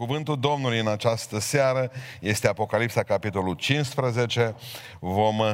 Cuvântul 0.00 0.38
Domnului 0.38 0.78
în 0.78 0.88
această 0.88 1.38
seară 1.38 1.90
este 2.20 2.48
Apocalipsa, 2.48 3.02
capitolul 3.02 3.54
15. 3.54 4.54
Vom 4.98 5.38
uh, 5.38 5.46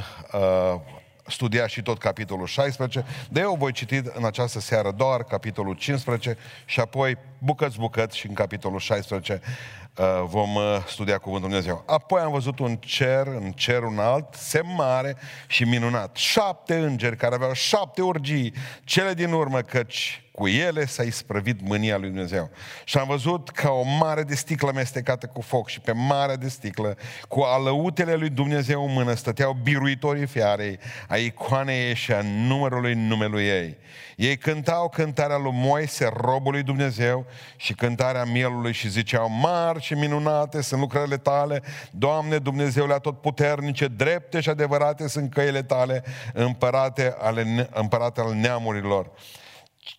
studia 1.27 1.67
și 1.67 1.83
tot 1.83 1.99
capitolul 1.99 2.47
16, 2.47 3.05
de 3.29 3.41
eu 3.41 3.57
voi 3.59 3.73
citi 3.73 4.03
în 4.15 4.25
această 4.25 4.61
seară 4.61 4.91
doar 4.91 5.25
capitolul 5.25 5.75
15 5.75 6.37
și 6.65 6.81
apoi 6.81 7.19
bucăți 7.39 7.79
bucăți 7.79 8.17
și 8.17 8.27
în 8.27 8.35
capitolul 8.35 8.79
16 8.79 9.33
uh, 9.43 9.86
vom 10.25 10.55
uh, 10.55 10.63
studia 10.87 11.19
Cuvântul 11.19 11.49
Dumnezeu. 11.49 11.83
Apoi 11.87 12.21
am 12.21 12.33
văzut 12.33 12.59
un 12.59 12.77
cer, 12.77 13.27
în 13.27 13.53
cer 13.53 13.83
un 13.83 13.99
alt, 13.99 14.35
semn 14.35 14.75
mare 14.77 15.17
și 15.47 15.65
minunat. 15.65 16.17
Șapte 16.17 16.75
îngeri 16.75 17.17
care 17.17 17.35
aveau 17.35 17.53
șapte 17.53 18.03
urgii, 18.03 18.55
cele 18.85 19.15
din 19.15 19.33
urmă, 19.33 19.61
căci 19.61 20.21
cu 20.37 20.49
ele 20.49 20.87
s-a 20.87 21.03
isprăvit 21.03 21.61
mânia 21.61 21.97
lui 21.97 22.09
Dumnezeu. 22.09 22.51
Și 22.85 22.99
am 22.99 23.07
văzut 23.07 23.49
ca 23.49 23.71
o 23.71 23.83
mare 23.83 24.23
de 24.23 24.35
sticlă 24.35 24.73
mestecată 24.75 25.27
cu 25.27 25.41
foc 25.41 25.69
și 25.69 25.81
pe 25.81 25.93
mare 25.93 26.35
de 26.35 26.49
sticlă, 26.49 26.97
cu 27.29 27.41
alăutele 27.41 28.15
lui 28.15 28.29
Dumnezeu 28.29 28.87
în 28.87 28.93
mână, 28.93 29.15
stăteau 29.15 29.57
biruitorii 29.63 30.27
fiarei, 30.27 30.79
a 31.09 31.17
icoanei 31.17 31.87
ei 31.87 31.95
și 31.95 32.13
a 32.13 32.21
numărului 32.23 32.95
numelui 32.95 33.45
ei. 33.45 33.77
Ei 34.17 34.37
cântau 34.37 34.89
cântarea 34.89 35.37
lui 35.37 35.53
Moise, 35.55 36.11
robul 36.15 36.53
lui 36.53 36.63
Dumnezeu, 36.63 37.27
și 37.57 37.75
cântarea 37.75 38.25
mielului 38.25 38.73
și 38.73 38.89
ziceau, 38.89 39.31
mari 39.31 39.83
și 39.83 39.95
minunate 39.95 40.63
sunt 40.63 40.81
lucrările 40.81 41.17
tale, 41.17 41.63
Doamne 41.91 42.39
Dumnezeule 42.39 42.93
atotputernice, 42.93 43.87
drepte 43.87 44.41
și 44.41 44.49
adevărate 44.49 45.09
sunt 45.09 45.33
căile 45.33 45.63
tale, 45.63 46.05
împărate 46.33 47.15
ale, 47.19 47.69
împărate 47.73 48.21
al 48.21 48.35
neamurilor. 48.35 49.11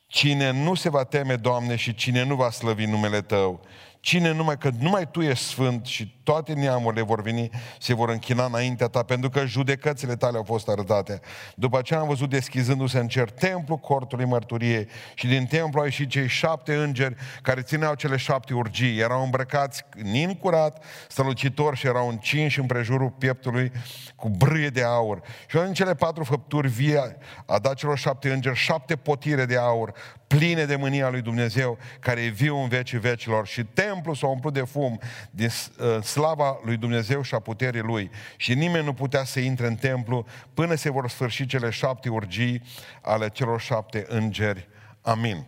Cine 0.07 0.51
nu 0.51 0.73
se 0.73 0.89
va 0.89 1.03
teme, 1.03 1.35
Doamne, 1.35 1.75
și 1.75 1.95
cine 1.95 2.23
nu 2.23 2.35
va 2.35 2.49
slăvi 2.49 2.85
numele 2.85 3.21
Tău, 3.21 3.61
cine 3.99 4.31
numai 4.31 4.57
că 4.57 4.69
numai 4.79 5.09
Tu 5.11 5.21
ești 5.21 5.43
sfânt 5.43 5.85
și 5.85 6.16
toate 6.27 6.53
neamurile 6.53 7.01
vor 7.01 7.21
veni, 7.21 7.49
se 7.79 7.93
vor 7.93 8.09
închina 8.09 8.45
înaintea 8.45 8.87
ta, 8.87 9.03
pentru 9.03 9.29
că 9.29 9.45
judecățile 9.45 10.15
tale 10.15 10.37
au 10.37 10.43
fost 10.43 10.67
arătate. 10.69 11.19
După 11.55 11.77
aceea 11.77 11.99
am 11.99 12.07
văzut 12.07 12.29
deschizându-se 12.29 12.99
în 12.99 13.07
cer 13.07 13.29
templul 13.29 13.77
cortului 13.77 14.25
mărturiei 14.25 14.87
și 15.13 15.27
din 15.27 15.45
templu 15.45 15.79
au 15.79 15.85
ieșit 15.85 16.09
cei 16.09 16.27
șapte 16.27 16.75
îngeri 16.75 17.15
care 17.41 17.61
țineau 17.61 17.93
cele 17.93 18.17
șapte 18.17 18.53
urgii. 18.53 18.99
Erau 18.99 19.23
îmbrăcați 19.23 19.85
nin 19.95 20.33
curat, 20.33 20.83
strălucitori 21.07 21.75
și 21.75 21.87
erau 21.87 22.09
încinși 22.09 22.59
în 22.59 22.65
prejurul 22.65 23.09
pieptului 23.09 23.71
cu 24.15 24.29
brâie 24.29 24.69
de 24.69 24.83
aur. 24.83 25.21
Și 25.47 25.57
în 25.57 25.73
cele 25.73 25.95
patru 25.95 26.23
făpturi 26.23 26.67
vie 26.67 27.17
a 27.45 27.59
dat 27.59 27.73
celor 27.73 27.97
șapte 27.97 28.31
îngeri 28.31 28.55
șapte 28.55 28.95
potire 28.95 29.45
de 29.45 29.57
aur, 29.57 29.93
pline 30.27 30.65
de 30.65 30.75
mânia 30.75 31.09
lui 31.09 31.21
Dumnezeu, 31.21 31.77
care 31.99 32.21
e 32.21 32.27
viu 32.27 32.57
în 32.57 32.67
vecii 32.67 32.99
vecilor. 32.99 33.47
Și 33.47 33.63
templul 33.63 34.15
s-a 34.15 34.27
umplut 34.27 34.53
de 34.53 34.61
fum 34.61 34.99
din 35.31 35.49
uh, 35.79 35.97
slava 36.17 36.59
lui 36.63 36.77
Dumnezeu 36.77 37.21
și 37.21 37.35
a 37.35 37.39
puterii 37.39 37.81
lui. 37.81 38.09
Și 38.37 38.53
nimeni 38.53 38.85
nu 38.85 38.93
putea 38.93 39.23
să 39.23 39.39
intre 39.39 39.67
în 39.67 39.75
templu 39.75 40.25
până 40.53 40.75
se 40.75 40.89
vor 40.91 41.09
sfârși 41.09 41.45
cele 41.45 41.69
șapte 41.69 42.09
urgii 42.09 42.61
ale 43.01 43.29
celor 43.29 43.61
șapte 43.61 44.05
îngeri. 44.07 44.67
Amin. 45.01 45.45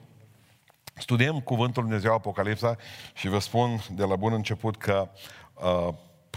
Studiem 0.96 1.40
Cuvântul 1.40 1.84
Dumnezeu 1.84 2.14
Apocalipsa 2.14 2.76
și 3.14 3.28
vă 3.28 3.40
spun 3.40 3.84
de 3.92 4.04
la 4.04 4.16
bun 4.16 4.34
început 4.34 4.78
că 4.78 5.10
uh, 5.54 5.94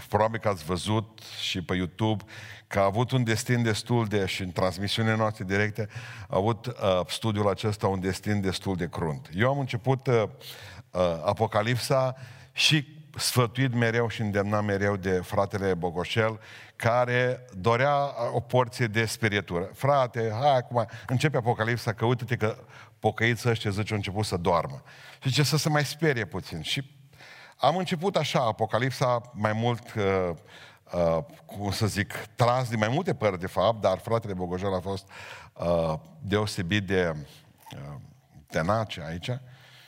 probabil 0.09 0.39
că 0.39 0.47
ați 0.47 0.63
văzut 0.63 1.19
și 1.41 1.61
pe 1.61 1.75
YouTube 1.75 2.23
că 2.67 2.79
a 2.79 2.83
avut 2.83 3.11
un 3.11 3.23
destin 3.23 3.63
destul 3.63 4.05
de, 4.05 4.25
și 4.25 4.41
în 4.41 4.51
transmisiunile 4.51 5.15
noastre 5.15 5.43
directe, 5.43 5.89
a 6.27 6.37
avut 6.37 6.65
uh, 6.65 6.73
studiul 7.07 7.49
acesta 7.49 7.87
un 7.87 7.99
destin 7.99 8.41
destul 8.41 8.75
de 8.75 8.89
crunt. 8.89 9.29
Eu 9.35 9.49
am 9.49 9.59
început 9.59 10.07
uh, 10.07 10.23
uh, 10.91 11.01
Apocalipsa 11.25 12.15
și 12.51 12.92
sfătuit 13.15 13.73
mereu 13.73 14.07
și 14.07 14.21
îndemnat 14.21 14.63
mereu 14.63 14.95
de 14.95 15.11
fratele 15.11 15.73
Bogoșel, 15.73 16.39
care 16.75 17.45
dorea 17.57 17.95
o 18.33 18.39
porție 18.39 18.87
de 18.87 19.05
spirietură. 19.05 19.69
Frate, 19.73 20.31
hai 20.39 20.55
acum, 20.57 20.85
începe 21.07 21.37
Apocalipsa, 21.37 21.93
că 21.93 22.05
uite-te 22.05 22.35
că 22.35 22.57
pocăiți 22.99 23.49
ăștia, 23.49 23.71
zice, 23.71 23.91
au 23.91 23.97
început 23.97 24.25
să 24.25 24.37
doarmă. 24.37 24.81
Și 25.21 25.31
ce 25.31 25.43
să 25.43 25.57
se 25.57 25.69
mai 25.69 25.85
sperie 25.85 26.25
puțin. 26.25 26.61
Și 26.61 26.91
am 27.57 27.77
început 27.77 28.15
așa, 28.15 28.39
Apocalipsa, 28.39 29.21
mai 29.33 29.53
mult, 29.53 29.93
uh, 29.93 30.29
uh, 30.93 31.23
cum 31.45 31.71
să 31.71 31.87
zic, 31.87 32.13
tras 32.35 32.69
din 32.69 32.79
mai 32.79 32.87
multe 32.87 33.13
părți, 33.13 33.39
de 33.39 33.47
fapt, 33.47 33.81
dar 33.81 33.97
fratele 33.97 34.33
Bogojel 34.33 34.73
a 34.73 34.79
fost 34.79 35.09
uh, 35.53 35.93
deosebit 36.21 36.87
de 36.87 37.15
uh, 37.15 37.95
tenace 38.47 39.03
aici. 39.07 39.29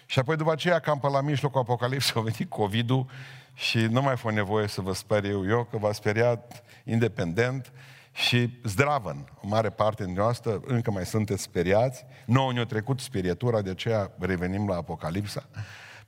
Și 0.05 0.19
apoi 0.19 0.35
după 0.35 0.51
aceea, 0.51 0.79
cam 0.79 0.99
pe 0.99 1.07
la 1.07 1.21
mijlocul 1.21 1.59
Apocalipsei, 1.59 2.13
a 2.21 2.21
venit 2.21 2.49
COVID-ul 2.49 3.05
și 3.53 3.77
nu 3.77 4.01
mai 4.01 4.17
fost 4.17 4.35
nevoie 4.35 4.67
să 4.67 4.81
vă 4.81 4.93
sper 4.93 5.25
eu, 5.25 5.47
eu 5.47 5.67
că 5.71 5.77
v-a 5.77 5.91
speriat 5.91 6.63
independent 6.83 7.71
și 8.11 8.59
zdravăn. 8.63 9.31
O 9.43 9.47
mare 9.47 9.69
parte 9.69 10.05
din 10.05 10.13
noastră 10.13 10.61
încă 10.65 10.91
mai 10.91 11.05
sunteți 11.05 11.41
speriați. 11.41 12.05
Nouă 12.25 12.53
ne-a 12.53 12.65
trecut 12.65 12.99
spirietura, 12.99 13.61
de 13.61 13.69
aceea 13.69 14.11
revenim 14.19 14.67
la 14.67 14.75
Apocalipsa. 14.75 15.43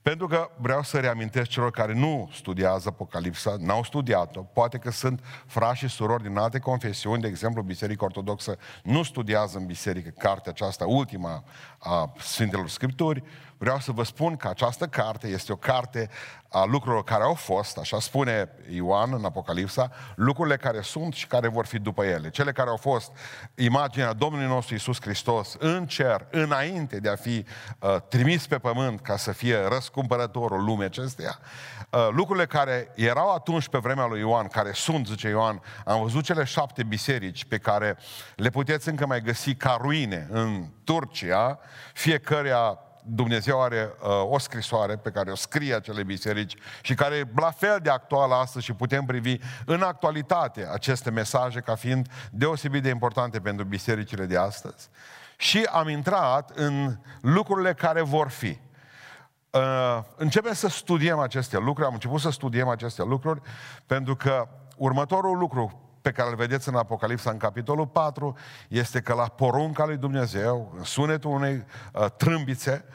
Pentru 0.07 0.27
că 0.27 0.49
vreau 0.57 0.83
să 0.83 0.99
reamintesc 0.99 1.49
celor 1.49 1.71
care 1.71 1.93
nu 1.93 2.29
studiază 2.33 2.87
Apocalipsa, 2.89 3.55
n-au 3.59 3.83
studiat-o, 3.83 4.41
poate 4.41 4.77
că 4.77 4.91
sunt 4.91 5.23
frați 5.45 5.77
și 5.77 5.87
surori 5.87 6.23
din 6.23 6.37
alte 6.37 6.59
confesiuni, 6.59 7.21
de 7.21 7.27
exemplu 7.27 7.61
Biserica 7.61 8.05
Ortodoxă 8.05 8.57
nu 8.83 9.03
studiază 9.03 9.57
în 9.57 9.65
biserică 9.65 10.09
cartea 10.17 10.51
aceasta, 10.51 10.85
ultima 10.85 11.43
a 11.77 12.13
Sfintelor 12.17 12.69
Scripturi, 12.69 13.23
vreau 13.57 13.79
să 13.79 13.91
vă 13.91 14.03
spun 14.03 14.35
că 14.35 14.47
această 14.47 14.85
carte 14.85 15.27
este 15.27 15.51
o 15.51 15.55
carte 15.55 16.09
a 16.49 16.63
lucrurilor 16.63 17.03
care 17.03 17.23
au 17.23 17.33
fost, 17.33 17.77
așa 17.77 17.99
spune 17.99 18.49
Ioan 18.69 19.13
în 19.13 19.25
Apocalipsa, 19.25 19.91
lucrurile 20.15 20.57
care 20.57 20.81
sunt 20.81 21.13
și 21.13 21.27
care 21.27 21.47
vor 21.47 21.65
fi 21.65 21.79
după 21.79 22.03
ele. 22.03 22.29
Cele 22.29 22.51
care 22.51 22.69
au 22.69 22.77
fost 22.77 23.11
imaginea 23.55 24.13
Domnului 24.13 24.47
nostru 24.47 24.75
Isus 24.75 25.01
Hristos 25.01 25.55
în 25.59 25.87
cer, 25.87 26.27
înainte 26.31 26.99
de 26.99 27.09
a 27.09 27.15
fi 27.15 27.45
uh, 27.79 27.95
trimis 28.09 28.47
pe 28.47 28.57
pământ 28.57 29.01
ca 29.01 29.17
să 29.17 29.31
fie 29.31 29.67
răscumpărătorul 29.67 30.63
lumii 30.63 30.85
acesteia, 30.85 31.39
uh, 31.89 32.07
lucrurile 32.11 32.45
care 32.45 32.91
erau 32.95 33.33
atunci 33.33 33.67
pe 33.67 33.77
vremea 33.77 34.05
lui 34.05 34.19
Ioan, 34.19 34.47
care 34.47 34.71
sunt, 34.73 35.07
zice 35.07 35.27
Ioan, 35.27 35.61
am 35.85 36.01
văzut 36.01 36.23
cele 36.23 36.43
șapte 36.43 36.83
biserici 36.83 37.45
pe 37.45 37.57
care 37.57 37.97
le 38.35 38.49
puteți 38.49 38.89
încă 38.89 39.05
mai 39.05 39.21
găsi 39.21 39.55
ca 39.55 39.77
ruine 39.81 40.27
în 40.31 40.65
Turcia, 40.83 41.59
fiecarea 41.93 42.86
Dumnezeu 43.09 43.61
are 43.61 43.93
uh, 44.01 44.09
o 44.31 44.37
scrisoare 44.37 44.97
pe 44.97 45.09
care 45.09 45.31
o 45.31 45.35
scrie 45.35 45.75
acele 45.75 46.03
biserici 46.03 46.55
și 46.81 46.93
care 46.93 47.15
e 47.15 47.27
la 47.35 47.51
fel 47.51 47.79
de 47.81 47.89
actuală 47.89 48.33
astăzi 48.35 48.65
și 48.65 48.73
putem 48.73 49.05
privi 49.05 49.37
în 49.65 49.81
actualitate 49.81 50.67
aceste 50.71 51.11
mesaje 51.11 51.59
ca 51.59 51.75
fiind 51.75 52.07
deosebit 52.31 52.83
de 52.83 52.89
importante 52.89 53.39
pentru 53.39 53.65
bisericile 53.65 54.25
de 54.25 54.37
astăzi. 54.37 54.89
Și 55.37 55.67
am 55.71 55.89
intrat 55.89 56.51
în 56.55 56.99
lucrurile 57.21 57.73
care 57.73 58.01
vor 58.01 58.29
fi. 58.29 58.59
Uh, 59.49 59.99
începem 60.15 60.53
să 60.53 60.67
studiem 60.67 61.19
aceste 61.19 61.57
lucruri, 61.57 61.87
am 61.87 61.93
început 61.93 62.19
să 62.19 62.29
studiem 62.29 62.67
aceste 62.67 63.03
lucruri 63.03 63.41
pentru 63.85 64.15
că 64.15 64.47
următorul 64.77 65.37
lucru 65.37 65.86
pe 66.07 66.13
care 66.13 66.29
îl 66.29 66.35
vedeți 66.35 66.69
în 66.69 66.75
Apocalipsa, 66.75 67.29
în 67.29 67.37
capitolul 67.37 67.87
4, 67.87 68.37
este 68.67 69.01
că 69.01 69.13
la 69.13 69.27
porunca 69.27 69.85
lui 69.85 69.97
Dumnezeu, 69.97 70.73
în 70.77 70.83
sunetul 70.83 71.31
unei 71.31 71.65
uh, 71.93 72.05
trâmbițe, 72.17 72.85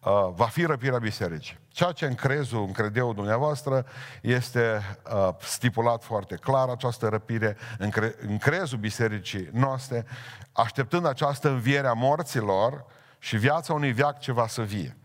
uh, 0.00 0.12
va 0.34 0.44
fi 0.44 0.64
răpirea 0.64 0.98
bisericii. 0.98 1.58
Ceea 1.68 1.92
ce 1.92 2.06
în 2.06 2.14
crezul, 2.14 2.64
în 2.64 2.72
credeul 2.72 3.14
dumneavoastră, 3.14 3.86
este 4.22 4.80
uh, 5.14 5.28
stipulat 5.40 6.04
foarte 6.04 6.34
clar, 6.34 6.68
această 6.68 7.08
răpire 7.08 7.56
în, 7.78 7.90
cre- 7.90 8.14
în 8.28 8.38
crezul 8.38 8.78
bisericii 8.78 9.48
noastre, 9.52 10.06
așteptând 10.52 11.06
această 11.06 11.48
înviere 11.48 11.86
a 11.86 11.92
morților 11.92 12.84
și 13.18 13.36
viața 13.36 13.72
unui 13.72 13.92
viac 13.92 14.18
ce 14.18 14.32
va 14.32 14.46
să 14.46 14.62
vie. 14.62 14.96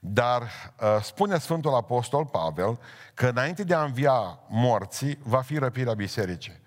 Dar 0.00 0.42
uh, 0.42 1.02
spune 1.02 1.38
Sfântul 1.38 1.74
Apostol 1.74 2.26
Pavel 2.26 2.78
că 3.14 3.26
înainte 3.26 3.64
de 3.64 3.74
a 3.74 3.82
învia 3.82 4.38
morții, 4.48 5.18
va 5.22 5.40
fi 5.40 5.58
răpirea 5.58 5.94
bisericii. 5.94 6.62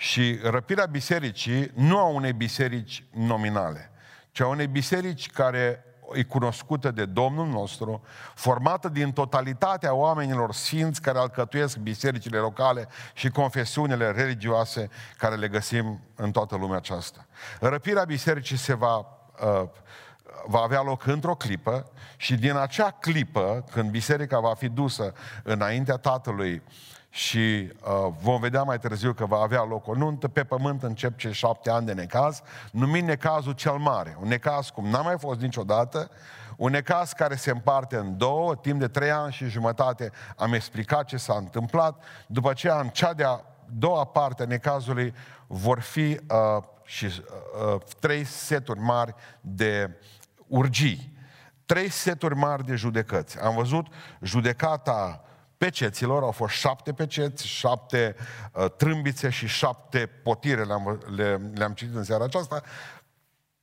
Și 0.00 0.38
răpirea 0.42 0.86
bisericii 0.86 1.70
nu 1.74 1.98
a 1.98 2.04
unei 2.04 2.32
biserici 2.32 3.04
nominale, 3.10 3.90
ci 4.30 4.40
a 4.40 4.46
unei 4.46 4.66
biserici 4.66 5.30
care 5.30 5.84
e 6.12 6.22
cunoscută 6.22 6.90
de 6.90 7.04
Domnul 7.04 7.46
nostru, 7.46 8.02
formată 8.34 8.88
din 8.88 9.12
totalitatea 9.12 9.94
oamenilor 9.94 10.52
sfinți 10.52 11.02
care 11.02 11.18
alcătuiesc 11.18 11.76
bisericile 11.76 12.38
locale 12.38 12.88
și 13.14 13.28
confesiunile 13.28 14.10
religioase 14.10 14.88
care 15.16 15.34
le 15.34 15.48
găsim 15.48 16.00
în 16.14 16.30
toată 16.30 16.56
lumea 16.56 16.76
aceasta. 16.76 17.26
Răpirea 17.60 18.04
bisericii 18.04 18.56
se 18.56 18.74
va, 18.74 18.96
uh, 18.96 19.68
va 20.46 20.60
avea 20.60 20.82
loc 20.82 21.06
într-o 21.06 21.34
clipă 21.34 21.90
și 22.16 22.34
din 22.34 22.56
acea 22.56 22.90
clipă, 22.90 23.64
când 23.70 23.90
biserica 23.90 24.40
va 24.40 24.54
fi 24.54 24.68
dusă 24.68 25.12
înaintea 25.42 25.96
Tatălui 25.96 26.62
și 27.10 27.38
uh, 27.38 28.12
vom 28.20 28.40
vedea 28.40 28.62
mai 28.62 28.78
târziu 28.78 29.12
că 29.12 29.26
va 29.26 29.38
avea 29.38 29.64
loc 29.64 29.86
o 29.86 29.94
nuntă, 29.94 30.28
pe 30.28 30.44
pământ 30.44 30.82
încep 30.82 31.18
cei 31.18 31.32
șapte 31.32 31.70
ani 31.70 31.86
de 31.86 31.92
necaz, 31.92 32.42
numit 32.72 33.04
necazul 33.04 33.52
cel 33.52 33.76
mare, 33.76 34.16
un 34.20 34.28
necaz 34.28 34.68
cum 34.68 34.88
n-a 34.88 35.02
mai 35.02 35.18
fost 35.18 35.40
niciodată, 35.40 36.10
Un 36.60 36.70
necaz 36.70 37.12
care 37.12 37.34
se 37.34 37.50
împarte 37.50 37.96
în 37.96 38.16
două, 38.16 38.56
timp 38.56 38.80
de 38.80 38.88
trei 38.88 39.10
ani 39.10 39.32
și 39.32 39.48
jumătate. 39.48 40.10
Am 40.36 40.52
explicat 40.52 41.04
ce 41.04 41.16
s-a 41.16 41.34
întâmplat, 41.36 42.04
după 42.26 42.50
aceea 42.50 42.80
în 42.80 42.88
cea 42.88 43.12
de-a 43.12 43.44
doua 43.66 44.04
parte 44.04 44.42
a 44.42 44.46
necazului 44.46 45.14
vor 45.46 45.80
fi 45.80 46.00
uh, 46.00 46.62
și 46.84 47.04
uh, 47.04 47.12
uh, 47.74 47.80
trei 48.00 48.24
seturi 48.24 48.80
mari 48.80 49.14
de 49.40 49.96
urgii. 50.46 51.16
Trei 51.66 51.88
seturi 51.88 52.34
mari 52.34 52.64
de 52.64 52.74
judecăți. 52.74 53.40
Am 53.40 53.54
văzut 53.54 53.86
judecata 54.22 55.22
peceților, 55.58 56.22
au 56.22 56.30
fost 56.30 56.54
șapte 56.54 56.92
peceți, 56.92 57.46
șapte 57.46 58.16
uh, 58.52 58.70
trâmbițe 58.76 59.28
și 59.28 59.46
șapte 59.46 60.06
potire, 60.06 60.64
le-am, 60.64 61.02
le, 61.16 61.40
le-am 61.54 61.72
citit 61.72 61.94
în 61.94 62.04
seara 62.04 62.24
aceasta. 62.24 62.62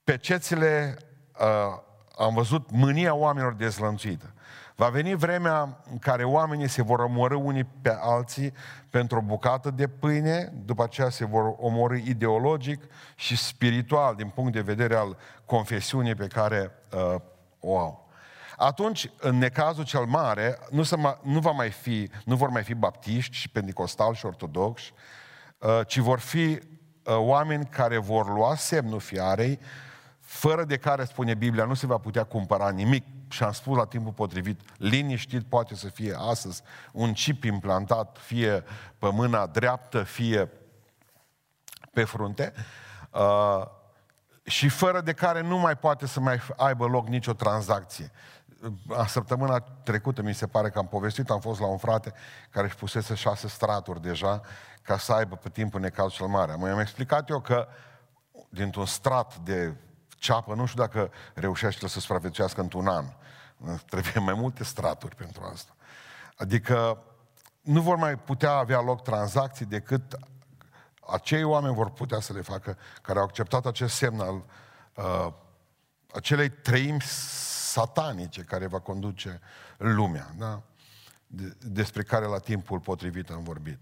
Pecețile, 0.03 0.97
uh, 1.39 1.80
am 2.18 2.33
văzut 2.33 2.71
mânia 2.71 3.13
oamenilor 3.13 3.53
dezlănțuită. 3.53 4.33
Va 4.75 4.89
veni 4.89 5.15
vremea 5.15 5.83
în 5.92 5.97
care 5.97 6.24
oamenii 6.24 6.68
se 6.68 6.81
vor 6.81 7.00
omorâ 7.00 7.36
unii 7.36 7.63
pe 7.81 7.97
alții 8.00 8.53
pentru 8.89 9.18
o 9.18 9.21
bucată 9.21 9.69
de 9.69 9.88
pâine, 9.88 10.53
după 10.65 10.83
aceea 10.83 11.09
se 11.09 11.25
vor 11.25 11.56
omorâ 11.57 11.95
ideologic 11.95 12.83
și 13.15 13.38
spiritual 13.38 14.15
din 14.15 14.30
punct 14.30 14.53
de 14.53 14.62
vedere 14.62 14.95
al 14.95 15.18
confesiunii 15.45 16.15
pe 16.15 16.27
care 16.27 16.71
uh, 16.94 17.15
o 17.59 17.77
au. 17.77 18.05
Atunci, 18.57 19.10
în 19.19 19.38
necazul 19.38 19.84
cel 19.84 20.06
mare, 20.06 20.60
nu, 20.69 20.84
se 20.84 20.96
ma, 20.96 21.19
nu, 21.24 21.40
va 21.40 21.52
mai 21.52 21.69
fi, 21.69 22.10
nu 22.25 22.36
vor 22.36 22.50
mai 22.50 22.63
fi 22.63 22.74
baptiști 22.74 23.36
și 23.36 23.50
pentecostali 23.50 24.16
și 24.16 24.25
ortodoxi, 24.25 24.94
uh, 25.57 25.80
ci 25.88 25.98
vor 25.98 26.19
fi 26.19 26.38
uh, 26.38 26.60
oameni 27.04 27.66
care 27.66 27.98
vor 27.98 28.34
lua 28.34 28.56
semnul 28.56 29.00
fiarei, 29.00 29.60
fără 30.19 30.63
de 30.63 30.78
care, 30.78 31.04
spune 31.04 31.34
Biblia, 31.34 31.66
nu 31.66 31.74
se 31.74 31.86
va 31.86 31.98
putea 31.98 32.24
cumpăra 32.24 32.69
nimic. 32.69 33.06
Și 33.30 33.44
am 33.44 33.52
spus 33.52 33.78
la 33.78 33.86
timpul 33.86 34.12
potrivit, 34.12 34.60
liniștit 34.78 35.44
poate 35.44 35.75
să 35.75 35.88
fie 35.88 36.16
astăzi 36.19 36.62
un 36.92 37.13
chip 37.13 37.44
implantat, 37.44 38.18
fie 38.22 38.63
pe 39.00 39.10
mâna 39.12 39.46
dreaptă, 39.46 40.04
fie 40.04 40.50
pe 41.94 42.04
frunte, 42.04 42.54
uh, 43.12 43.66
și 44.44 44.69
fără 44.69 45.02
de 45.02 45.13
care 45.13 45.42
nu 45.42 45.57
mai 45.57 45.78
poate 45.78 46.07
să 46.07 46.19
mai 46.19 46.42
aibă 46.56 46.86
loc 46.86 47.07
nicio 47.07 47.34
tranzacție. 47.34 48.12
A 48.98 49.06
săptămâna 49.06 49.60
trecută 49.60 50.22
mi 50.22 50.34
se 50.34 50.48
pare 50.48 50.69
că 50.69 50.78
am 50.78 50.88
povestit, 50.88 51.30
am 51.30 51.40
fost 51.40 51.60
la 51.60 51.66
un 51.66 51.78
frate 51.78 52.13
care 52.50 52.66
își 52.66 52.75
pusese 52.75 53.13
șase 53.13 53.48
straturi 53.48 54.02
deja 54.02 54.42
ca 54.81 54.98
să 54.98 55.13
aibă 55.13 55.36
pe 55.36 55.50
timpul 55.50 55.80
necaz 55.80 56.12
cel 56.12 56.28
mare. 56.28 56.56
Mă 56.56 56.69
am 56.69 56.80
explicat 56.80 57.30
eu 57.30 57.40
că 57.40 57.68
dintr-un 58.50 58.86
strat 58.86 59.38
de 59.38 59.75
ceapă, 60.18 60.54
nu 60.54 60.66
știu 60.66 60.81
dacă 60.81 61.12
reușește 61.34 61.88
să 61.88 62.00
supraviețuiască 62.00 62.62
într-un 62.62 62.88
an. 62.88 63.06
Trebuie 63.90 64.24
mai 64.24 64.34
multe 64.34 64.63
straturi 64.63 65.16
pentru 65.16 65.50
asta. 65.54 65.75
Adică 66.38 67.04
nu 67.62 67.81
vor 67.81 67.96
mai 67.96 68.16
putea 68.16 68.52
avea 68.52 68.81
loc 68.81 69.04
tranzacții 69.04 69.66
decât 69.66 70.18
acei 71.07 71.44
oameni 71.44 71.75
vor 71.75 71.90
putea 71.90 72.19
să 72.19 72.34
le 72.34 72.42
facă 72.42 72.78
care 73.02 73.19
au 73.19 73.25
acceptat 73.25 73.66
acest 73.66 73.96
semn 73.96 74.19
al 74.19 74.44
uh, 74.94 75.34
acelei 76.13 76.50
treimi 76.50 77.02
satanice 77.75 78.42
care 78.42 78.68
va 78.68 78.80
conduce 78.80 79.39
lumea, 79.77 80.33
da? 80.38 80.62
De, 81.27 81.56
despre 81.62 82.04
care 82.04 82.25
la 82.25 82.38
timpul 82.38 82.80
potrivit 82.80 83.30
am 83.30 83.44
vorbit. 83.44 83.80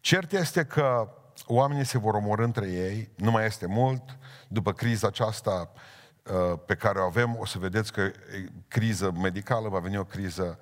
Cert 0.00 0.32
este 0.32 0.64
că 0.64 1.12
oamenii 1.46 1.84
se 1.84 1.98
vor 1.98 2.14
omorâ 2.14 2.44
între 2.44 2.68
ei, 2.68 3.10
nu 3.16 3.30
mai 3.30 3.46
este 3.46 3.66
mult, 3.66 4.02
după 4.48 4.72
criza 4.72 5.06
aceasta 5.06 5.70
uh, 6.22 6.58
pe 6.66 6.74
care 6.74 6.98
o 6.98 7.04
avem, 7.04 7.36
o 7.38 7.46
să 7.46 7.58
vedeți 7.58 7.92
că 7.92 8.10
criză 8.68 9.10
medicală, 9.10 9.68
va 9.68 9.78
veni 9.78 9.98
o 9.98 10.04
criză 10.04 10.58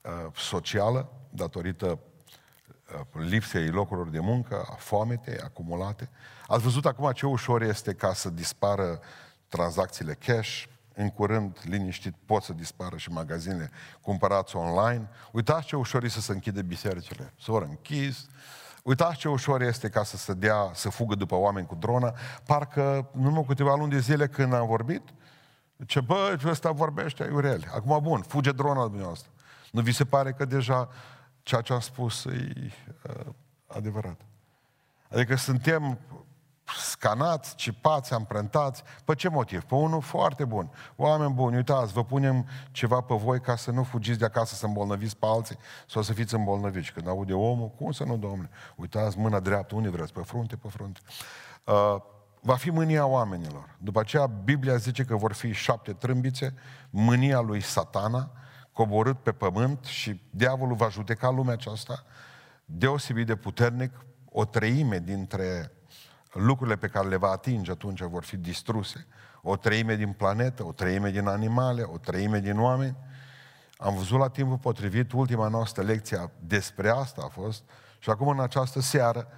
uh, 0.00 0.32
socială, 0.34 1.12
datorită 1.30 1.86
uh, 1.88 3.22
lipsei 3.24 3.68
locurilor 3.68 4.08
de 4.08 4.20
muncă, 4.20 4.64
a 4.70 4.74
foametei 4.74 5.38
acumulate. 5.38 6.10
Ați 6.46 6.62
văzut 6.62 6.86
acum 6.86 7.12
ce 7.12 7.26
ușor 7.26 7.62
este 7.62 7.94
ca 7.94 8.12
să 8.14 8.30
dispară 8.30 9.00
tranzacțiile 9.48 10.14
cash, 10.14 10.64
în 10.94 11.10
curând, 11.10 11.58
liniștit, 11.64 12.14
pot 12.26 12.42
să 12.42 12.52
dispară 12.52 12.96
și 12.96 13.10
magazinele 13.10 13.70
cumpărați 14.00 14.56
online. 14.56 15.08
Uitați 15.32 15.66
ce 15.66 15.76
ușor 15.76 16.04
este 16.04 16.18
să 16.18 16.24
se 16.24 16.32
închide 16.32 16.62
bisericile. 16.62 17.32
S-au 17.40 17.54
închis. 17.54 18.26
Uitați 18.82 19.18
ce 19.18 19.28
ușor 19.28 19.62
este 19.62 19.88
ca 19.88 20.02
să 20.02 20.16
se 20.16 20.34
dea, 20.34 20.70
să 20.74 20.90
fugă 20.90 21.14
după 21.14 21.34
oameni 21.34 21.66
cu 21.66 21.74
drona. 21.74 22.14
Parcă, 22.46 23.08
numai 23.12 23.44
câteva 23.46 23.74
luni 23.74 23.90
de 23.90 23.98
zile 23.98 24.26
când 24.26 24.52
am 24.52 24.66
vorbit, 24.66 25.02
ce 25.86 26.00
bă, 26.00 26.38
ăsta 26.44 26.70
vorbește 26.70 27.22
aiurel. 27.22 27.70
Acum, 27.74 27.98
bun, 28.02 28.22
fuge 28.22 28.52
drona 28.52 28.82
dumneavoastră. 28.82 29.30
Nu 29.70 29.80
vi 29.80 29.92
se 29.92 30.04
pare 30.04 30.32
că 30.32 30.44
deja 30.44 30.88
ceea 31.42 31.60
ce 31.60 31.72
am 31.72 31.80
spus 31.80 32.24
e 32.24 32.72
uh, 33.08 33.26
adevărat? 33.66 34.20
Adică 35.10 35.36
suntem 35.36 35.98
scanați, 36.78 37.54
cipați, 37.54 38.12
amprentați. 38.12 38.82
Pe 39.04 39.14
ce 39.14 39.28
motiv? 39.28 39.62
Pe 39.62 39.74
unul 39.74 40.00
foarte 40.00 40.44
bun. 40.44 40.70
Oameni 40.96 41.32
buni, 41.32 41.56
uitați, 41.56 41.92
vă 41.92 42.04
punem 42.04 42.46
ceva 42.70 43.00
pe 43.00 43.14
voi 43.14 43.40
ca 43.40 43.56
să 43.56 43.70
nu 43.70 43.82
fugiți 43.82 44.18
de 44.18 44.24
acasă 44.24 44.54
să 44.54 44.66
îmbolnăviți 44.66 45.16
pe 45.16 45.26
alții 45.28 45.56
sau 45.86 46.02
să 46.02 46.12
fiți 46.12 46.34
îmbolnăviți. 46.34 46.92
Când 46.92 47.08
aude 47.08 47.32
omul, 47.32 47.68
cum 47.68 47.92
să 47.92 48.04
nu, 48.04 48.16
domnule? 48.16 48.50
Uitați, 48.76 49.18
mâna 49.18 49.40
dreaptă, 49.40 49.74
unde 49.74 49.88
vreți? 49.88 50.12
Pe 50.12 50.20
frunte, 50.20 50.56
pe 50.56 50.68
frunte. 50.68 51.00
Uh, 51.64 51.96
va 52.40 52.54
fi 52.54 52.70
mânia 52.70 53.06
oamenilor. 53.06 53.76
După 53.78 54.00
aceea, 54.00 54.26
Biblia 54.26 54.76
zice 54.76 55.04
că 55.04 55.16
vor 55.16 55.32
fi 55.32 55.52
șapte 55.52 55.92
trâmbițe, 55.92 56.54
mânia 56.90 57.40
lui 57.40 57.60
satana, 57.60 58.30
coborât 58.72 59.18
pe 59.18 59.32
pământ 59.32 59.84
și 59.84 60.22
diavolul 60.30 60.76
va 60.76 60.88
judeca 60.88 61.30
lumea 61.30 61.52
aceasta 61.52 62.04
deosebit 62.64 63.26
de 63.26 63.36
puternic, 63.36 63.92
o 64.32 64.44
treime 64.44 64.98
dintre 64.98 65.72
lucrurile 66.32 66.76
pe 66.76 66.88
care 66.88 67.08
le 67.08 67.16
va 67.16 67.30
atinge 67.30 67.70
atunci 67.70 68.00
vor 68.00 68.24
fi 68.24 68.36
distruse. 68.36 69.06
O 69.42 69.56
treime 69.56 69.96
din 69.96 70.12
planetă, 70.12 70.64
o 70.64 70.72
treime 70.72 71.10
din 71.10 71.26
animale, 71.26 71.82
o 71.82 71.98
treime 71.98 72.40
din 72.40 72.58
oameni. 72.60 72.96
Am 73.76 73.94
văzut 73.94 74.18
la 74.18 74.28
timpul 74.28 74.58
potrivit, 74.58 75.12
ultima 75.12 75.48
noastră 75.48 75.82
lecție 75.82 76.30
despre 76.38 76.88
asta 76.88 77.22
a 77.24 77.28
fost 77.28 77.62
și 77.98 78.10
acum 78.10 78.28
în 78.28 78.40
această 78.40 78.80
seară, 78.80 79.28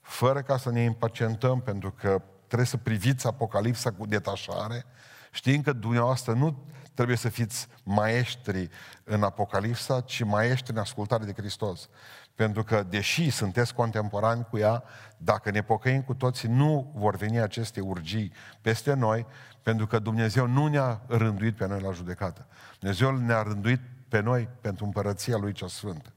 fără 0.00 0.42
ca 0.42 0.56
să 0.56 0.70
ne 0.70 0.80
impacientăm, 0.80 1.60
pentru 1.60 1.90
că 1.90 2.22
trebuie 2.46 2.66
să 2.66 2.76
priviți 2.76 3.26
Apocalipsa 3.26 3.92
cu 3.92 4.06
detașare, 4.06 4.84
știind 5.30 5.64
că 5.64 5.72
dumneavoastră 5.72 6.32
nu 6.32 6.64
trebuie 6.96 7.16
să 7.16 7.28
fiți 7.28 7.68
maestri 7.82 8.68
în 9.04 9.22
Apocalipsa, 9.22 10.00
ci 10.00 10.22
maestri 10.22 10.72
în 10.72 10.78
ascultare 10.78 11.24
de 11.24 11.32
Hristos. 11.36 11.88
Pentru 12.34 12.64
că, 12.64 12.82
deși 12.88 13.30
sunteți 13.30 13.74
contemporani 13.74 14.46
cu 14.50 14.58
ea, 14.58 14.82
dacă 15.16 15.50
ne 15.50 15.62
pocăim 15.62 16.02
cu 16.02 16.14
toții, 16.14 16.48
nu 16.48 16.92
vor 16.94 17.16
veni 17.16 17.40
aceste 17.40 17.80
urgii 17.80 18.32
peste 18.60 18.94
noi, 18.94 19.26
pentru 19.62 19.86
că 19.86 19.98
Dumnezeu 19.98 20.46
nu 20.46 20.66
ne-a 20.66 21.00
rânduit 21.06 21.56
pe 21.56 21.66
noi 21.66 21.80
la 21.80 21.92
judecată. 21.92 22.46
Dumnezeu 22.78 23.16
ne-a 23.16 23.42
rânduit 23.42 23.80
pe 24.08 24.20
noi 24.20 24.48
pentru 24.60 24.84
împărăția 24.84 25.36
Lui 25.36 25.52
cea 25.52 25.68
Sfântă. 25.68 26.12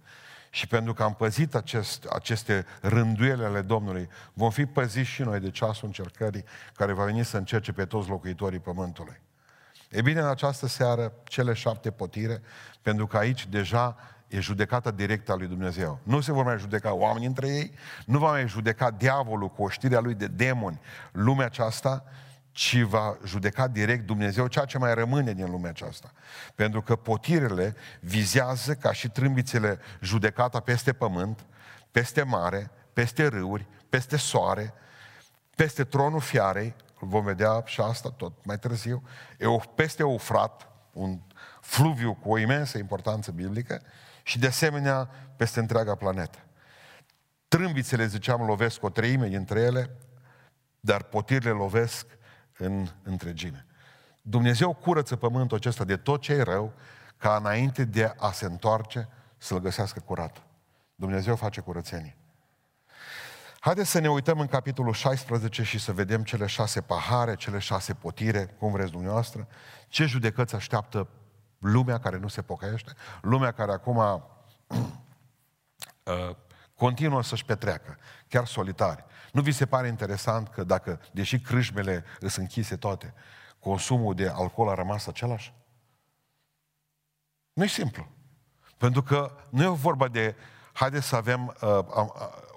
Și 0.50 0.68
pentru 0.68 0.94
că 0.94 1.04
am 1.04 1.14
păzit 1.14 1.56
acest, 1.56 2.06
aceste 2.06 2.66
rânduiele 2.82 3.46
ale 3.46 3.62
Domnului, 3.62 4.10
vom 4.34 4.50
fi 4.50 4.66
păziți 4.66 5.10
și 5.10 5.22
noi 5.22 5.40
de 5.40 5.50
ceasul 5.50 5.88
încercării 5.88 6.44
care 6.74 6.94
va 6.94 7.04
veni 7.04 7.26
să 7.26 7.38
încerce 7.38 7.72
pe 7.72 7.86
toți 7.86 8.10
locuitorii 8.10 8.60
pământului. 8.60 9.22
E 9.90 10.02
bine, 10.02 10.20
în 10.20 10.28
această 10.28 10.68
seară, 10.68 11.14
cele 11.24 11.54
șapte 11.54 11.92
potire, 11.92 12.42
pentru 12.82 13.08
că 13.08 13.18
aici 13.18 13.48
deja 13.48 13.96
e 14.28 14.40
judecata 14.40 14.92
directă 14.92 15.32
a 15.32 15.36
lui 15.36 15.48
Dumnezeu. 15.48 16.00
Nu 16.04 16.22
se 16.22 16.32
vor 16.32 16.46
mai 16.46 16.58
judeca 16.58 16.94
oamenii 16.94 17.28
între 17.28 17.48
ei, 17.48 17.72
nu 18.06 18.20
va 18.20 18.30
mai 18.30 18.48
judeca 18.48 18.92
diavolul 18.92 19.50
cu 19.50 19.64
oștirea 19.64 20.00
lui 20.00 20.14
de 20.14 20.28
demoni 20.28 20.80
lumea 21.12 21.46
aceasta, 21.46 22.04
ci 22.52 22.82
va 22.82 23.18
judeca 23.26 23.68
direct 23.68 24.06
Dumnezeu 24.06 24.48
ceea 24.48 24.66
ce 24.66 24.78
mai 24.78 24.94
rămâne 24.94 25.34
din 25.34 25.52
lumea 25.52 25.70
aceasta. 25.70 26.12
Pentru 26.56 26.82
că 26.82 26.96
potirele 26.96 27.76
vizează 28.00 28.74
ca 28.74 28.94
și 28.94 29.10
trâmbițele 29.10 29.80
judecata 30.02 30.60
peste 30.60 30.94
pământ, 30.94 31.46
peste 31.92 32.24
mare, 32.24 32.72
peste 32.94 33.28
râuri, 33.28 33.68
peste 33.90 34.18
soare, 34.18 34.74
peste 35.56 35.84
tronul 35.84 36.20
fiarei, 36.20 36.76
vom 37.00 37.24
vedea 37.24 37.64
și 37.66 37.82
asta 37.82 38.10
tot 38.10 38.46
mai 38.46 38.60
târziu, 38.60 39.04
peste 39.76 40.02
Eufrat, 40.02 40.68
un 40.94 41.20
fluviu 41.62 42.14
cu 42.14 42.32
o 42.32 42.38
imensă 42.38 42.78
importanță 42.78 43.32
biblică, 43.32 43.82
și 44.24 44.40
de 44.40 44.48
asemenea 44.48 45.10
peste 45.36 45.60
întreaga 45.60 45.96
planetă. 45.96 46.38
Trâmbițele, 47.48 48.06
ziceam, 48.06 48.42
lovesc 48.42 48.84
o 48.84 48.90
treime 48.90 49.28
dintre 49.28 49.60
ele, 49.60 49.90
dar 50.80 51.04
potirile 51.04 51.52
lovesc 51.52 52.06
în 52.58 52.88
întregime. 53.04 53.66
Dumnezeu 54.22 54.74
curăță 54.74 55.16
pământul 55.16 55.58
acesta 55.58 55.84
de 55.84 55.98
tot 55.98 56.22
ce 56.22 56.34
e 56.34 56.42
rău, 56.42 56.74
ca 57.18 57.36
înainte 57.36 57.84
de 57.84 58.14
a 58.18 58.32
se 58.32 58.46
întoarce 58.46 59.10
să-l 59.38 59.60
găsească 59.60 60.00
curat. 60.00 60.42
Dumnezeu 60.96 61.36
face 61.36 61.62
curățenie. 61.62 62.19
Haideți 63.70 63.90
să 63.90 64.00
ne 64.00 64.10
uităm 64.10 64.40
în 64.40 64.48
capitolul 64.48 64.94
16 64.94 65.64
și 65.64 65.80
să 65.80 65.92
vedem 65.92 66.24
cele 66.24 66.46
șase 66.46 66.82
pahare, 66.82 67.36
cele 67.36 67.60
șase 67.60 67.94
potire, 67.94 68.46
cum 68.46 68.72
vreți 68.72 68.92
dumneavoastră, 68.92 69.48
ce 69.88 70.06
judecăți 70.06 70.56
așteaptă 70.56 71.08
lumea 71.58 72.00
care 72.00 72.18
nu 72.18 72.28
se 72.28 72.42
pocăiește, 72.42 72.92
lumea 73.22 73.52
care 73.52 73.72
acum 73.72 73.98
uh, 74.68 76.36
continuă 76.76 77.24
să-și 77.24 77.46
petreacă, 77.46 77.98
chiar 78.28 78.46
solitari. 78.46 79.06
Nu 79.32 79.42
vi 79.42 79.52
se 79.52 79.66
pare 79.66 79.88
interesant 79.88 80.48
că 80.48 80.64
dacă, 80.64 81.00
deși 81.12 81.40
crâșmele 81.40 82.04
sunt 82.20 82.36
închise 82.36 82.76
toate, 82.76 83.14
consumul 83.60 84.16
de 84.16 84.28
alcool 84.28 84.70
a 84.70 84.74
rămas 84.74 85.08
același? 85.08 85.54
nu 87.54 87.64
e 87.64 87.68
simplu. 87.68 88.08
Pentru 88.78 89.04
că 89.04 89.32
nu 89.50 89.64
e 89.64 89.68
vorba 89.68 90.08
de, 90.08 90.36
haideți 90.80 91.08
să 91.08 91.16
avem, 91.16 91.56
uh, 91.62 91.80
uh, 91.96 92.10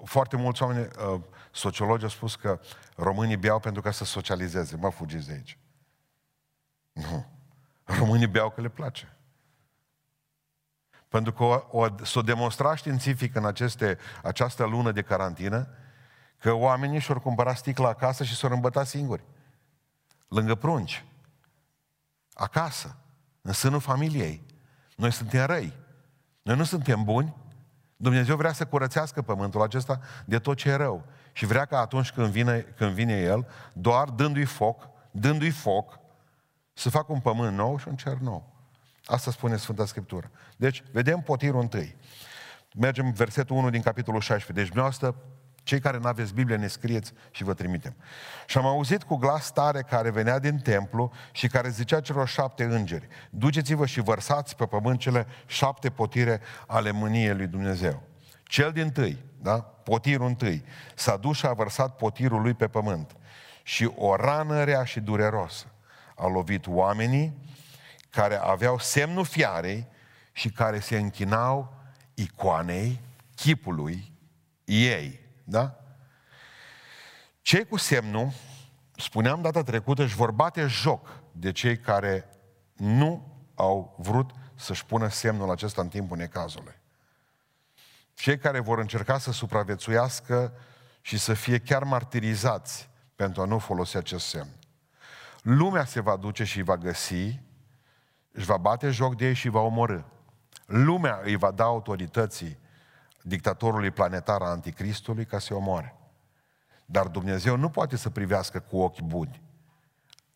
foarte 0.03 0.35
mulți 0.35 0.63
oameni, 0.63 0.87
uh, 1.13 1.21
sociologi 1.51 2.03
au 2.03 2.09
spus 2.09 2.35
că 2.35 2.59
românii 2.95 3.37
beau 3.37 3.59
pentru 3.59 3.81
ca 3.81 3.91
să 3.91 4.05
socializeze. 4.05 4.75
Mă, 4.75 4.89
fugiți 4.89 5.27
de 5.27 5.33
aici. 5.33 5.57
Nu. 6.91 7.25
Românii 7.83 8.27
beau 8.27 8.49
că 8.49 8.61
le 8.61 8.69
place. 8.69 9.17
Pentru 11.07 11.33
că 11.33 11.43
o, 11.43 11.63
o, 11.71 11.87
s-o 12.03 12.21
demonstra 12.21 12.75
științific 12.75 13.35
în 13.35 13.45
aceste, 13.45 13.97
această 14.23 14.63
lună 14.63 14.91
de 14.91 15.01
carantină 15.01 15.67
că 16.37 16.51
oamenii 16.51 16.99
și-au 16.99 17.19
cumpărat 17.19 17.57
sticla 17.57 17.87
acasă 17.87 18.23
și 18.23 18.35
s-au 18.35 18.51
îmbătat 18.51 18.87
singuri. 18.87 19.23
Lângă 20.27 20.55
prunci. 20.55 21.05
Acasă. 22.33 22.95
În 23.41 23.53
sânul 23.53 23.79
familiei. 23.79 24.45
Noi 24.95 25.11
suntem 25.11 25.45
răi. 25.45 25.73
Noi 26.41 26.55
nu 26.55 26.63
suntem 26.63 27.03
buni. 27.03 27.41
Dumnezeu 27.97 28.35
vrea 28.35 28.53
să 28.53 28.65
curățească 28.65 29.21
pământul 29.21 29.61
acesta 29.61 29.99
de 30.25 30.39
tot 30.39 30.57
ce 30.57 30.69
e 30.69 30.75
rău. 30.75 31.05
Și 31.31 31.45
vrea 31.45 31.65
ca 31.65 31.79
atunci 31.79 32.11
când 32.11 32.27
vine, 32.27 32.59
când 32.59 32.91
vine 32.91 33.21
El, 33.21 33.47
doar 33.73 34.09
dându-i 34.09 34.45
foc, 34.45 34.89
dându-i 35.11 35.49
foc, 35.49 35.99
să 36.73 36.89
facă 36.89 37.11
un 37.11 37.19
pământ 37.19 37.55
nou 37.57 37.77
și 37.77 37.87
un 37.87 37.95
cer 37.95 38.13
nou. 38.13 38.53
Asta 39.05 39.31
spune 39.31 39.57
Sfânta 39.57 39.85
Scriptură. 39.85 40.31
Deci, 40.55 40.83
vedem 40.91 41.21
potirul 41.21 41.61
întâi. 41.61 41.95
Mergem 42.75 43.11
versetul 43.11 43.55
1 43.55 43.69
din 43.69 43.81
capitolul 43.81 44.21
16. 44.21 44.53
Deci, 44.53 44.73
dumneavoastră, 44.73 45.15
cei 45.63 45.79
care 45.79 45.97
nu 45.97 46.07
aveți 46.07 46.33
Biblie, 46.33 46.55
ne 46.55 46.67
scrieți 46.67 47.13
și 47.31 47.43
vă 47.43 47.53
trimitem. 47.53 47.95
Și 48.45 48.57
am 48.57 48.65
auzit 48.65 49.03
cu 49.03 49.15
glas 49.15 49.51
tare 49.51 49.81
care 49.81 50.09
venea 50.09 50.39
din 50.39 50.57
templu 50.57 51.11
și 51.31 51.47
care 51.47 51.69
zicea 51.69 52.01
celor 52.01 52.27
șapte 52.27 52.63
îngeri, 52.63 53.07
duceți-vă 53.29 53.85
și 53.85 54.01
vărsați 54.01 54.55
pe 54.55 54.65
pământ 54.65 54.99
cele 54.99 55.27
șapte 55.45 55.89
potire 55.89 56.41
ale 56.67 56.91
mâniei 56.91 57.35
lui 57.35 57.47
Dumnezeu. 57.47 58.03
Cel 58.43 58.71
din 58.71 58.89
tâi, 58.89 59.17
da? 59.41 59.59
potirul 59.59 60.27
întâi, 60.27 60.65
s-a 60.95 61.17
dus 61.17 61.37
și 61.37 61.45
a 61.45 61.53
vărsat 61.53 61.95
potirul 61.95 62.41
lui 62.41 62.53
pe 62.53 62.67
pământ. 62.67 63.15
Și 63.63 63.91
o 63.95 64.15
rană 64.15 64.63
rea 64.63 64.83
și 64.83 64.99
dureroasă 64.99 65.65
a 66.15 66.27
lovit 66.27 66.67
oamenii 66.67 67.33
care 68.09 68.35
aveau 68.35 68.79
semnul 68.79 69.25
fiarei 69.25 69.87
și 70.31 70.49
care 70.49 70.79
se 70.79 70.97
închinau 70.97 71.73
icoanei 72.13 72.99
chipului 73.35 74.11
ei. 74.65 75.22
Da? 75.43 75.77
Cei 77.41 77.65
cu 77.65 77.77
semnul, 77.77 78.31
spuneam 78.95 79.41
data 79.41 79.63
trecută, 79.63 80.03
își 80.03 80.15
vor 80.15 80.31
bate 80.31 80.65
joc 80.67 81.21
de 81.31 81.51
cei 81.51 81.77
care 81.77 82.29
nu 82.73 83.37
au 83.55 83.95
vrut 83.97 84.31
să-și 84.55 84.85
pună 84.85 85.07
semnul 85.07 85.51
acesta 85.51 85.81
în 85.81 85.87
timpul 85.87 86.17
necazului. 86.17 86.81
Cei 88.13 88.37
care 88.37 88.59
vor 88.59 88.79
încerca 88.79 89.17
să 89.17 89.31
supraviețuiască 89.31 90.53
și 91.01 91.17
să 91.17 91.33
fie 91.33 91.59
chiar 91.59 91.83
martirizați 91.83 92.89
pentru 93.15 93.41
a 93.41 93.45
nu 93.45 93.59
folosi 93.59 93.97
acest 93.97 94.27
semn. 94.27 94.59
Lumea 95.41 95.85
se 95.85 95.99
va 95.99 96.15
duce 96.15 96.43
și 96.43 96.61
va 96.61 96.77
găsi, 96.77 97.41
își 98.31 98.45
va 98.45 98.57
bate 98.57 98.89
joc 98.89 99.15
de 99.15 99.27
ei 99.27 99.33
și 99.33 99.49
va 99.49 99.59
omorâ. 99.59 100.01
Lumea 100.65 101.19
îi 101.23 101.35
va 101.35 101.51
da 101.51 101.63
autorității 101.63 102.57
dictatorului 103.23 103.91
planetar 103.91 104.41
a 104.41 104.49
anticristului 104.49 105.25
ca 105.25 105.39
să-i 105.39 105.55
omoare. 105.55 105.95
Dar 106.85 107.07
Dumnezeu 107.07 107.55
nu 107.55 107.69
poate 107.69 107.95
să 107.95 108.09
privească 108.09 108.59
cu 108.59 108.77
ochi 108.77 109.01
buni 109.01 109.41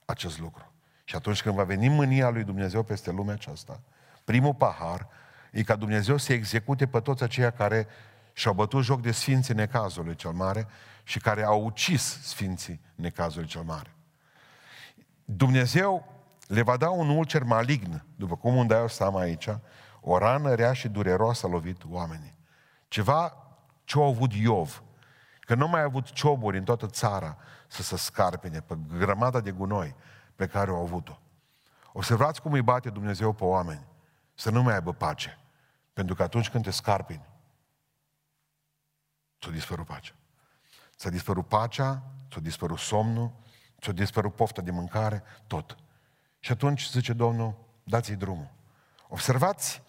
acest 0.05 0.39
lucru. 0.39 0.71
Și 1.03 1.15
atunci 1.15 1.41
când 1.41 1.55
va 1.55 1.63
veni 1.63 1.87
mânia 1.87 2.29
lui 2.29 2.43
Dumnezeu 2.43 2.83
peste 2.83 3.11
lumea 3.11 3.33
aceasta, 3.33 3.81
primul 4.23 4.53
pahar 4.53 5.07
e 5.51 5.63
ca 5.63 5.75
Dumnezeu 5.75 6.17
să 6.17 6.33
execute 6.33 6.87
pe 6.87 6.99
toți 6.99 7.23
aceia 7.23 7.51
care 7.51 7.87
și-au 8.33 8.53
bătut 8.53 8.83
joc 8.83 9.01
de 9.01 9.11
sfinții 9.11 9.53
necazului 9.53 10.15
cel 10.15 10.31
mare 10.31 10.67
și 11.03 11.19
care 11.19 11.43
au 11.43 11.65
ucis 11.65 12.19
sfinții 12.21 12.81
necazului 12.95 13.47
cel 13.47 13.61
mare. 13.61 13.95
Dumnezeu 15.25 16.13
le 16.47 16.61
va 16.61 16.77
da 16.77 16.89
un 16.89 17.09
ulcer 17.09 17.43
malign, 17.43 18.03
după 18.15 18.35
cum 18.35 18.57
îmi 18.57 18.67
dau 18.67 18.87
seama 18.87 19.19
aici, 19.19 19.49
o 20.01 20.17
rană 20.17 20.53
rea 20.53 20.73
și 20.73 20.87
dureroasă 20.87 21.45
a 21.45 21.49
lovit 21.49 21.81
oamenii. 21.89 22.36
Ceva 22.87 23.47
ce 23.83 23.99
a 23.99 24.05
avut 24.05 24.33
Iov, 24.33 24.83
că 25.39 25.55
nu 25.55 25.67
mai 25.67 25.79
a 25.79 25.83
avut 25.83 26.11
cioburi 26.11 26.57
în 26.57 26.63
toată 26.63 26.87
țara 26.87 27.37
să 27.67 27.81
se 27.81 27.97
scarpine 27.97 28.61
pe 28.61 28.77
grămada 28.97 29.39
de 29.39 29.51
gunoi 29.51 29.95
pe 30.35 30.47
care 30.47 30.71
au 30.71 30.81
avut-o. 30.81 31.19
Observați 31.93 32.41
cum 32.41 32.53
îi 32.53 32.61
bate 32.61 32.89
Dumnezeu 32.89 33.33
pe 33.33 33.43
oameni 33.43 33.87
să 34.33 34.49
nu 34.49 34.61
mai 34.61 34.73
aibă 34.73 34.93
pace. 34.93 35.39
Pentru 35.93 36.15
că 36.15 36.23
atunci 36.23 36.49
când 36.49 36.63
te 36.63 36.71
scarpini, 36.71 37.25
ți-a 39.41 39.51
dispărut 39.51 39.85
pacea. 39.85 40.13
Ți-a 40.95 41.09
dispărut 41.09 41.47
pacea, 41.47 42.03
ți-a 42.31 42.41
dispărut 42.41 42.77
somnul, 42.77 43.31
ți-a 43.81 43.91
dispărut 43.91 44.35
pofta 44.35 44.61
de 44.61 44.71
mâncare, 44.71 45.23
tot. 45.47 45.77
Și 46.39 46.51
atunci 46.51 46.89
zice 46.89 47.13
Domnul, 47.13 47.57
dați-i 47.83 48.15
drumul. 48.15 48.51
Observați 49.07 49.81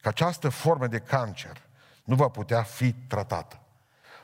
că 0.00 0.08
această 0.08 0.48
formă 0.48 0.86
de 0.86 0.98
cancer 0.98 1.68
nu 2.10 2.16
va 2.16 2.28
putea 2.28 2.62
fi 2.62 2.92
tratată. 2.92 3.60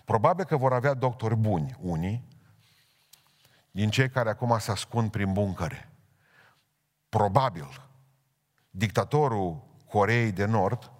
Probabil 0.04 0.44
că 0.44 0.56
vor 0.56 0.72
avea 0.72 0.94
doctori 0.94 1.36
buni, 1.36 1.76
unii, 1.80 2.28
din 3.70 3.90
cei 3.90 4.08
care 4.08 4.28
acum 4.28 4.58
se 4.58 4.70
ascund 4.70 5.10
prin 5.10 5.32
buncăre. 5.32 5.92
Probabil. 7.08 7.88
Dictatorul 8.70 9.64
Coreei 9.88 10.32
de 10.32 10.44
Nord 10.44 10.92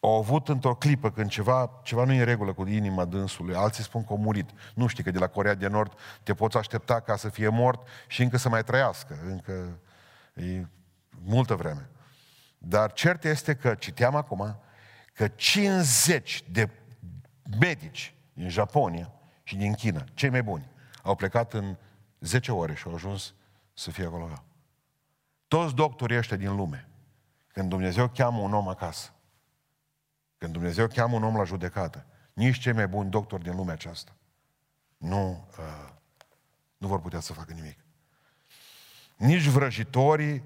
au 0.00 0.16
avut 0.16 0.48
într-o 0.48 0.74
clipă 0.74 1.10
când 1.10 1.30
ceva, 1.30 1.80
ceva 1.82 2.04
nu 2.04 2.12
e 2.12 2.18
în 2.18 2.24
regulă 2.24 2.52
cu 2.52 2.66
inima 2.66 3.04
dânsului, 3.04 3.54
alții 3.54 3.82
spun 3.82 4.04
că 4.04 4.12
a 4.12 4.16
murit. 4.16 4.50
Nu 4.74 4.86
știi 4.86 5.04
că 5.04 5.10
de 5.10 5.18
la 5.18 5.28
Corea 5.28 5.54
de 5.54 5.66
Nord 5.66 5.92
te 6.22 6.34
poți 6.34 6.56
aștepta 6.56 7.00
ca 7.00 7.16
să 7.16 7.28
fie 7.28 7.48
mort 7.48 7.86
și 8.06 8.22
încă 8.22 8.36
să 8.36 8.48
mai 8.48 8.64
trăiască. 8.64 9.18
Încă 9.26 9.78
e 10.34 10.66
multă 11.24 11.54
vreme. 11.54 11.88
Dar 12.58 12.92
cert 12.92 13.24
este 13.24 13.54
că, 13.54 13.74
citeam 13.74 14.14
acum, 14.14 14.60
că 15.20 15.28
50 15.28 16.44
de 16.50 16.70
medici 17.58 18.14
din 18.32 18.48
Japonia 18.48 19.12
și 19.42 19.56
din 19.56 19.74
China, 19.74 20.04
cei 20.14 20.30
mai 20.30 20.42
buni, 20.42 20.68
au 21.02 21.14
plecat 21.14 21.52
în 21.52 21.76
10 22.20 22.52
ore 22.52 22.74
și 22.74 22.82
au 22.86 22.94
ajuns 22.94 23.34
să 23.74 23.90
fie 23.90 24.04
acolo. 24.04 24.44
Toți 25.48 25.74
doctorii 25.74 26.16
ăștia 26.16 26.36
din 26.36 26.56
lume, 26.56 26.88
când 27.46 27.68
Dumnezeu 27.68 28.08
cheamă 28.08 28.38
un 28.38 28.54
om 28.54 28.68
acasă, 28.68 29.12
când 30.38 30.52
Dumnezeu 30.52 30.86
cheamă 30.86 31.16
un 31.16 31.24
om 31.24 31.36
la 31.36 31.44
judecată, 31.44 32.06
nici 32.32 32.58
cei 32.58 32.72
mai 32.72 32.88
buni 32.88 33.10
doctori 33.10 33.42
din 33.42 33.56
lumea 33.56 33.74
aceasta 33.74 34.16
nu, 34.96 35.48
uh, 35.58 35.88
nu 36.76 36.86
vor 36.86 37.00
putea 37.00 37.20
să 37.20 37.32
facă 37.32 37.52
nimic. 37.52 37.78
Nici 39.16 39.46
vrăjitorii, 39.46 40.42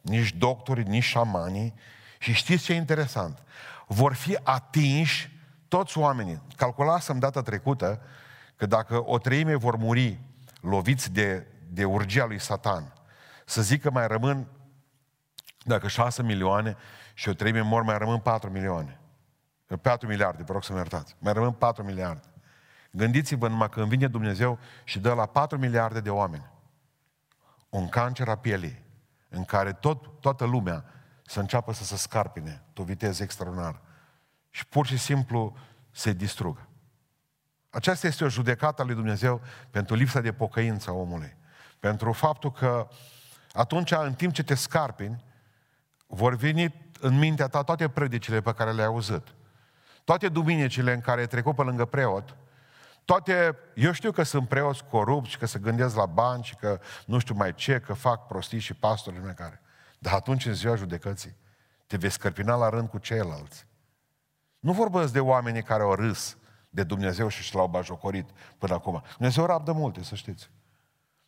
nici 0.00 0.32
doctorii, 0.32 0.84
nici 0.84 1.04
șamanii. 1.04 1.74
Și 2.18 2.32
știți 2.32 2.64
ce 2.64 2.72
e 2.72 2.76
interesant? 2.76 3.42
Vor 3.88 4.14
fi 4.14 4.38
atinși 4.42 5.40
toți 5.68 5.98
oamenii. 5.98 6.42
Calculasem 6.56 7.18
data 7.18 7.42
trecută 7.42 8.00
că 8.56 8.66
dacă 8.66 9.02
o 9.08 9.18
treime 9.18 9.54
vor 9.54 9.76
muri 9.76 10.20
loviți 10.60 11.12
de, 11.12 11.46
de 11.68 11.84
urgia 11.84 12.24
lui 12.24 12.38
Satan, 12.38 12.92
să 13.44 13.62
zic 13.62 13.82
că 13.82 13.90
mai 13.90 14.06
rămân, 14.06 14.46
dacă 15.64 15.88
6 15.88 16.22
milioane 16.22 16.76
și 17.14 17.28
o 17.28 17.32
treime 17.32 17.60
mor, 17.60 17.82
mai 17.82 17.98
rămân 17.98 18.18
4 18.18 18.50
milioane. 18.50 19.00
4 19.82 20.08
miliarde, 20.08 20.42
vă 20.42 20.52
rog 20.52 20.64
să 20.64 20.72
mă 20.72 20.78
iertați. 20.78 21.16
Mai 21.18 21.32
rămân 21.32 21.52
4 21.52 21.84
miliarde. 21.84 22.28
Gândiți-vă 22.90 23.48
numai 23.48 23.68
când 23.68 23.88
vine 23.88 24.06
Dumnezeu 24.06 24.58
și 24.84 24.98
dă 24.98 25.12
la 25.12 25.26
4 25.26 25.58
miliarde 25.58 26.00
de 26.00 26.10
oameni 26.10 26.56
un 27.68 27.88
cancer 27.88 28.28
a 28.28 28.36
pielii, 28.36 28.82
în 29.28 29.44
care 29.44 29.72
tot, 29.72 30.20
toată 30.20 30.44
lumea 30.44 30.84
să 31.28 31.40
înceapă 31.40 31.72
să 31.72 31.84
se 31.84 31.96
scarpine 31.96 32.62
o 32.76 32.82
viteză 32.82 33.22
extraordinară 33.22 33.82
și 34.50 34.66
pur 34.66 34.86
și 34.86 34.96
simplu 34.96 35.56
se 35.90 36.12
distrugă. 36.12 36.68
Aceasta 37.70 38.06
este 38.06 38.24
o 38.24 38.28
judecată 38.28 38.82
a 38.82 38.84
lui 38.84 38.94
Dumnezeu 38.94 39.40
pentru 39.70 39.94
lipsa 39.94 40.20
de 40.20 40.32
pocăință 40.32 40.90
a 40.90 40.92
omului. 40.92 41.36
Pentru 41.78 42.12
faptul 42.12 42.52
că 42.52 42.88
atunci, 43.52 43.90
în 43.90 44.14
timp 44.14 44.32
ce 44.32 44.42
te 44.42 44.54
scarpini, 44.54 45.24
vor 46.06 46.34
veni 46.34 46.74
în 47.00 47.18
mintea 47.18 47.48
ta 47.48 47.62
toate 47.62 47.88
predicile 47.88 48.40
pe 48.40 48.52
care 48.52 48.72
le-ai 48.72 48.86
auzit. 48.86 49.22
Toate 50.04 50.28
duminicile 50.28 50.92
în 50.92 51.00
care 51.00 51.20
ai 51.20 51.26
trecut 51.26 51.54
pe 51.54 51.62
lângă 51.62 51.84
preot, 51.84 52.36
Toate, 53.04 53.56
eu 53.74 53.92
știu 53.92 54.12
că 54.12 54.22
sunt 54.22 54.48
preoți 54.48 54.84
corupți, 54.84 55.38
că 55.38 55.46
se 55.46 55.58
gândesc 55.58 55.96
la 55.96 56.06
bani 56.06 56.42
și 56.42 56.54
că 56.54 56.80
nu 57.06 57.18
știu 57.18 57.34
mai 57.34 57.54
ce, 57.54 57.80
că 57.80 57.92
fac 57.92 58.26
prostii 58.26 58.58
și 58.58 58.74
pastorii 58.74 59.20
mei 59.20 59.34
care. 59.34 59.62
Dar 59.98 60.12
atunci, 60.12 60.46
în 60.46 60.54
ziua 60.54 60.74
judecății, 60.74 61.36
te 61.86 61.96
vei 61.96 62.10
scărpina 62.10 62.54
la 62.54 62.68
rând 62.68 62.88
cu 62.88 62.98
ceilalți. 62.98 63.66
Nu 64.58 64.72
vorbesc 64.72 65.12
de 65.12 65.20
oamenii 65.20 65.62
care 65.62 65.82
au 65.82 65.94
râs 65.94 66.36
de 66.70 66.82
Dumnezeu 66.82 67.28
și 67.28 67.42
și 67.42 67.54
l-au 67.54 67.66
bajocorit 67.66 68.30
până 68.58 68.74
acum. 68.74 69.02
Dumnezeu 69.16 69.46
rabdă 69.46 69.72
multe, 69.72 70.02
să 70.02 70.14
știți. 70.14 70.50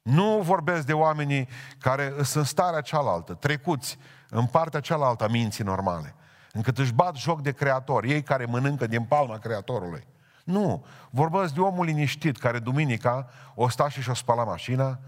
Nu 0.03 0.41
vorbesc 0.43 0.87
de 0.87 0.93
oamenii 0.93 1.49
care 1.79 2.13
sunt 2.13 2.35
în 2.35 2.45
starea 2.45 2.81
cealaltă, 2.81 3.35
trecuți 3.35 3.99
în 4.29 4.47
partea 4.47 4.81
cealaltă 4.81 5.25
a 5.25 5.29
minții 5.29 5.65
normale, 5.65 6.15
încât 6.53 6.79
își 6.79 6.93
bat 6.93 7.17
joc 7.17 7.43
de 7.43 7.53
creator, 7.53 8.05
ei 8.05 8.23
care 8.23 8.45
mănâncă 8.45 8.87
din 8.87 9.05
palma 9.05 9.39
creatorului. 9.39 10.07
Nu, 10.45 10.85
vorbesc 11.11 11.55
de 11.55 11.61
omul 11.61 11.85
liniștit 11.85 12.39
care 12.39 12.59
duminica 12.59 13.29
o 13.55 13.69
sta 13.69 13.89
și 13.89 14.01
și-o 14.03 14.15
spăla 14.15 14.45
mașina, 14.45 14.99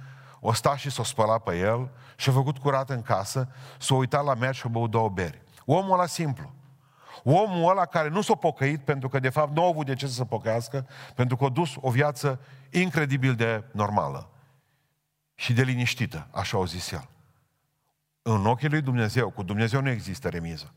o 0.45 0.53
sta 0.53 0.77
și 0.77 0.91
s-o 0.91 1.03
spăla 1.03 1.39
pe 1.39 1.59
el 1.59 1.91
și-a 2.17 2.33
făcut 2.33 2.59
curat 2.59 2.91
în 2.91 3.03
casă, 3.03 3.49
s-a 3.79 3.95
uitat 3.95 4.25
la 4.25 4.35
mea 4.35 4.51
și-a 4.51 4.69
băut 4.69 4.91
două 4.91 5.09
beri. 5.09 5.43
Omul 5.65 5.93
ăla 5.93 6.07
simplu. 6.07 6.53
Omul 7.25 7.71
ăla 7.71 7.87
care 7.87 8.09
nu 8.09 8.21
s-a 8.21 8.35
pocăit 8.35 8.85
pentru 8.85 9.09
că 9.09 9.19
de 9.19 9.29
fapt 9.29 9.55
nu 9.55 9.65
a 9.65 9.67
avut 9.67 9.87
de 9.87 9.95
ce 9.95 10.07
să 10.07 10.13
se 10.13 10.25
pocăiască, 10.25 10.87
pentru 11.15 11.37
că 11.37 11.45
a 11.45 11.49
dus 11.49 11.75
o 11.81 11.91
viață 11.91 12.41
incredibil 12.71 13.35
de 13.35 13.65
normală 13.73 14.31
și 15.35 15.53
de 15.53 15.63
liniștită, 15.63 16.29
așa 16.31 16.57
au 16.57 16.65
zis 16.65 16.91
el. 16.91 17.09
În 18.23 18.47
ochii 18.47 18.69
lui 18.69 18.81
Dumnezeu, 18.81 19.31
cu 19.31 19.43
Dumnezeu 19.43 19.81
nu 19.81 19.91
există 19.91 20.29
remiză. 20.29 20.75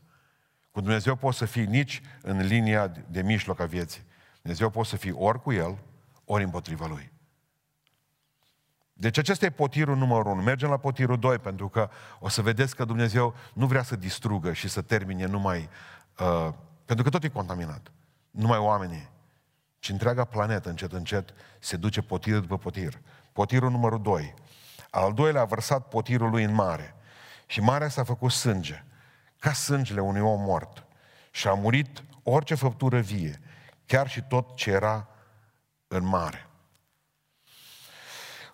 Cu 0.70 0.80
Dumnezeu 0.80 1.16
poți 1.16 1.38
să 1.38 1.44
fii 1.44 1.66
nici 1.66 2.02
în 2.22 2.46
linia 2.46 2.86
de 3.08 3.22
mijloc 3.22 3.60
a 3.60 3.64
vieții. 3.64 4.04
Dumnezeu 4.42 4.70
poți 4.70 4.88
să 4.88 4.96
fii 4.96 5.12
ori 5.12 5.42
cu 5.42 5.52
El, 5.52 5.78
ori 6.24 6.44
împotriva 6.44 6.86
Lui. 6.86 7.14
Deci 8.98 9.18
acesta 9.18 9.44
e 9.44 9.50
potirul 9.50 9.96
numărul 9.96 10.32
1. 10.32 10.42
Mergem 10.42 10.68
la 10.68 10.76
potirul 10.76 11.18
2, 11.18 11.38
pentru 11.38 11.68
că 11.68 11.90
o 12.18 12.28
să 12.28 12.42
vedeți 12.42 12.76
că 12.76 12.84
Dumnezeu 12.84 13.34
nu 13.52 13.66
vrea 13.66 13.82
să 13.82 13.96
distrugă 13.96 14.52
și 14.52 14.68
să 14.68 14.82
termine 14.82 15.26
numai... 15.26 15.68
Uh, 16.18 16.52
pentru 16.84 17.04
că 17.04 17.10
tot 17.10 17.24
e 17.24 17.28
contaminat. 17.28 17.92
Numai 18.30 18.58
oamenii. 18.58 19.08
Ci 19.78 19.88
întreaga 19.88 20.24
planetă, 20.24 20.68
încet, 20.68 20.92
încet, 20.92 21.34
se 21.58 21.76
duce 21.76 22.02
potir 22.02 22.38
după 22.38 22.58
potir. 22.58 23.00
Potirul 23.32 23.70
numărul 23.70 24.02
2. 24.02 24.34
Al 24.90 25.12
doilea 25.12 25.40
a 25.40 25.44
vărsat 25.44 25.88
potirul 25.88 26.30
lui 26.30 26.44
în 26.44 26.54
mare. 26.54 26.94
Și 27.46 27.60
marea 27.60 27.88
s-a 27.88 28.04
făcut 28.04 28.30
sânge, 28.30 28.84
ca 29.38 29.52
sângele 29.52 30.00
unui 30.00 30.20
om 30.20 30.40
mort. 30.40 30.86
Și 31.30 31.48
a 31.48 31.52
murit 31.52 32.04
orice 32.22 32.54
făptură 32.54 33.00
vie, 33.00 33.40
chiar 33.86 34.08
și 34.08 34.22
tot 34.22 34.56
ce 34.56 34.70
era 34.70 35.08
în 35.88 36.06
mare. 36.06 36.46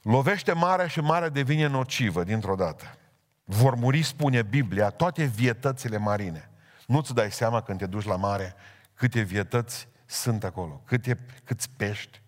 Lovește 0.02 0.52
marea 0.52 0.86
și 0.86 1.00
marea 1.00 1.28
devine 1.28 1.66
nocivă 1.66 2.24
dintr-o 2.24 2.54
dată. 2.54 2.96
Vor 3.44 3.74
muri, 3.74 4.02
spune 4.02 4.42
Biblia, 4.42 4.90
toate 4.90 5.24
vietățile 5.24 5.96
marine. 5.96 6.50
Nu-ți 6.86 7.14
dai 7.14 7.32
seama 7.32 7.62
când 7.62 7.78
te 7.78 7.86
duci 7.86 8.04
la 8.04 8.16
mare 8.16 8.54
câte 8.94 9.20
vietăți 9.20 9.88
sunt 10.06 10.44
acolo, 10.44 10.82
câte, 10.84 11.18
câți 11.44 11.70
pești, 11.76 12.20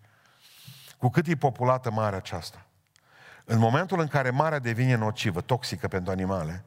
cu 0.97 1.09
cât 1.09 1.27
e 1.27 1.35
populată 1.35 1.91
marea 1.91 2.17
aceasta. 2.17 2.65
În 3.45 3.57
momentul 3.57 3.99
în 3.99 4.07
care 4.07 4.29
marea 4.29 4.59
devine 4.59 4.95
nocivă, 4.95 5.41
toxică 5.41 5.87
pentru 5.87 6.11
animale, 6.11 6.63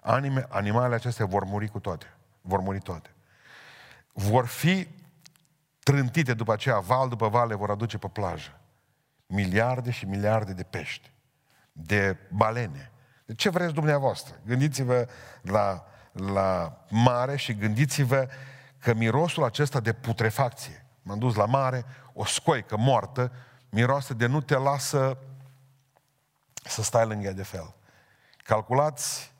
anime, 0.00 0.46
animalele 0.48 0.94
acestea 0.94 1.26
vor 1.26 1.44
muri 1.44 1.68
cu 1.68 1.80
toate. 1.80 2.14
Vor 2.40 2.60
muri 2.60 2.78
toate. 2.78 3.10
Vor 4.12 4.46
fi 4.46 4.88
trântite 5.82 6.34
după 6.34 6.52
aceea, 6.52 6.78
val 6.78 7.08
după 7.08 7.28
val 7.28 7.48
le 7.48 7.54
vor 7.54 7.70
aduce 7.70 7.98
pe 7.98 8.08
plajă. 8.08 8.60
Miliarde 9.32 9.90
și 9.90 10.06
miliarde 10.06 10.52
de 10.52 10.62
pești, 10.62 11.12
de 11.72 12.16
balene. 12.30 12.92
De 13.24 13.34
ce 13.34 13.50
vreți 13.50 13.72
dumneavoastră? 13.72 14.40
Gândiți-vă 14.46 15.08
la, 15.42 15.84
la 16.12 16.78
mare 16.88 17.36
și 17.36 17.54
gândiți-vă 17.54 18.28
că 18.78 18.94
mirosul 18.94 19.44
acesta 19.44 19.80
de 19.80 19.92
putrefacție, 19.92 20.86
m-am 21.02 21.18
dus 21.18 21.34
la 21.34 21.44
mare, 21.44 21.84
o 22.12 22.24
scoică 22.24 22.76
moartă, 22.76 23.32
miroase 23.68 24.14
de 24.14 24.26
nu 24.26 24.40
te 24.40 24.56
lasă 24.56 25.18
să 26.64 26.82
stai 26.82 27.06
lângă 27.06 27.26
ea 27.26 27.32
de 27.32 27.42
fel. 27.42 27.74
Calculați, 28.36 29.32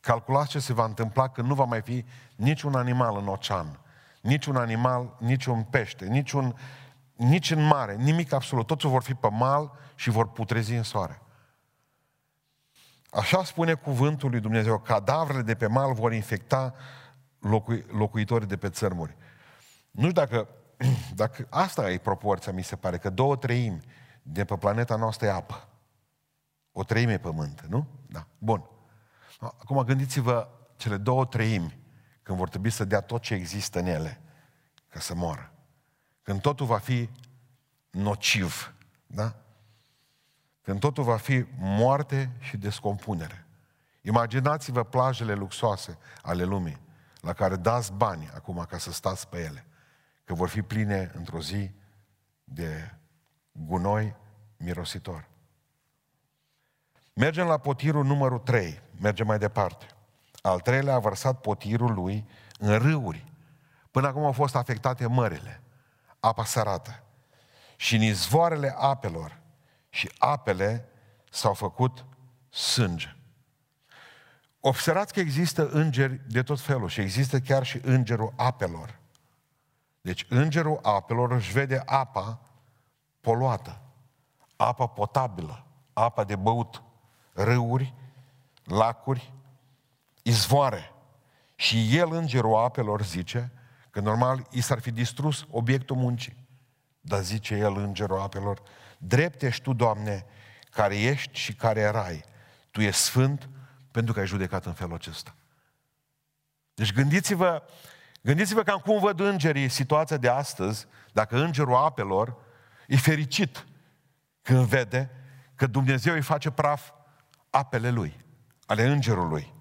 calculați 0.00 0.50
ce 0.50 0.58
se 0.58 0.72
va 0.72 0.84
întâmpla 0.84 1.28
când 1.28 1.48
nu 1.48 1.54
va 1.54 1.64
mai 1.64 1.82
fi 1.82 2.04
niciun 2.36 2.74
animal 2.74 3.16
în 3.16 3.28
ocean, 3.28 3.80
niciun 4.20 4.56
animal, 4.56 5.16
niciun 5.18 5.62
pește, 5.62 6.06
niciun, 6.06 6.58
nici 7.18 7.50
în 7.50 7.66
mare, 7.66 7.94
nimic 7.96 8.32
absolut. 8.32 8.66
Toți 8.66 8.86
vor 8.86 9.02
fi 9.02 9.14
pe 9.14 9.28
mal 9.30 9.72
și 9.94 10.10
vor 10.10 10.28
putrezi 10.28 10.74
în 10.74 10.82
soare. 10.82 11.22
Așa 13.10 13.44
spune 13.44 13.74
cuvântul 13.74 14.30
lui 14.30 14.40
Dumnezeu, 14.40 14.78
cadavrele 14.78 15.42
de 15.42 15.54
pe 15.54 15.66
mal 15.66 15.94
vor 15.94 16.12
infecta 16.12 16.74
locui, 17.38 17.84
locuitorii 17.88 18.46
de 18.46 18.56
pe 18.56 18.68
țărmuri. 18.68 19.16
Nu 19.90 20.00
știu 20.00 20.12
dacă, 20.12 20.48
dacă 21.14 21.46
asta 21.50 21.90
e 21.90 21.98
proporția, 21.98 22.52
mi 22.52 22.64
se 22.64 22.76
pare, 22.76 22.98
că 22.98 23.10
două 23.10 23.36
treimi 23.36 23.80
de 24.22 24.44
pe 24.44 24.56
planeta 24.56 24.96
noastră 24.96 25.26
e 25.26 25.32
apă. 25.32 25.68
O 26.72 26.84
treime 26.84 27.12
e 27.12 27.18
pământ, 27.18 27.64
nu? 27.68 27.86
Da. 28.06 28.26
Bun. 28.38 28.64
Acum 29.40 29.82
gândiți-vă 29.82 30.48
cele 30.76 30.96
două 30.96 31.24
treimi 31.24 31.78
când 32.22 32.38
vor 32.38 32.48
trebui 32.48 32.70
să 32.70 32.84
dea 32.84 33.00
tot 33.00 33.22
ce 33.22 33.34
există 33.34 33.78
în 33.78 33.86
ele 33.86 34.20
ca 34.88 35.00
să 35.00 35.14
moară. 35.14 35.52
Când 36.28 36.40
totul 36.40 36.66
va 36.66 36.78
fi 36.78 37.08
nociv, 37.90 38.74
da? 39.06 39.34
Când 40.62 40.80
totul 40.80 41.04
va 41.04 41.16
fi 41.16 41.44
moarte 41.58 42.30
și 42.38 42.56
descompunere. 42.56 43.46
Imaginați-vă 44.00 44.84
plajele 44.84 45.34
luxoase 45.34 45.98
ale 46.22 46.44
lumii, 46.44 46.80
la 47.20 47.32
care 47.32 47.56
dați 47.56 47.92
bani 47.92 48.30
acum 48.34 48.66
ca 48.68 48.78
să 48.78 48.92
stați 48.92 49.28
pe 49.28 49.38
ele, 49.38 49.66
că 50.24 50.34
vor 50.34 50.48
fi 50.48 50.62
pline 50.62 51.12
într-o 51.14 51.40
zi 51.40 51.70
de 52.44 52.94
gunoi 53.52 54.16
mirositor. 54.56 55.28
Mergem 57.12 57.46
la 57.46 57.58
potirul 57.58 58.04
numărul 58.04 58.38
3, 58.38 58.80
mergem 59.00 59.26
mai 59.26 59.38
departe. 59.38 59.86
Al 60.42 60.60
treilea 60.60 60.94
a 60.94 60.98
vărsat 60.98 61.40
potirul 61.40 61.94
lui 61.94 62.28
în 62.58 62.78
râuri. 62.78 63.32
Până 63.90 64.06
acum 64.06 64.24
au 64.24 64.32
fost 64.32 64.56
afectate 64.56 65.06
mările, 65.06 65.62
apa 66.20 66.44
sărată. 66.44 67.02
Și 67.76 67.94
în 67.94 68.02
izvoarele 68.02 68.74
apelor 68.78 69.40
și 69.88 70.12
apele 70.18 70.88
s-au 71.30 71.54
făcut 71.54 72.04
sânge. 72.50 73.16
Observați 74.60 75.12
că 75.12 75.20
există 75.20 75.68
îngeri 75.68 76.20
de 76.26 76.42
tot 76.42 76.60
felul 76.60 76.88
și 76.88 77.00
există 77.00 77.38
chiar 77.38 77.66
și 77.66 77.80
îngerul 77.82 78.32
apelor. 78.36 78.98
Deci 80.00 80.26
îngerul 80.28 80.78
apelor 80.82 81.32
își 81.32 81.52
vede 81.52 81.82
apa 81.86 82.40
poluată, 83.20 83.80
apa 84.56 84.86
potabilă, 84.86 85.64
apa 85.92 86.24
de 86.24 86.36
băut, 86.36 86.82
râuri, 87.32 87.94
lacuri, 88.64 89.32
izvoare. 90.22 90.92
Și 91.54 91.96
el, 91.96 92.12
îngerul 92.12 92.56
apelor, 92.56 93.02
zice 93.02 93.52
că 93.90 94.00
normal 94.00 94.46
i 94.50 94.60
s-ar 94.60 94.80
fi 94.80 94.90
distrus 94.90 95.46
obiectul 95.50 95.96
muncii. 95.96 96.46
Dar 97.00 97.22
zice 97.22 97.54
el, 97.54 97.76
îngerul 97.76 98.20
apelor, 98.20 98.62
drept 98.98 99.42
ești 99.42 99.62
tu, 99.62 99.72
Doamne, 99.72 100.26
care 100.70 100.98
ești 101.00 101.38
și 101.38 101.54
care 101.54 101.80
erai. 101.80 102.24
Tu 102.70 102.80
ești 102.80 103.00
sfânt 103.00 103.48
pentru 103.90 104.12
că 104.12 104.20
ai 104.20 104.26
judecat 104.26 104.66
în 104.66 104.72
felul 104.72 104.94
acesta. 104.94 105.34
Deci 106.74 106.92
gândiți-vă, 106.92 107.62
gândiți-vă 108.22 108.62
cam 108.62 108.78
cum 108.78 108.98
văd 108.98 109.20
îngerii 109.20 109.68
situația 109.68 110.16
de 110.16 110.28
astăzi, 110.28 110.86
dacă 111.12 111.42
îngerul 111.42 111.74
apelor 111.74 112.36
e 112.86 112.96
fericit 112.96 113.66
când 114.42 114.66
vede 114.66 115.10
că 115.54 115.66
Dumnezeu 115.66 116.14
îi 116.14 116.22
face 116.22 116.50
praf 116.50 116.90
apele 117.50 117.90
lui, 117.90 118.16
ale 118.66 118.84
îngerului. 118.84 119.54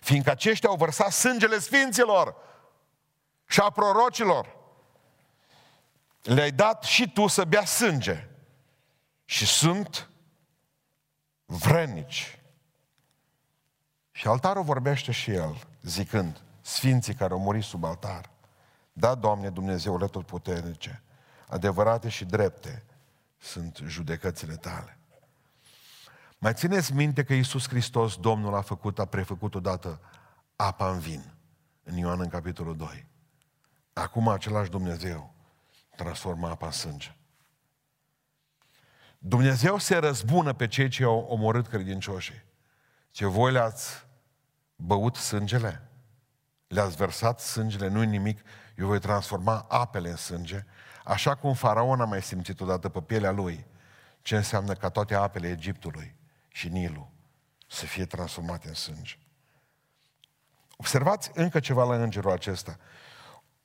Fiindcă 0.00 0.30
aceștia 0.30 0.68
au 0.68 0.76
vărsat 0.76 1.10
sângele 1.12 1.58
sfinților 1.58 2.36
și 3.46 3.60
a 3.60 3.70
prorocilor. 3.70 4.56
Le-ai 6.22 6.50
dat 6.50 6.82
și 6.82 7.10
tu 7.12 7.26
să 7.26 7.44
bea 7.44 7.64
sânge. 7.64 8.28
Și 9.24 9.46
sunt 9.46 10.10
vrenici. 11.44 12.38
Și 14.10 14.26
altarul 14.26 14.62
vorbește 14.62 15.12
și 15.12 15.30
el, 15.30 15.66
zicând, 15.82 16.42
sfinții 16.60 17.14
care 17.14 17.32
au 17.32 17.38
murit 17.38 17.62
sub 17.62 17.84
altar, 17.84 18.30
da, 18.92 19.14
Doamne 19.14 19.50
Dumnezeule 19.50 20.06
tot 20.06 20.26
puternice, 20.26 21.02
adevărate 21.48 22.08
și 22.08 22.24
drepte 22.24 22.84
sunt 23.38 23.80
judecățile 23.86 24.56
tale. 24.56 24.98
Mai 26.38 26.54
țineți 26.54 26.92
minte 26.92 27.24
că 27.24 27.32
Iisus 27.32 27.68
Hristos, 27.68 28.16
Domnul, 28.16 28.54
a 28.54 28.60
făcut, 28.60 28.98
a 28.98 29.04
prefăcut 29.04 29.54
odată 29.54 30.00
apa 30.56 30.90
în 30.90 30.98
vin. 30.98 31.32
În 31.82 31.96
Ioan, 31.96 32.20
în 32.20 32.28
capitolul 32.28 32.76
2. 32.76 33.06
Acum 33.94 34.28
același 34.28 34.70
Dumnezeu 34.70 35.34
transformă 35.96 36.48
apa 36.48 36.66
în 36.66 36.72
sânge. 36.72 37.16
Dumnezeu 39.18 39.78
se 39.78 39.96
răzbună 39.96 40.52
pe 40.52 40.66
cei 40.66 40.88
ce 40.88 41.04
au 41.04 41.18
omorât 41.18 41.66
credincioșii. 41.66 42.44
Ce 43.10 43.26
voi 43.26 43.52
le-ați 43.52 44.06
băut 44.76 45.16
sângele, 45.16 45.88
le-ați 46.66 46.96
versat 46.96 47.40
sângele, 47.40 47.88
nu-i 47.88 48.06
nimic, 48.06 48.40
eu 48.76 48.86
voi 48.86 48.98
transforma 48.98 49.66
apele 49.68 50.10
în 50.10 50.16
sânge, 50.16 50.64
așa 51.04 51.34
cum 51.34 51.54
faraon 51.54 52.00
a 52.00 52.04
mai 52.04 52.22
simțit 52.22 52.60
odată 52.60 52.88
pe 52.88 53.00
pielea 53.00 53.30
lui 53.30 53.66
ce 54.22 54.36
înseamnă 54.36 54.74
ca 54.74 54.88
toate 54.88 55.14
apele 55.14 55.50
Egiptului 55.50 56.16
și 56.48 56.68
Nilul 56.68 57.08
să 57.68 57.86
fie 57.86 58.06
transformate 58.06 58.68
în 58.68 58.74
sânge. 58.74 59.18
Observați 60.76 61.30
încă 61.34 61.60
ceva 61.60 61.84
la 61.84 62.02
îngerul 62.02 62.30
acesta. 62.30 62.78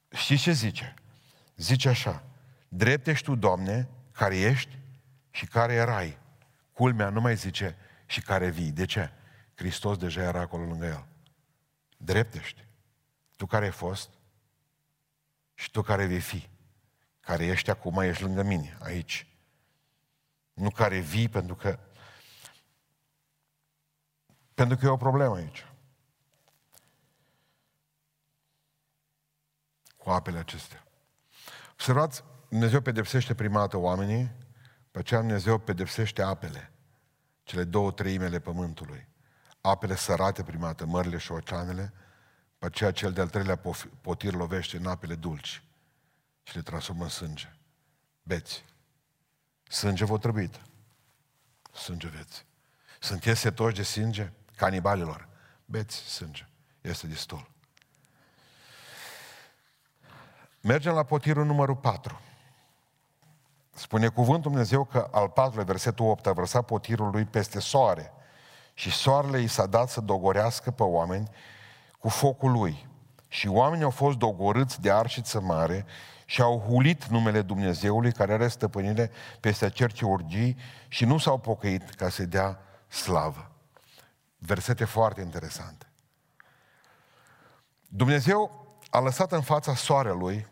Știți 0.09 0.41
ce 0.41 0.51
zice? 0.51 0.93
Zice 1.55 1.89
așa, 1.89 2.23
drept 2.67 3.07
ești 3.07 3.25
tu, 3.25 3.35
Doamne, 3.35 3.89
care 4.11 4.37
ești 4.37 4.77
și 5.31 5.45
care 5.45 5.73
erai. 5.73 6.17
Culmea 6.73 7.09
nu 7.09 7.21
mai 7.21 7.35
zice 7.35 7.77
și 8.05 8.21
care 8.21 8.49
vii. 8.49 8.71
De 8.71 8.85
ce? 8.85 9.11
Hristos 9.55 9.97
deja 9.97 10.21
era 10.21 10.39
acolo 10.39 10.63
lângă 10.63 10.85
el. 10.85 11.05
Drept 11.97 12.33
ești. 12.35 12.65
Tu 13.37 13.45
care 13.45 13.65
ai 13.65 13.71
fost 13.71 14.09
și 15.53 15.71
tu 15.71 15.81
care 15.81 16.05
vei 16.05 16.19
fi. 16.19 16.49
Care 17.19 17.45
ești 17.45 17.69
acum, 17.69 17.97
ești 17.97 18.23
lângă 18.23 18.43
mine, 18.43 18.77
aici. 18.81 19.27
Nu 20.53 20.69
care 20.69 20.99
vii 20.99 21.29
pentru 21.29 21.55
că 21.55 21.79
pentru 24.53 24.77
că 24.77 24.85
e 24.85 24.89
o 24.89 24.97
problemă 24.97 25.35
aici. 25.35 25.65
Cu 30.09 30.15
apele 30.15 30.37
acestea. 30.37 30.83
Observați, 31.71 32.23
Dumnezeu 32.49 32.81
pedepsește 32.81 33.35
prima 33.35 33.59
dată 33.59 33.77
oamenii, 33.77 34.31
pe 34.91 34.99
aceea 34.99 35.19
Dumnezeu 35.19 35.57
pedepsește 35.57 36.21
apele, 36.21 36.71
cele 37.43 37.63
două 37.63 37.91
treimele 37.91 38.39
pământului. 38.39 39.07
Apele 39.61 39.95
sărate 39.95 40.43
prima 40.43 40.65
dată, 40.65 40.85
mările 40.85 41.17
și 41.17 41.31
oceanele, 41.31 41.93
pe 42.57 42.65
aceea 42.65 42.91
cel 42.91 43.13
de-al 43.13 43.29
treilea 43.29 43.61
potir 44.01 44.33
lovește 44.33 44.77
în 44.77 44.85
apele 44.85 45.15
dulci 45.15 45.63
și 46.43 46.55
le 46.55 46.61
transformă 46.61 47.03
în 47.03 47.09
sânge. 47.09 47.53
Beți. 48.23 48.65
Sânge 49.63 50.05
votrăbit. 50.05 50.61
Sânge 51.73 52.07
veți. 52.07 52.45
Sunteți 52.99 53.39
setoși 53.39 53.75
de 53.75 53.83
sânge? 53.83 54.31
Canibalilor. 54.55 55.27
Beți 55.65 55.95
sânge. 55.95 56.47
Este 56.81 57.07
destul. 57.07 57.57
Mergem 60.61 60.93
la 60.93 61.03
potirul 61.03 61.45
numărul 61.45 61.75
4. 61.75 62.19
Spune 63.73 64.07
cuvântul 64.07 64.51
Dumnezeu 64.51 64.83
că 64.83 65.07
al 65.11 65.29
patrulea, 65.29 65.65
versetul 65.65 66.09
8, 66.09 66.27
a 66.27 66.31
vărsat 66.31 66.65
potirul 66.65 67.09
lui 67.11 67.25
peste 67.25 67.59
soare 67.59 68.11
și 68.73 68.91
soarele 68.91 69.39
i 69.39 69.47
s-a 69.47 69.65
dat 69.65 69.89
să 69.89 70.01
dogorească 70.01 70.71
pe 70.71 70.83
oameni 70.83 71.29
cu 71.99 72.09
focul 72.09 72.51
lui. 72.51 72.87
Și 73.27 73.47
oamenii 73.47 73.83
au 73.83 73.89
fost 73.89 74.17
dogorâți 74.17 74.81
de 74.81 74.91
arșiță 74.91 75.41
mare 75.41 75.85
și 76.25 76.41
au 76.41 76.59
hulit 76.59 77.05
numele 77.05 77.41
Dumnezeului 77.41 78.11
care 78.11 78.33
are 78.33 78.47
stăpânire 78.47 79.11
peste 79.39 79.65
acerce 79.65 80.05
urgii 80.05 80.57
și 80.87 81.05
nu 81.05 81.17
s-au 81.17 81.37
pocăit 81.37 81.89
ca 81.89 82.09
să 82.09 82.25
dea 82.25 82.59
slavă. 82.87 83.51
Versete 84.37 84.85
foarte 84.85 85.21
interesante. 85.21 85.87
Dumnezeu 87.87 88.68
a 88.89 88.99
lăsat 88.99 89.31
în 89.31 89.41
fața 89.41 89.75
soarelui, 89.75 90.47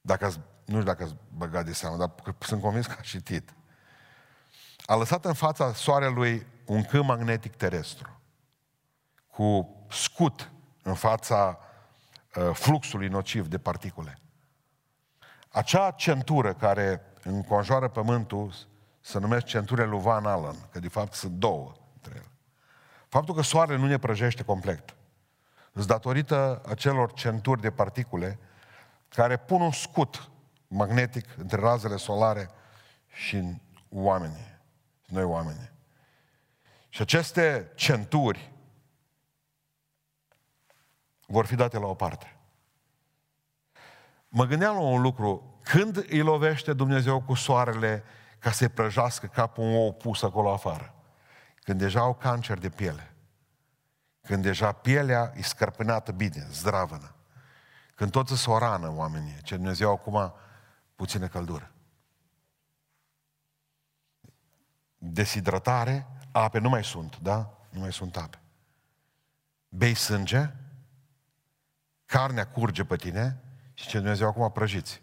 dacă 0.00 0.24
ați, 0.24 0.38
nu 0.64 0.74
știu 0.74 0.82
dacă 0.82 1.02
ați 1.02 1.14
băgat 1.36 1.64
de 1.64 1.72
seamă, 1.72 1.96
dar 1.96 2.12
sunt 2.38 2.60
convins 2.60 2.86
că 2.86 2.96
a 2.98 3.02
citit, 3.02 3.54
a 4.84 4.94
lăsat 4.94 5.24
în 5.24 5.32
fața 5.32 5.72
soarelui 5.72 6.46
un 6.66 6.84
câmp 6.84 7.04
magnetic 7.04 7.56
terestru, 7.56 8.20
cu 9.30 9.76
scut 9.90 10.50
în 10.82 10.94
fața 10.94 11.58
uh, 12.36 12.50
fluxului 12.52 13.08
nociv 13.08 13.46
de 13.46 13.58
particule. 13.58 14.18
Acea 15.48 15.90
centură 15.90 16.54
care 16.54 17.00
înconjoară 17.22 17.88
Pământul 17.88 18.52
se 19.00 19.18
numește 19.18 19.48
centurile 19.48 19.86
lui 19.86 20.00
Van 20.00 20.26
Allen, 20.26 20.56
că 20.70 20.78
de 20.78 20.88
fapt 20.88 21.12
sunt 21.12 21.32
două 21.32 21.72
între 21.94 22.12
ele. 22.14 22.30
Faptul 23.08 23.34
că 23.34 23.42
soarele 23.42 23.78
nu 23.78 23.86
ne 23.86 23.98
prăjește 23.98 24.44
complet, 24.44 24.96
îți 25.72 25.86
datorită 25.86 26.62
acelor 26.68 27.12
centuri 27.12 27.60
de 27.60 27.70
particule 27.70 28.38
care 29.08 29.36
pun 29.36 29.60
un 29.60 29.72
scut 29.72 30.30
magnetic 30.68 31.26
între 31.36 31.60
razele 31.60 31.96
solare 31.96 32.50
și 33.06 33.60
oamenii, 33.88 34.60
noi 35.06 35.24
oamenii. 35.24 35.70
Și 36.88 37.02
aceste 37.02 37.72
centuri 37.74 38.52
vor 41.26 41.46
fi 41.46 41.54
date 41.54 41.78
la 41.78 41.86
o 41.86 41.94
parte. 41.94 42.36
Mă 44.28 44.44
gândeam 44.44 44.74
la 44.74 44.80
un 44.80 45.00
lucru. 45.00 45.58
Când 45.62 45.96
îi 45.96 46.20
lovește 46.20 46.72
Dumnezeu 46.72 47.20
cu 47.20 47.34
soarele 47.34 48.04
ca 48.38 48.50
să-i 48.50 48.68
prăjească 48.68 49.26
capul 49.26 49.64
un 49.64 49.74
ou 49.74 49.92
pus 49.92 50.22
acolo 50.22 50.52
afară? 50.52 50.94
Când 51.62 51.78
deja 51.78 52.00
au 52.00 52.14
cancer 52.14 52.58
de 52.58 52.68
piele. 52.68 53.11
Când 54.22 54.42
deja 54.42 54.72
pielea 54.72 55.32
e 55.36 55.42
scărpânată 55.42 56.12
bine, 56.12 56.46
zdravănă. 56.50 57.14
Când 57.94 58.10
tot 58.10 58.28
se 58.28 58.50
o 58.50 58.58
rană 58.58 58.90
oamenii, 58.90 59.42
ce 59.42 59.56
Dumnezeu 59.56 59.90
acum 59.90 60.34
puțină 60.94 61.26
căldură. 61.28 61.72
Deshidratare, 64.98 66.06
ape 66.32 66.58
nu 66.58 66.68
mai 66.68 66.84
sunt, 66.84 67.18
da? 67.18 67.58
Nu 67.70 67.80
mai 67.80 67.92
sunt 67.92 68.16
ape. 68.16 68.40
Bei 69.68 69.94
sânge, 69.94 70.50
carnea 72.06 72.46
curge 72.48 72.84
pe 72.84 72.96
tine, 72.96 73.42
și 73.74 73.88
ce 73.88 73.98
Dumnezeu 73.98 74.28
acum 74.28 74.52
prăjiți. 74.52 75.02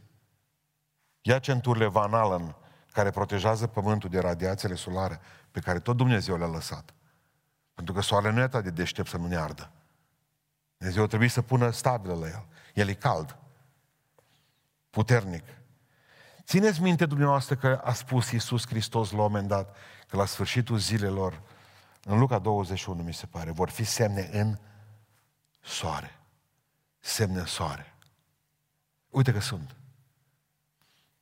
Ia 1.22 1.40
centurile 1.40 1.86
Van 1.86 2.14
Allen 2.14 2.56
care 2.92 3.10
protejează 3.10 3.68
pământul 3.68 4.10
de 4.10 4.20
radiațiile 4.20 4.76
solare 4.76 5.20
pe 5.52 5.60
care 5.60 5.80
tot 5.80 5.98
Dumnezeu 5.98 6.38
le-a 6.38 6.48
lăsat. 6.48 6.94
Pentru 7.80 7.98
că 7.98 8.04
soarele 8.04 8.34
nu 8.34 8.40
e 8.40 8.44
atât 8.44 8.64
de 8.64 8.70
deștept 8.70 9.10
să 9.10 9.18
nu 9.18 9.28
ne 9.28 9.36
ardă. 9.36 9.72
Dumnezeu 10.78 11.08
trebuie 11.08 11.30
să 11.30 11.42
pună 11.42 11.70
stabilă 11.72 12.14
la 12.14 12.28
el. 12.28 12.46
El 12.74 12.88
e 12.88 12.94
cald. 12.94 13.38
Puternic. 14.90 15.44
Țineți 16.44 16.82
minte 16.82 17.06
dumneavoastră 17.06 17.56
că 17.56 17.82
a 17.84 17.94
spus 17.94 18.32
Iisus 18.32 18.68
Hristos 18.68 19.12
la 19.12 19.18
un 19.18 19.24
moment 19.24 19.48
dat 19.48 19.76
că 20.08 20.18
la 20.18 20.26
sfârșitul 20.26 20.78
zilelor, 20.78 21.42
în 22.04 22.20
Luca 22.20 22.40
21 22.40 23.04
mi 23.04 23.14
se 23.14 23.26
pare, 23.26 23.52
vor 23.52 23.70
fi 23.70 23.84
semne 23.84 24.30
în 24.32 24.58
soare. 25.62 26.20
Semne 27.00 27.40
în 27.40 27.46
soare. 27.46 27.96
Uite 29.10 29.32
că 29.32 29.40
sunt. 29.40 29.76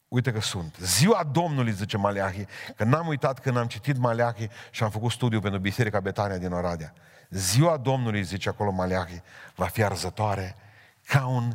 Uite 0.08 0.32
că 0.32 0.42
sunt. 0.42 0.76
Ziua 0.80 1.24
Domnului, 1.24 1.72
zice 1.72 1.98
Maleahi, 1.98 2.46
că 2.76 2.84
n-am 2.84 3.08
uitat 3.08 3.40
când 3.40 3.58
am 3.58 3.68
citit 3.68 3.98
Maleahi 3.98 4.48
și 4.72 4.84
am 4.84 4.90
făcut 4.90 5.12
studiu 5.12 5.40
pentru 5.40 5.60
Biserica 5.60 6.00
Betania 6.00 6.38
din 6.38 6.52
Oradea. 6.52 6.94
Ziua 7.30 7.78
Domnului, 7.78 8.24
zice 8.24 8.50
acolo 8.50 8.72
Maleahi, 8.72 9.22
va 9.56 9.66
fi 9.66 9.84
arzătoare 9.84 10.56
ca 11.06 11.28
un 11.28 11.52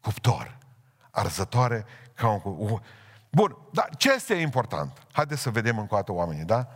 cuptor. 0.00 0.58
Arzătoare 1.10 1.84
ca 2.14 2.28
un 2.28 2.40
cuptor. 2.40 2.82
Bun, 3.30 3.56
dar 3.72 3.88
ce 3.96 4.12
este 4.12 4.34
important? 4.34 5.06
Haideți 5.12 5.42
să 5.42 5.50
vedem 5.50 5.78
încă 5.78 5.94
o 5.94 5.96
dată 5.96 6.12
oamenii, 6.12 6.44
da? 6.44 6.68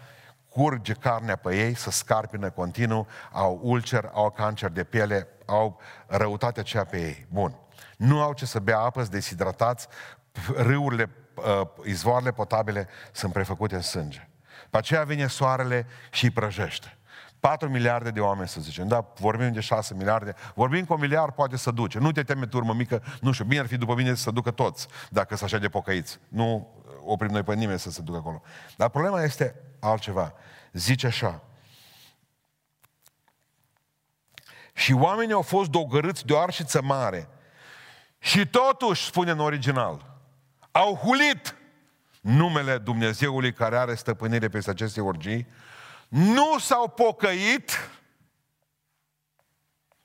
Curge 0.49 0.93
carnea 0.93 1.37
pe 1.37 1.57
ei, 1.57 1.75
să 1.75 1.91
scarpină 1.91 2.51
continuu, 2.51 3.07
au 3.33 3.61
ulcer, 3.63 4.11
au 4.13 4.31
cancer 4.31 4.71
de 4.71 4.85
piele, 4.85 5.29
au 5.47 5.81
răutatea 6.07 6.63
aceea 6.63 6.85
pe 6.85 7.01
ei. 7.01 7.27
Bun 7.31 7.62
nu 8.03 8.23
au 8.23 8.33
ce 8.33 8.47
să 8.47 8.59
bea 8.59 8.79
apă, 8.79 9.01
sunt 9.01 9.13
deshidratați, 9.13 9.87
râurile, 10.57 11.11
uh, 11.35 11.67
izvoarele 11.85 12.33
potabile 12.33 12.89
sunt 13.13 13.33
prefăcute 13.33 13.75
în 13.75 13.81
sânge. 13.81 14.29
Pe 14.71 14.77
aceea 14.77 15.03
vine 15.03 15.27
soarele 15.27 15.87
și 16.11 16.25
îi 16.25 16.31
prăjește. 16.31 16.97
4 17.41 17.69
miliarde 17.69 18.11
de 18.11 18.21
oameni, 18.21 18.49
să 18.49 18.61
zicem, 18.61 18.89
da, 18.89 19.13
vorbim 19.19 19.53
de 19.53 19.61
6 19.61 19.95
miliarde, 19.95 20.35
vorbim 20.55 20.85
cu 20.85 20.93
un 20.93 21.01
miliard, 21.01 21.35
poate 21.35 21.57
să 21.57 21.71
duce. 21.71 21.99
Nu 21.99 22.13
te 22.13 22.23
teme, 22.23 22.47
turmă 22.47 22.73
mică, 22.73 23.03
nu 23.21 23.33
știu, 23.33 23.45
bine 23.45 23.61
ar 23.61 23.67
fi 23.67 23.77
după 23.77 23.95
mine 23.95 24.15
să 24.15 24.31
ducă 24.31 24.51
toți, 24.51 24.87
dacă 25.11 25.37
sunt 25.37 25.53
așa 25.53 25.61
de 25.61 25.69
pocăiți. 25.69 26.19
Nu 26.29 26.69
oprim 27.05 27.31
noi 27.31 27.43
pe 27.43 27.55
nimeni 27.55 27.79
să 27.79 27.91
se 27.91 28.03
ducă 28.03 28.19
acolo. 28.19 28.43
Dar 28.77 28.89
problema 28.89 29.23
este 29.23 29.55
altceva. 29.81 30.33
Zice 30.73 31.07
așa, 31.07 31.43
și 34.73 34.93
oamenii 34.93 35.35
au 35.35 35.43
fost 35.43 35.71
dogărâți 35.71 36.27
de 36.27 36.33
o 36.33 36.39
arșiță 36.39 36.83
mare, 36.83 37.29
și 38.23 38.47
totuși, 38.47 39.05
spune 39.05 39.31
în 39.31 39.39
original, 39.39 40.21
au 40.71 40.95
hulit 40.95 41.57
numele 42.21 42.79
Dumnezeului 42.79 43.53
care 43.53 43.77
are 43.77 43.95
stăpânire 43.95 44.49
peste 44.49 44.71
aceste 44.71 45.01
orgii, 45.01 45.47
nu 46.09 46.59
s-au 46.59 46.89
pocăit 46.89 47.91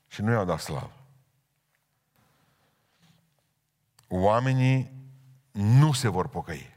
și 0.06 0.22
nu 0.22 0.30
i-au 0.30 0.44
dat 0.44 0.60
slavă. 0.60 0.92
Oamenii 4.08 4.92
nu 5.50 5.92
se 5.92 6.08
vor 6.08 6.28
pocăi. 6.28 6.76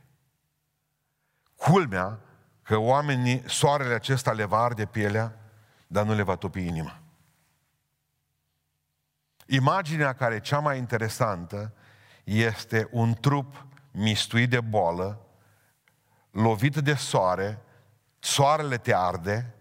Culmea 1.55 2.19
că 2.61 2.77
oamenii, 2.77 3.43
soarele 3.47 3.93
acesta 3.93 4.31
le 4.31 4.45
va 4.45 4.57
arde 4.57 4.85
pielea, 4.85 5.39
dar 5.87 6.05
nu 6.05 6.13
le 6.13 6.21
va 6.21 6.35
topi 6.35 6.65
inima. 6.65 7.00
Imaginea 9.53 10.13
care 10.13 10.35
e 10.35 10.39
cea 10.39 10.59
mai 10.59 10.77
interesantă 10.77 11.73
este 12.23 12.87
un 12.91 13.13
trup 13.13 13.65
mistuit 13.91 14.49
de 14.49 14.61
boală, 14.61 15.25
lovit 16.31 16.75
de 16.75 16.93
soare, 16.93 17.61
soarele 18.19 18.77
te 18.77 18.95
arde, 18.95 19.55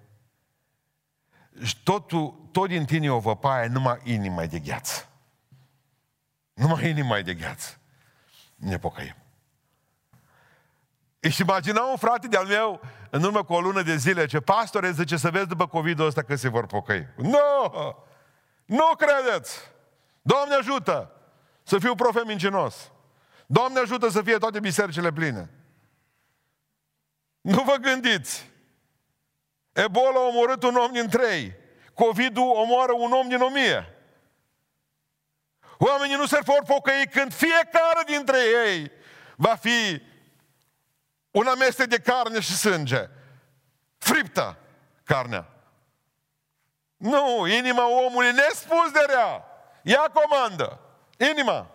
și 1.63 1.83
totul, 1.83 2.49
tot 2.53 2.69
din 2.69 2.85
tine 2.85 3.13
o 3.13 3.19
văpaie, 3.19 3.67
numai 3.67 4.01
inima 4.05 4.47
de 4.47 4.59
gheață. 4.59 5.09
Numai 6.53 6.89
inima 6.89 7.19
e 7.19 7.23
de 7.23 7.35
gheață. 7.35 7.79
Ne 8.55 8.79
pocăim. 8.79 9.17
Își 11.21 11.41
imagina 11.41 11.83
un 11.83 11.97
frate 11.97 12.29
de-al 12.29 12.47
meu, 12.47 12.81
în 13.11 13.23
urmă 13.23 13.45
cu 13.45 13.53
o 13.53 13.61
lună 13.61 13.83
de 13.83 13.97
zile, 13.97 14.27
ce 14.27 14.41
pastore 14.41 14.91
zice 14.93 15.17
să 15.17 15.31
vezi 15.31 15.47
după 15.47 15.67
COVID-ul 15.67 16.07
ăsta 16.07 16.23
că 16.23 16.35
se 16.35 16.49
vor 16.49 16.67
pocăi. 16.67 17.07
Nu! 17.17 17.31
No! 17.73 17.95
Nu 18.65 18.85
credeți! 18.97 19.79
Doamne 20.23 20.55
ajută 20.55 21.13
să 21.63 21.79
fiu 21.79 21.95
profet 21.95 22.25
mincinos. 22.25 22.93
Doamne 23.47 23.79
ajută 23.79 24.09
să 24.09 24.23
fie 24.23 24.39
toate 24.39 24.61
bisericile 24.61 25.13
pline. 25.13 25.51
Nu 27.41 27.63
vă 27.63 27.75
gândiți. 27.75 28.51
Ebola 29.73 30.21
a 30.21 30.27
omorât 30.27 30.63
un 30.63 30.77
om 30.77 30.93
din 30.93 31.09
trei. 31.09 31.55
COVID-ul 31.95 32.57
omoară 32.57 32.93
un 32.93 33.13
om 33.13 33.29
din 33.29 33.41
o 33.41 33.49
mie. 33.49 33.95
Oamenii 35.79 36.17
nu 36.17 36.27
se 36.27 36.39
vor 36.45 36.63
pocăi 36.67 37.09
când 37.11 37.33
fiecare 37.33 38.03
dintre 38.07 38.39
ei 38.67 38.91
va 39.37 39.55
fi 39.55 40.03
un 41.31 41.47
amestec 41.47 41.89
de 41.89 41.99
carne 41.99 42.41
și 42.41 42.57
sânge. 42.57 43.09
Friptă 43.99 44.59
carnea. 45.05 45.49
Nu, 46.97 47.47
inima 47.47 47.89
omului 47.89 48.33
nespus 48.33 48.91
de 48.93 49.05
rea. 49.07 49.50
Ia 49.83 50.13
comandă. 50.13 50.81
Inima. 51.31 51.71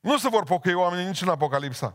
Nu 0.00 0.18
se 0.18 0.28
vor 0.28 0.44
pocăi 0.44 0.74
oamenii 0.74 1.06
nici 1.06 1.22
în 1.22 1.28
Apocalipsa. 1.28 1.94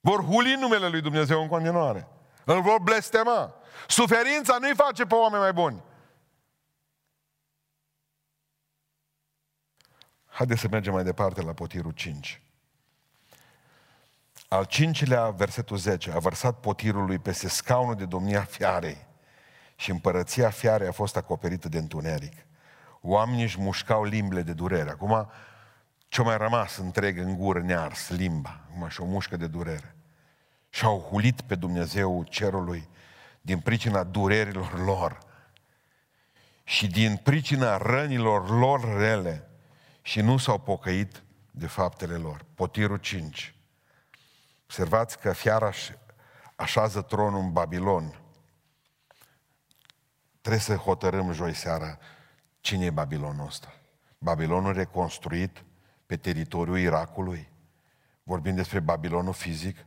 Vor 0.00 0.24
huli 0.24 0.54
numele 0.54 0.88
lui 0.88 1.00
Dumnezeu 1.00 1.42
în 1.42 1.48
continuare. 1.48 2.08
Îl 2.44 2.60
vor 2.60 2.78
blestema. 2.78 3.54
Suferința 3.88 4.56
nu-i 4.58 4.74
face 4.74 5.04
pe 5.04 5.14
oameni 5.14 5.42
mai 5.42 5.52
buni. 5.52 5.82
Haideți 10.26 10.60
să 10.60 10.68
mergem 10.70 10.92
mai 10.92 11.04
departe 11.04 11.42
la 11.42 11.52
potirul 11.52 11.90
5. 11.92 12.42
Al 14.48 14.64
cincilea, 14.64 15.30
versetul 15.30 15.76
10, 15.76 16.10
a 16.10 16.18
vărsat 16.18 16.60
potirul 16.60 17.04
lui 17.04 17.18
peste 17.18 17.48
scaunul 17.48 17.94
de 17.94 18.04
domnia 18.04 18.44
fiarei 18.44 19.06
și 19.76 19.90
împărăția 19.90 20.50
fiarei 20.50 20.88
a 20.88 20.92
fost 20.92 21.16
acoperită 21.16 21.68
de 21.68 21.78
întuneric. 21.78 22.32
Oamenii 23.06 23.42
își 23.42 23.60
mușcau 23.60 24.04
limbile 24.04 24.42
de 24.42 24.52
durere. 24.52 24.90
Acum, 24.90 25.30
ce 26.08 26.22
mai 26.22 26.36
rămas 26.36 26.76
întreg 26.76 27.18
în 27.18 27.36
gură 27.36 27.60
nears, 27.60 28.08
limba, 28.08 28.60
acum 28.68 28.88
și 28.88 29.00
o 29.00 29.04
mușcă 29.04 29.36
de 29.36 29.46
durere. 29.46 29.96
Și 30.68 30.84
au 30.84 31.00
hulit 31.00 31.40
pe 31.40 31.54
Dumnezeu 31.54 32.24
cerului 32.28 32.88
din 33.40 33.58
pricina 33.58 34.04
durerilor 34.04 34.84
lor 34.84 35.18
și 36.62 36.86
din 36.86 37.16
pricina 37.16 37.76
rănilor 37.76 38.50
lor 38.50 38.96
rele 38.98 39.48
și 40.02 40.20
nu 40.20 40.36
s-au 40.36 40.58
pocăit 40.58 41.22
de 41.50 41.66
faptele 41.66 42.16
lor. 42.16 42.44
Potirul 42.54 42.98
5. 42.98 43.54
Observați 44.62 45.18
că 45.18 45.32
fiara 45.32 45.70
așează 46.56 47.02
tronul 47.02 47.40
în 47.40 47.52
Babilon. 47.52 48.18
Trebuie 50.40 50.62
să 50.62 50.74
hotărâm 50.74 51.32
joi 51.32 51.54
seara 51.54 51.98
cine 52.64 52.84
e 52.84 52.90
Babilonul 52.90 53.46
ăsta. 53.46 53.72
Babilonul 54.18 54.72
reconstruit 54.72 55.64
pe 56.06 56.16
teritoriul 56.16 56.78
Irakului. 56.78 57.48
Vorbim 58.22 58.54
despre 58.54 58.80
Babilonul 58.80 59.32
fizic, 59.32 59.86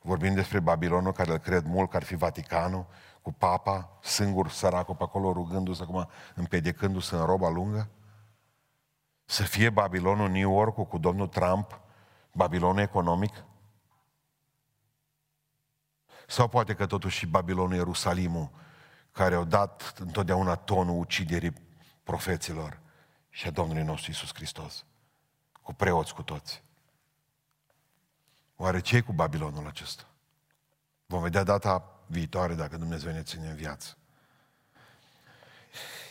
vorbim 0.00 0.34
despre 0.34 0.60
Babilonul 0.60 1.12
care 1.12 1.30
îl 1.30 1.38
cred 1.38 1.64
mult 1.64 1.90
că 1.90 1.96
ar 1.96 2.02
fi 2.02 2.14
Vaticanul, 2.14 2.86
cu 3.22 3.32
papa, 3.32 3.98
singur 4.02 4.48
săracul 4.48 4.94
pe 4.94 5.02
acolo 5.02 5.32
rugându-se 5.32 5.82
acum, 5.82 6.08
împedecându-se 6.34 7.16
în 7.16 7.24
roba 7.24 7.48
lungă. 7.48 7.88
Să 9.24 9.42
fie 9.42 9.70
Babilonul 9.70 10.30
New 10.30 10.50
York 10.50 10.88
cu 10.88 10.98
domnul 10.98 11.28
Trump, 11.28 11.80
Babilonul 12.32 12.82
economic? 12.82 13.44
Sau 16.26 16.48
poate 16.48 16.74
că 16.74 16.86
totuși 16.86 17.18
și 17.18 17.26
Babilonul 17.26 17.76
Ierusalimul, 17.76 18.50
care 19.12 19.34
au 19.34 19.44
dat 19.44 19.94
întotdeauna 19.98 20.54
tonul 20.54 20.98
uciderii 20.98 21.63
profeților 22.04 22.80
și 23.30 23.46
a 23.46 23.50
Domnului 23.50 23.82
nostru 23.82 24.10
Isus 24.10 24.34
Hristos, 24.34 24.84
cu 25.62 25.72
preoți 25.72 26.14
cu 26.14 26.22
toți. 26.22 26.62
Oare 28.56 28.80
ce 28.80 29.00
cu 29.00 29.12
Babilonul 29.12 29.66
acesta? 29.66 30.04
Vom 31.06 31.22
vedea 31.22 31.42
data 31.42 32.00
viitoare 32.06 32.54
dacă 32.54 32.76
Dumnezeu 32.76 33.12
ne 33.12 33.22
ține 33.22 33.48
în 33.48 33.56
viață. 33.56 33.96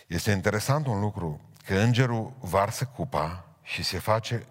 Este 0.08 0.32
interesant 0.32 0.88
un 0.88 1.00
lucru, 1.00 1.42
că 1.66 1.76
îngerul 1.76 2.34
varsă 2.40 2.86
cupa 2.86 3.46
și 3.62 3.84
se 3.84 4.00
face 4.00 4.46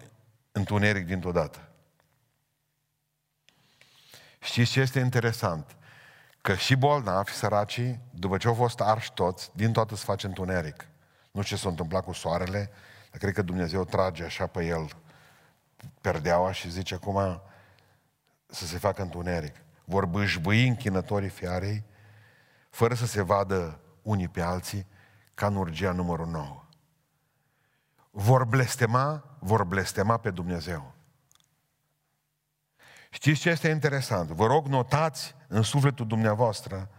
întuneric 0.51 1.05
dintr-o 1.05 1.31
dată. 1.31 1.69
Știți 4.39 4.71
ce 4.71 4.79
este 4.79 4.99
interesant? 4.99 5.75
Că 6.41 6.55
și 6.55 6.75
bolnavi, 6.75 7.31
săracii, 7.31 7.99
după 8.11 8.37
ce 8.37 8.47
au 8.47 8.53
fost 8.53 8.79
arși 8.79 9.13
toți, 9.13 9.51
din 9.55 9.71
toată 9.71 9.95
se 9.95 10.03
face 10.03 10.27
întuneric. 10.27 10.87
Nu 11.33 11.43
ce 11.43 11.55
s-a 11.55 11.69
întâmplat 11.69 12.03
cu 12.03 12.11
soarele, 12.11 12.71
dar 13.09 13.19
cred 13.19 13.33
că 13.33 13.41
Dumnezeu 13.41 13.85
trage 13.85 14.23
așa 14.23 14.47
pe 14.47 14.65
el 14.65 14.87
perdeaua 16.01 16.51
și 16.51 16.69
zice 16.69 16.93
acum 16.93 17.41
să 18.45 18.65
se 18.65 18.77
facă 18.77 19.01
întuneric. 19.01 19.55
Vor 19.85 20.05
bâșbâi 20.05 20.67
închinătorii 20.67 21.29
fiarei, 21.29 21.83
fără 22.69 22.93
să 22.93 23.05
se 23.05 23.21
vadă 23.21 23.79
unii 24.01 24.27
pe 24.27 24.41
alții, 24.41 24.85
ca 25.33 25.47
în 25.47 25.55
urgia 25.55 25.91
numărul 25.91 26.27
9. 26.27 26.63
Vor 28.11 28.45
blestema, 28.45 29.23
vor 29.39 29.63
blestema 29.63 30.17
pe 30.17 30.29
Dumnezeu. 30.29 30.93
Știți 33.09 33.39
ce 33.39 33.49
este 33.49 33.67
interesant? 33.67 34.29
Vă 34.29 34.45
rog, 34.45 34.67
notați 34.67 35.35
în 35.47 35.61
sufletul 35.61 36.07
dumneavoastră, 36.07 36.89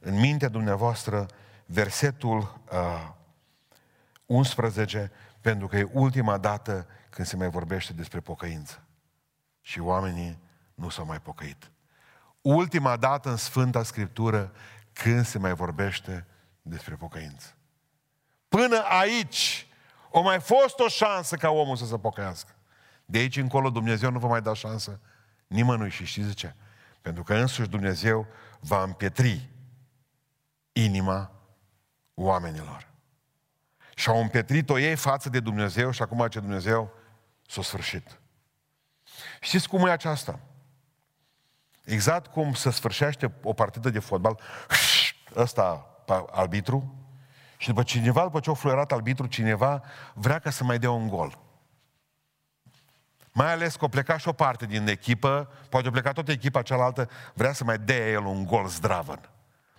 în 0.00 0.18
mintea 0.18 0.48
dumneavoastră, 0.48 1.26
versetul 1.66 2.60
uh, 2.72 3.18
11, 4.30 5.10
pentru 5.40 5.66
că 5.66 5.76
e 5.76 5.88
ultima 5.92 6.38
dată 6.38 6.86
când 7.08 7.26
se 7.26 7.36
mai 7.36 7.50
vorbește 7.50 7.92
despre 7.92 8.20
pocăință. 8.20 8.84
Și 9.60 9.80
oamenii 9.80 10.38
nu 10.74 10.88
s-au 10.88 11.04
mai 11.04 11.20
pocăit. 11.20 11.70
Ultima 12.40 12.96
dată 12.96 13.30
în 13.30 13.36
Sfânta 13.36 13.82
Scriptură 13.82 14.52
când 14.92 15.26
se 15.26 15.38
mai 15.38 15.54
vorbește 15.54 16.26
despre 16.62 16.94
pocăință. 16.94 17.54
Până 18.48 18.82
aici 18.88 19.66
o 20.10 20.22
mai 20.22 20.40
fost 20.40 20.78
o 20.78 20.88
șansă 20.88 21.36
ca 21.36 21.50
omul 21.50 21.76
să 21.76 21.86
se 21.86 21.98
pocăiască. 21.98 22.54
De 23.04 23.18
aici 23.18 23.36
încolo 23.36 23.70
Dumnezeu 23.70 24.10
nu 24.10 24.18
va 24.18 24.28
mai 24.28 24.42
da 24.42 24.52
șansă 24.52 25.00
nimănui 25.46 25.90
și 25.90 26.04
știți 26.04 26.34
ce? 26.34 26.54
Pentru 27.00 27.22
că 27.22 27.34
însuși 27.34 27.68
Dumnezeu 27.68 28.26
va 28.60 28.82
împietri 28.82 29.50
inima 30.72 31.30
oamenilor. 32.14 32.89
Și 34.00 34.08
au 34.08 34.20
împietrit-o 34.20 34.78
ei 34.78 34.96
față 34.96 35.28
de 35.28 35.40
Dumnezeu 35.40 35.90
și 35.90 36.02
acum 36.02 36.26
ce 36.26 36.40
Dumnezeu 36.40 36.90
s-a 37.46 37.62
sfârșit. 37.62 38.20
Știți 39.40 39.68
cum 39.68 39.86
e 39.86 39.90
aceasta? 39.90 40.40
Exact 41.84 42.26
cum 42.26 42.54
se 42.54 42.70
sfârșește 42.70 43.32
o 43.42 43.52
partidă 43.52 43.90
de 43.90 43.98
fotbal, 43.98 44.40
ăsta 45.44 45.86
arbitru, 46.30 46.94
și 47.56 47.68
după 47.68 47.82
cineva, 47.82 48.22
după 48.22 48.40
ce 48.40 48.50
a 48.50 48.54
fluierat 48.54 48.92
arbitru, 48.92 49.26
cineva 49.26 49.82
vrea 50.14 50.38
ca 50.38 50.50
să 50.50 50.64
mai 50.64 50.78
dea 50.78 50.90
un 50.90 51.08
gol. 51.08 51.38
Mai 53.32 53.52
ales 53.52 53.76
că 53.76 53.84
o 53.84 53.88
pleca 53.88 54.16
și 54.16 54.28
o 54.28 54.32
parte 54.32 54.66
din 54.66 54.88
echipă, 54.88 55.50
poate 55.68 55.88
o 55.88 55.90
pleca 55.90 56.12
toată 56.12 56.30
echipa 56.30 56.62
cealaltă, 56.62 57.10
vrea 57.34 57.52
să 57.52 57.64
mai 57.64 57.78
dea 57.78 58.08
el 58.08 58.24
un 58.24 58.44
gol 58.44 58.66
zdravăn. 58.66 59.30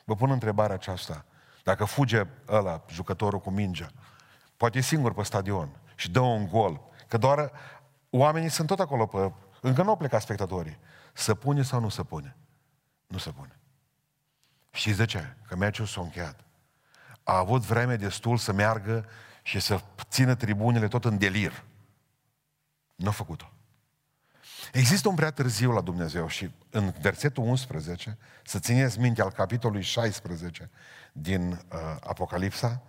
Vă 0.03 0.15
pun 0.15 0.31
întrebarea 0.31 0.75
aceasta. 0.75 1.25
Dacă 1.63 1.85
fuge 1.85 2.23
ăla, 2.47 2.85
jucătorul 2.89 3.39
cu 3.39 3.49
mingea, 3.49 3.91
poate 4.61 4.77
e 4.77 4.81
singur 4.81 5.13
pe 5.13 5.23
stadion 5.23 5.69
și 5.95 6.11
dă 6.11 6.19
un 6.19 6.47
gol, 6.47 6.81
că 7.07 7.17
doar 7.17 7.51
oamenii 8.09 8.49
sunt 8.49 8.67
tot 8.67 8.79
acolo, 8.79 9.05
pe, 9.05 9.31
încă 9.61 9.83
nu 9.83 9.89
au 9.89 9.97
plecat 9.97 10.21
spectatorii. 10.21 10.77
Să 11.13 11.35
pune 11.35 11.61
sau 11.61 11.79
nu 11.79 11.89
să 11.89 12.03
pune? 12.03 12.35
Nu 13.07 13.17
se 13.17 13.31
pune. 13.31 13.59
Și 14.71 14.93
de 14.93 15.05
ce? 15.05 15.35
Că 15.47 15.55
meciul 15.55 15.85
s-a 15.85 16.01
încheiat. 16.01 16.39
A 17.23 17.37
avut 17.37 17.61
vreme 17.61 17.95
destul 17.95 18.37
să 18.37 18.53
meargă 18.53 19.05
și 19.41 19.59
să 19.59 19.81
țină 20.09 20.35
tribunile 20.35 20.87
tot 20.87 21.05
în 21.05 21.17
delir. 21.17 21.63
Nu 22.95 23.07
a 23.07 23.11
făcut-o. 23.11 23.51
Există 24.73 25.07
un 25.09 25.15
prea 25.15 25.31
târziu 25.31 25.71
la 25.71 25.81
Dumnezeu 25.81 26.27
și 26.27 26.51
în 26.69 26.93
versetul 27.01 27.43
11, 27.43 28.17
să 28.43 28.59
țineți 28.59 28.99
minte 28.99 29.21
al 29.21 29.31
capitolului 29.31 29.83
16 29.83 30.69
din 31.11 31.51
uh, 31.51 31.79
Apocalipsa, 31.99 32.81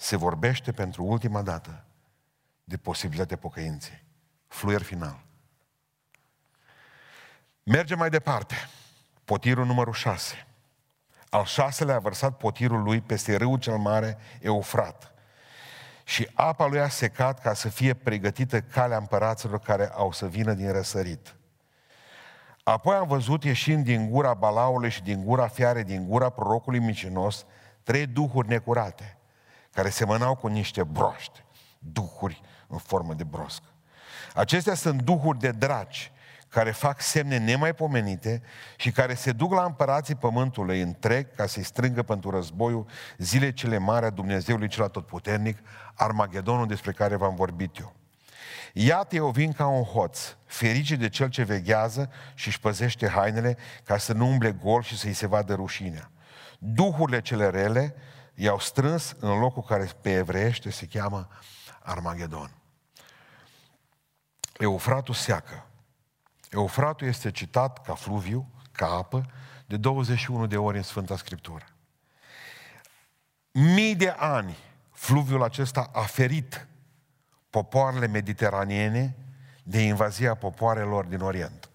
se 0.00 0.16
vorbește 0.16 0.72
pentru 0.72 1.04
ultima 1.04 1.42
dată 1.42 1.84
de 2.64 2.76
posibilitatea 2.76 3.36
pocăinței. 3.36 4.04
Fluier 4.46 4.82
final. 4.82 5.24
Mergem 7.62 7.98
mai 7.98 8.10
departe. 8.10 8.54
Potirul 9.24 9.66
numărul 9.66 9.92
6. 9.92 10.46
Al 11.30 11.44
șaselea 11.44 11.94
a 11.94 11.98
vărsat 11.98 12.36
potirul 12.36 12.82
lui 12.82 13.00
peste 13.00 13.36
râul 13.36 13.58
cel 13.58 13.76
mare 13.76 14.18
Eufrat. 14.40 15.12
Și 16.04 16.30
apa 16.34 16.66
lui 16.66 16.80
a 16.80 16.88
secat 16.88 17.40
ca 17.40 17.54
să 17.54 17.68
fie 17.68 17.94
pregătită 17.94 18.60
calea 18.60 18.96
împăraților 18.96 19.58
care 19.58 19.88
au 19.88 20.12
să 20.12 20.26
vină 20.26 20.52
din 20.52 20.72
răsărit. 20.72 21.34
Apoi 22.62 22.96
am 22.96 23.06
văzut 23.06 23.44
ieșind 23.44 23.84
din 23.84 24.10
gura 24.10 24.34
balaului 24.34 24.90
și 24.90 25.02
din 25.02 25.24
gura 25.24 25.48
fiare, 25.48 25.82
din 25.82 26.06
gura 26.08 26.30
prorocului 26.30 26.78
micinos, 26.78 27.46
trei 27.82 28.06
duhuri 28.06 28.48
necurate, 28.48 29.17
care 29.78 29.90
semănau 29.90 30.34
cu 30.34 30.46
niște 30.46 30.82
broaște, 30.82 31.44
duhuri 31.78 32.40
în 32.68 32.78
formă 32.78 33.14
de 33.14 33.24
brosc. 33.24 33.62
Acestea 34.34 34.74
sunt 34.74 35.02
duhuri 35.02 35.38
de 35.38 35.50
draci, 35.50 36.12
care 36.48 36.70
fac 36.70 37.00
semne 37.00 37.38
nemaipomenite 37.38 38.42
și 38.76 38.90
care 38.90 39.14
se 39.14 39.32
duc 39.32 39.52
la 39.52 39.64
împărații 39.64 40.14
pământului 40.14 40.80
întreg 40.80 41.34
ca 41.34 41.46
să-i 41.46 41.62
strângă 41.62 42.02
pentru 42.02 42.30
războiul 42.30 42.86
zile 43.18 43.52
cele 43.52 43.78
mari 43.78 44.06
a 44.06 44.10
Dumnezeului 44.10 44.68
cel 44.68 44.84
atotputernic, 44.84 45.58
Armagedonul 45.94 46.66
despre 46.66 46.92
care 46.92 47.16
v-am 47.16 47.34
vorbit 47.34 47.78
eu. 47.78 47.94
Iată, 48.72 49.14
eu 49.14 49.30
vin 49.30 49.52
ca 49.52 49.66
un 49.66 49.82
hoț, 49.82 50.36
ferice 50.46 50.96
de 50.96 51.08
cel 51.08 51.28
ce 51.28 51.42
veghează 51.42 52.10
și 52.34 52.48
își 52.48 52.60
păzește 52.60 53.08
hainele 53.08 53.56
ca 53.84 53.96
să 53.96 54.12
nu 54.12 54.26
umble 54.26 54.52
gol 54.52 54.82
și 54.82 54.98
să-i 54.98 55.12
se 55.12 55.26
vadă 55.26 55.54
rușinea. 55.54 56.10
Duhurile 56.58 57.20
cele 57.20 57.48
rele 57.48 57.94
i-au 58.40 58.58
strâns 58.58 59.14
în 59.20 59.38
locul 59.38 59.62
care 59.62 59.90
pe 60.00 60.12
evreiește 60.12 60.70
se 60.70 60.86
cheamă 60.86 61.28
Armagedon. 61.82 62.50
Eufratul 64.58 65.14
seacă. 65.14 65.66
Eufratul 66.50 67.06
este 67.06 67.30
citat 67.30 67.82
ca 67.82 67.94
fluviu, 67.94 68.48
ca 68.72 68.86
apă, 68.86 69.30
de 69.66 69.76
21 69.76 70.46
de 70.46 70.56
ori 70.56 70.76
în 70.76 70.82
Sfânta 70.82 71.16
Scriptură. 71.16 71.64
Mii 73.50 73.94
de 73.94 74.08
ani 74.08 74.56
fluviul 74.90 75.42
acesta 75.42 75.90
a 75.92 76.02
ferit 76.02 76.66
popoarele 77.50 78.06
mediteraneene 78.06 79.16
de 79.62 79.80
invazia 79.80 80.34
popoarelor 80.34 81.04
din 81.04 81.20
Orient. 81.20 81.70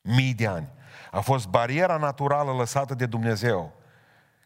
Mii 0.00 0.34
de 0.34 0.46
ani. 0.46 0.68
A 1.10 1.20
fost 1.20 1.48
bariera 1.48 1.96
naturală 1.96 2.52
lăsată 2.52 2.94
de 2.94 3.06
Dumnezeu 3.06 3.79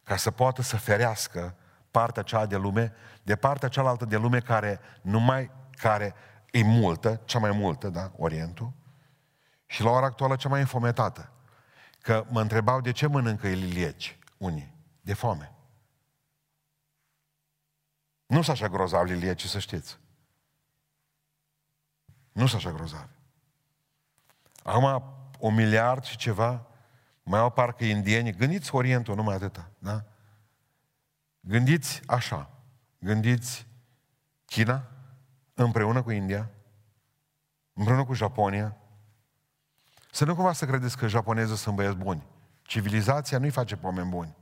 ca 0.04 0.16
să 0.16 0.30
poată 0.30 0.62
să 0.62 0.76
ferească 0.76 1.56
partea 1.90 2.22
cea 2.22 2.46
de 2.46 2.56
lume 2.56 2.92
de 3.22 3.36
partea 3.36 3.68
cealaltă 3.68 4.04
de 4.04 4.16
lume 4.16 4.40
care 4.40 4.80
numai 5.02 5.50
care 5.70 6.14
e 6.50 6.62
multă, 6.62 7.20
cea 7.24 7.38
mai 7.38 7.50
multă, 7.50 7.88
da, 7.88 8.12
Orientul, 8.16 8.72
și 9.66 9.82
la 9.82 9.90
ora 9.90 10.06
actuală 10.06 10.36
cea 10.36 10.48
mai 10.48 10.60
înfometată. 10.60 11.32
Că 12.00 12.24
mă 12.28 12.40
întrebau 12.40 12.80
de 12.80 12.92
ce 12.92 13.06
mănâncă 13.06 13.48
lilieci 13.48 14.18
unii? 14.36 14.74
De 15.00 15.14
foame. 15.14 15.52
Nu 18.26 18.42
sunt 18.42 18.56
așa 18.56 18.68
grozav 18.68 19.04
lilieci, 19.04 19.44
să 19.44 19.58
știți. 19.58 19.98
Nu 22.32 22.46
sunt 22.46 22.64
așa 22.64 22.76
grozavi. 22.76 23.12
Acum, 24.62 25.02
o 25.38 25.50
miliard 25.50 26.04
și 26.04 26.16
ceva, 26.16 26.66
mai 27.24 27.40
au 27.40 27.50
parcă 27.50 27.84
indieni. 27.84 28.32
Gândiți 28.32 28.74
Orientul, 28.74 29.14
numai 29.14 29.34
atâta, 29.34 29.70
da? 29.78 30.04
Gândiți 31.40 32.02
așa. 32.06 32.50
Gândiți 32.98 33.66
China 34.44 34.88
împreună 35.54 36.02
cu 36.02 36.10
India, 36.10 36.50
împreună 37.72 38.04
cu 38.04 38.12
Japonia. 38.12 38.76
Să 40.10 40.24
nu 40.24 40.34
cumva 40.34 40.52
să 40.52 40.66
credeți 40.66 40.96
că 40.96 41.06
japonezii 41.06 41.56
sunt 41.56 41.74
băieți 41.74 41.96
buni. 41.96 42.26
Civilizația 42.62 43.38
nu-i 43.38 43.50
face 43.50 43.76
pe 43.76 43.86
oameni 43.86 44.08
buni. 44.08 44.36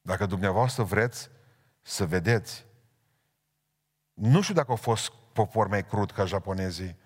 Dacă 0.00 0.26
dumneavoastră 0.26 0.82
vreți 0.82 1.30
să 1.82 2.06
vedeți, 2.06 2.66
nu 4.14 4.40
știu 4.40 4.54
dacă 4.54 4.70
au 4.70 4.76
fost 4.76 5.12
popor 5.32 5.66
mai 5.66 5.86
crud 5.86 6.10
ca 6.10 6.24
japonezii 6.24 6.96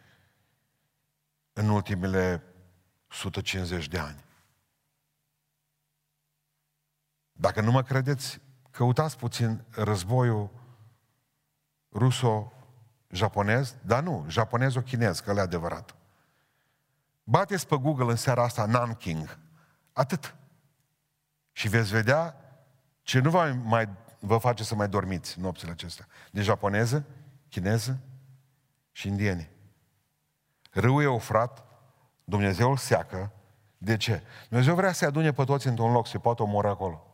în 1.53 1.69
ultimele 1.69 2.43
150 3.09 3.89
de 3.89 3.99
ani. 3.99 4.25
Dacă 7.41 7.61
nu 7.61 7.71
mă 7.71 7.83
credeți, 7.83 8.41
căutați 8.71 9.17
puțin 9.17 9.65
războiul 9.71 10.51
ruso-japonez, 11.93 13.77
dar 13.83 14.03
nu, 14.03 14.27
japonezo-chinez, 14.29 15.21
că 15.25 15.33
le 15.33 15.41
adevărat. 15.41 15.95
Bateți 17.25 17.67
pe 17.67 17.77
Google 17.77 18.11
în 18.11 18.17
seara 18.17 18.43
asta 18.43 18.67
Nanking. 18.67 19.39
Atât. 19.93 20.35
Și 21.53 21.69
veți 21.69 21.91
vedea 21.91 22.37
ce 23.03 23.21
nu 23.21 23.31
va 23.31 23.53
mai, 23.53 23.89
vă 24.21 24.39
face 24.39 24.65
să 24.65 24.75
mai 24.75 24.89
dormiți 24.89 25.41
nopțile 25.41 25.71
acestea. 25.71 26.07
De 26.31 26.43
japoneză, 26.43 27.05
chineză 27.49 27.99
și 28.93 29.09
indieni. 29.09 29.51
Râul 30.71 31.03
Eufrat, 31.03 31.65
Dumnezeu 32.25 32.71
îl 32.71 32.77
seacă. 32.77 33.33
De 33.79 33.97
ce? 33.97 34.23
Dumnezeu 34.49 34.75
vrea 34.75 34.93
să-i 34.93 35.09
adune 35.09 35.33
pe 35.33 35.45
toți 35.45 35.67
într-un 35.67 35.93
loc, 35.93 36.07
se 36.07 36.19
poate 36.19 36.43
omoră 36.43 36.69
acolo. 36.69 37.08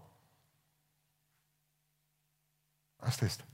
Asta 3.05 3.25
este. 3.25 3.45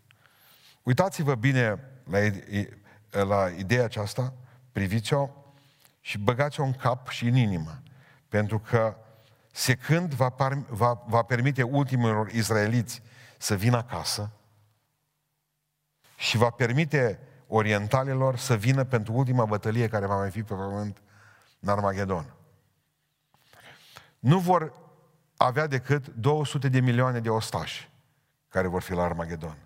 Uitați-vă 0.83 1.35
bine 1.35 1.79
la, 2.05 3.23
la 3.23 3.49
ideea 3.49 3.85
aceasta, 3.85 4.35
priviți-o 4.73 5.29
și 6.01 6.19
băgați-o 6.19 6.65
în 6.65 6.73
cap 6.73 7.09
și 7.09 7.27
în 7.27 7.35
inimă. 7.37 7.83
Pentru 8.29 8.59
că 8.59 8.97
secând 9.53 10.15
va, 10.15 10.29
par, 10.29 10.55
va, 10.69 11.05
va 11.07 11.23
permite 11.23 11.63
ultimilor 11.63 12.29
izraeliți 12.29 13.03
să 13.39 13.55
vină 13.55 13.77
acasă 13.77 14.31
și 16.17 16.37
va 16.37 16.51
permite 16.51 17.19
orientalilor 17.47 18.37
să 18.37 18.57
vină 18.57 18.85
pentru 18.85 19.13
ultima 19.13 19.45
bătălie 19.45 19.89
care 19.89 20.07
va 20.07 20.17
mai 20.17 20.31
fi 20.31 20.43
pe 20.43 20.55
pământ 20.55 21.03
în 21.61 21.69
Armagedon. 21.69 22.35
Nu 24.19 24.39
vor 24.39 24.73
avea 25.37 25.67
decât 25.67 26.07
200 26.09 26.69
de 26.69 26.81
milioane 26.81 27.21
de 27.21 27.31
ostași 27.31 27.90
care 28.51 28.67
vor 28.67 28.83
fi 28.83 28.93
la 28.93 29.03
Armagedon, 29.03 29.57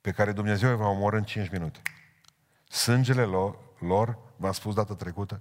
pe 0.00 0.10
care 0.10 0.32
Dumnezeu 0.32 0.70
îi 0.70 0.76
va 0.76 0.86
omorâ 0.86 1.16
în 1.16 1.24
5 1.24 1.50
minute. 1.50 1.82
Sângele 2.68 3.24
lor, 3.24 3.58
lor 3.78 4.18
v-am 4.36 4.52
spus 4.52 4.74
data 4.74 4.94
trecută, 4.94 5.40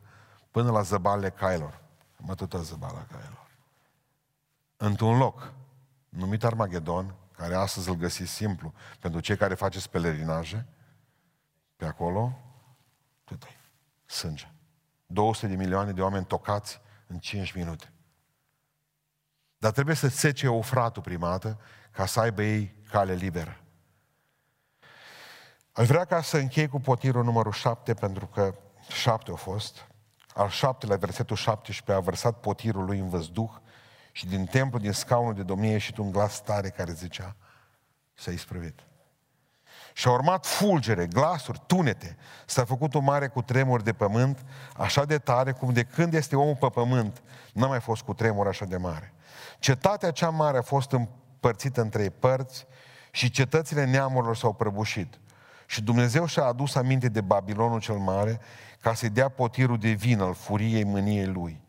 până 0.52 0.72
la 0.72 0.82
zăbalele 0.82 1.30
cailor. 1.30 1.82
Mă 2.18 2.36
tot 2.36 2.54
zăbala 2.54 3.06
cailor. 3.12 3.48
Într-un 4.78 5.18
loc 5.18 5.54
numit 6.10 6.44
Armagedon, 6.44 7.16
care 7.32 7.56
astăzi 7.56 7.90
îl 7.90 7.96
găsiți 7.96 8.32
simplu 8.32 8.74
pentru 9.00 9.20
cei 9.20 9.38
care 9.38 9.54
faceți 9.54 9.90
pelerinaje, 9.90 10.66
pe 11.76 11.86
acolo, 11.86 12.40
tot 13.24 13.44
e 13.44 13.48
sânge. 14.06 14.52
200 15.06 15.48
de 15.48 15.56
milioane 15.56 15.92
de 15.92 16.02
oameni 16.02 16.26
tocați 16.26 16.82
în 17.08 17.18
5 17.18 17.52
minute. 17.52 17.92
Dar 19.58 19.72
trebuie 19.72 19.96
să 19.96 20.08
sece 20.08 20.48
o 20.48 20.62
fratul 20.62 21.02
primată 21.02 21.60
ca 21.98 22.06
să 22.06 22.20
aibă 22.20 22.44
ei 22.44 22.76
cale 22.90 23.14
liberă. 23.14 23.58
Aș 25.72 25.88
vrea 25.88 26.06
ca 26.06 26.22
să 26.22 26.38
închei 26.38 26.68
cu 26.68 26.80
potirul 26.80 27.24
numărul 27.24 27.52
7, 27.52 27.94
pentru 27.94 28.26
că 28.28 28.56
șapte 28.88 29.30
au 29.30 29.36
fost. 29.36 29.88
Al 30.34 30.50
șaptelea, 30.50 30.98
versetul 30.98 31.36
17, 31.36 31.92
a 31.92 32.00
vărsat 32.00 32.40
potirul 32.40 32.86
lui 32.86 33.00
în 33.00 33.10
văzduh 33.10 33.50
și 34.12 34.28
din 34.28 34.46
templu, 34.46 34.80
din 34.80 34.92
scaunul 34.92 35.34
de 35.34 35.44
domnie, 35.44 35.70
a 35.70 35.72
ieșit 35.72 35.98
un 35.98 36.12
glas 36.12 36.42
tare 36.42 36.70
care 36.70 36.92
zicea, 36.92 37.36
s-a 38.14 38.32
isprăvit. 38.32 38.80
Și 39.94 40.08
a 40.08 40.12
urmat 40.12 40.46
fulgere, 40.46 41.08
glasuri, 41.08 41.62
tunete. 41.66 42.18
S-a 42.46 42.66
făcut 42.66 42.96
o 42.96 43.00
mare 43.00 43.28
cu 43.28 43.42
tremur 43.42 43.82
de 43.82 43.94
pământ, 43.94 44.46
așa 44.76 45.06
de 45.06 45.18
tare 45.18 45.52
cum 45.52 45.74
de 45.74 45.84
când 45.84 46.14
este 46.14 46.36
omul 46.36 46.56
pe 46.56 46.70
pământ, 46.70 47.22
n-a 47.54 47.68
mai 47.68 47.80
fost 47.80 48.02
cu 48.02 48.14
tremur 48.14 48.48
așa 48.48 48.66
de 48.66 48.78
mare. 48.78 49.14
Cetatea 49.60 50.12
cea 50.12 50.30
mare 50.30 50.58
a 50.58 50.62
fost 50.62 50.92
împărțită 51.38 51.82
în 51.82 51.90
trei 51.90 52.10
părți 52.10 52.66
și 53.12 53.30
cetățile 53.30 53.86
neamurilor 53.86 54.36
s-au 54.36 54.54
prăbușit. 54.54 55.20
Și 55.66 55.82
Dumnezeu 55.82 56.26
și-a 56.26 56.44
adus 56.44 56.76
aminte 56.76 57.10
de 57.10 57.22
Babilonul 57.22 57.80
cel 57.80 57.96
mare 57.96 58.40
ca 58.82 58.94
să-i 58.94 59.10
dea 59.10 59.30
potirul 59.30 59.78
de 59.78 59.90
vin 59.90 60.20
al 60.20 60.34
furiei 60.34 60.84
mâniei 60.84 61.26
lui. 61.26 61.62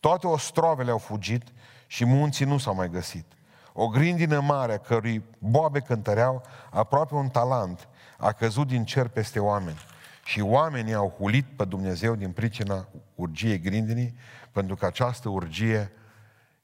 Toate 0.00 0.26
ostrovele 0.26 0.90
au 0.90 0.98
fugit 0.98 1.42
și 1.86 2.04
munții 2.04 2.44
nu 2.44 2.58
s-au 2.58 2.74
mai 2.74 2.90
găsit. 2.90 3.24
O 3.72 3.88
grindină 3.88 4.40
mare, 4.40 4.80
cărui 4.86 5.22
boabe 5.38 5.80
cântăreau, 5.80 6.42
aproape 6.70 7.14
un 7.14 7.28
talent, 7.28 7.88
a 8.18 8.32
căzut 8.32 8.66
din 8.66 8.84
cer 8.84 9.08
peste 9.08 9.38
oameni. 9.38 9.78
Și 10.24 10.40
oamenii 10.40 10.94
au 10.94 11.14
hulit 11.18 11.46
pe 11.56 11.64
Dumnezeu 11.64 12.14
din 12.14 12.30
pricina 12.30 12.88
urgiei 13.14 13.60
grindinii, 13.60 14.14
pentru 14.52 14.76
că 14.76 14.86
această 14.86 15.28
urgie 15.28 15.92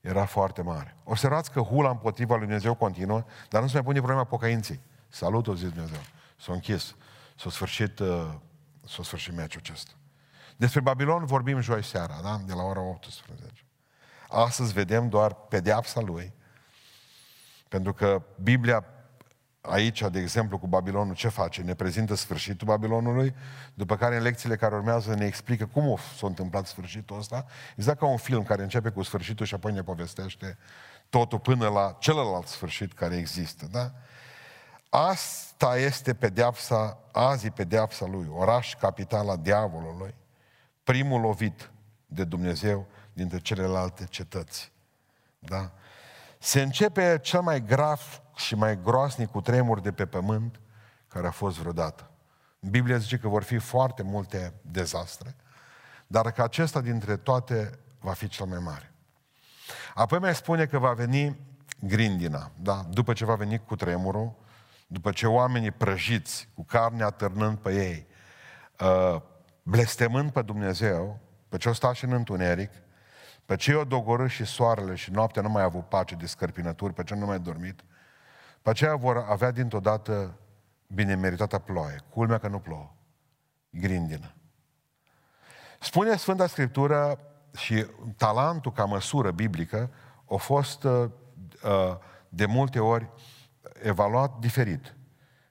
era 0.07 0.25
foarte 0.25 0.63
mare. 0.63 0.97
Observați 1.05 1.51
că 1.51 1.61
hula 1.61 1.91
împotriva 1.91 2.35
lui 2.35 2.45
Dumnezeu 2.45 2.75
continuă, 2.75 3.25
dar 3.49 3.63
nu 3.63 3.69
se 3.69 3.75
mai 3.75 3.83
pune 3.83 3.99
problema 3.99 4.25
pocăinței. 4.25 4.81
Salut, 5.09 5.47
o 5.47 5.55
zis 5.55 5.69
Dumnezeu. 5.69 6.01
S-a 6.41 6.53
închis. 6.53 6.95
S-a 7.37 7.51
sfârșit, 7.51 7.99
uh, 7.99 8.35
s-a 8.87 9.03
sfârșit 9.03 9.35
meciul 9.35 9.61
acesta. 9.65 9.91
Despre 10.57 10.81
Babilon 10.81 11.25
vorbim 11.25 11.61
joi 11.61 11.85
seara, 11.85 12.21
da? 12.23 12.41
De 12.47 12.53
la 12.53 12.63
ora 12.63 12.81
18. 12.81 13.65
Astăzi 14.29 14.73
vedem 14.73 15.09
doar 15.09 15.35
pedeapsa 15.35 16.01
lui, 16.01 16.33
pentru 17.69 17.93
că 17.93 18.23
Biblia 18.43 18.85
aici, 19.69 20.03
de 20.11 20.19
exemplu, 20.19 20.59
cu 20.59 20.67
Babilonul, 20.67 21.15
ce 21.15 21.29
face? 21.29 21.63
Ne 21.63 21.75
prezintă 21.75 22.15
sfârșitul 22.15 22.67
Babilonului, 22.67 23.35
după 23.75 23.97
care 23.97 24.17
în 24.17 24.23
lecțiile 24.23 24.57
care 24.57 24.75
urmează 24.75 25.15
ne 25.15 25.27
explică 25.27 25.67
cum 25.67 25.99
s-a 26.19 26.27
întâmplat 26.27 26.67
sfârșitul 26.67 27.19
ăsta, 27.19 27.47
exact 27.77 27.99
ca 27.99 28.07
un 28.07 28.17
film 28.17 28.43
care 28.43 28.63
începe 28.63 28.91
cu 28.91 29.03
sfârșitul 29.03 29.47
și 29.47 29.55
apoi 29.55 29.73
ne 29.73 29.83
povestește 29.83 30.59
totul 31.09 31.39
până 31.39 31.69
la 31.69 31.97
celălalt 31.99 32.47
sfârșit 32.47 32.93
care 32.93 33.17
există, 33.17 33.67
da? 33.71 33.93
Asta 34.89 35.79
este 35.79 36.15
pedeapsa, 36.15 36.99
azi 37.13 37.51
pedeapsa 37.51 38.07
lui, 38.07 38.29
oraș 38.31 38.75
capitala 38.75 39.37
diavolului, 39.37 40.15
primul 40.85 41.21
lovit 41.21 41.71
de 42.07 42.25
Dumnezeu 42.25 42.87
dintre 43.13 43.39
celelalte 43.39 44.05
cetăți. 44.05 44.73
Da? 45.39 45.73
Se 46.39 46.63
începe 46.63 47.19
cel 47.23 47.41
mai 47.41 47.65
grav 47.65 48.23
și 48.37 48.55
mai 48.55 48.83
groasnic 48.83 49.31
cu 49.31 49.41
tremur 49.41 49.81
de 49.81 49.93
pe 49.93 50.07
pământ 50.07 50.61
care 51.09 51.27
a 51.27 51.31
fost 51.31 51.59
vreodată. 51.59 52.11
Biblia 52.61 52.97
zice 52.97 53.19
că 53.19 53.29
vor 53.29 53.43
fi 53.43 53.59
foarte 53.59 54.03
multe 54.03 54.53
dezastre, 54.63 55.37
dar 56.07 56.33
că 56.33 56.43
acesta 56.43 56.81
dintre 56.81 57.17
toate 57.17 57.79
va 58.01 58.13
fi 58.13 58.29
cel 58.29 58.47
mai 58.47 58.59
mare. 58.59 58.93
Apoi 59.95 60.19
mai 60.19 60.35
spune 60.35 60.67
că 60.67 60.79
va 60.79 60.93
veni 60.93 61.37
grindina, 61.81 62.51
da? 62.57 62.87
după 62.91 63.13
ce 63.13 63.25
va 63.25 63.35
veni 63.35 63.59
cu 63.59 63.77
tremurul, 63.77 64.35
după 64.87 65.11
ce 65.11 65.27
oamenii 65.27 65.71
prăjiți, 65.71 66.49
cu 66.55 66.65
carne 66.65 67.03
atârnând 67.03 67.59
pe 67.59 67.75
ei, 67.75 68.07
uh, 68.81 69.23
blestemând 69.63 70.31
pe 70.31 70.43
Dumnezeu, 70.43 71.21
pe 71.49 71.57
ce 71.57 71.69
o 71.69 71.73
sta 71.73 71.93
și 71.93 72.05
în 72.05 72.13
întuneric, 72.13 72.71
pe 73.47 73.57
ce 73.57 73.75
o 73.75 73.85
dogorât 73.85 74.31
și 74.31 74.45
soarele 74.45 74.95
și 74.95 75.11
noaptea 75.11 75.43
nu 75.43 75.49
mai 75.49 75.63
a 75.63 75.65
avut 75.65 75.89
pace 75.89 76.15
de 76.15 76.27
scărpinături, 76.27 76.93
pe 76.93 77.03
ce 77.03 77.15
nu 77.15 77.27
mai 77.27 77.39
dormit, 77.39 77.85
pe 78.63 78.71
aceea 78.71 78.97
vor 78.97 79.27
avea 79.29 79.51
dintr-o 79.51 79.81
dată 79.81 80.39
bine 80.87 81.15
meritată 81.15 81.59
ploaie. 81.59 82.01
Culmea 82.09 82.39
că 82.39 82.49
nu 82.49 82.59
plouă. 82.59 82.95
Grindină. 83.71 84.35
Spune 85.81 86.17
Sfânta 86.17 86.47
Scriptură 86.47 87.19
și 87.57 87.87
talentul 88.17 88.73
ca 88.73 88.85
măsură 88.85 89.31
biblică 89.31 89.91
a 90.31 90.35
fost 90.35 90.85
uh, 90.85 91.11
uh, 91.65 91.97
de 92.29 92.47
multe 92.47 92.79
ori 92.79 93.09
evaluat 93.83 94.39
diferit 94.39 94.95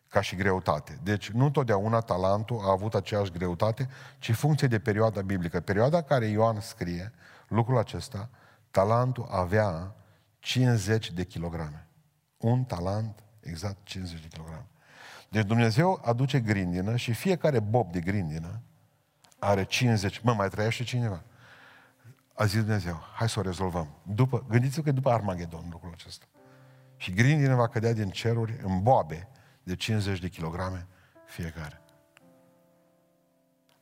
ca 0.08 0.22
și 0.22 0.36
greutate. 0.36 1.00
Deci 1.04 1.30
nu 1.30 1.50
totdeauna 1.50 2.00
talentul 2.00 2.60
a 2.64 2.72
avut 2.72 2.96
aceeași 2.96 3.32
greutate, 3.32 3.90
ci 4.20 4.32
funcție 4.32 4.68
de 4.68 4.80
perioada 4.80 5.22
biblică. 5.22 5.60
Perioada 5.60 6.02
care 6.02 6.26
Ioan 6.26 6.60
scrie 6.60 7.14
lucrul 7.48 7.78
acesta, 7.78 8.30
talentul 8.72 9.28
avea 9.30 9.96
50 10.40 11.12
de 11.12 11.26
kilograme. 11.26 11.88
Un 12.38 12.64
talent, 12.64 13.24
exact 13.40 13.78
50 13.84 14.22
de 14.22 14.28
kilograme. 14.28 14.68
Deci 15.30 15.46
Dumnezeu 15.46 16.02
aduce 16.04 16.40
grindină 16.40 16.96
și 16.96 17.14
fiecare 17.14 17.60
bob 17.60 17.92
de 17.92 18.00
grindină 18.00 18.62
are 19.40 19.64
50. 19.64 20.20
Mă, 20.20 20.34
mai 20.34 20.50
trăiește 20.50 20.84
cineva? 20.84 21.24
A 22.34 22.46
zis 22.46 22.60
Dumnezeu, 22.60 23.04
hai 23.16 23.30
să 23.30 23.40
o 23.40 23.42
rezolvăm. 23.42 23.88
După, 24.04 24.46
gândiți-vă 24.50 24.82
că 24.82 24.92
după 24.92 25.10
Armagedon 25.10 25.68
lucrul 25.72 25.92
acesta. 25.94 26.26
Și 26.98 27.12
grindină 27.12 27.56
va 27.56 27.68
cădea 27.68 27.94
din 27.94 28.10
ceruri 28.10 28.60
în 28.64 28.82
boabe 28.82 29.28
de 29.64 29.76
50 29.76 30.20
de 30.20 30.28
kilograme 30.28 30.88
fiecare. 31.26 31.82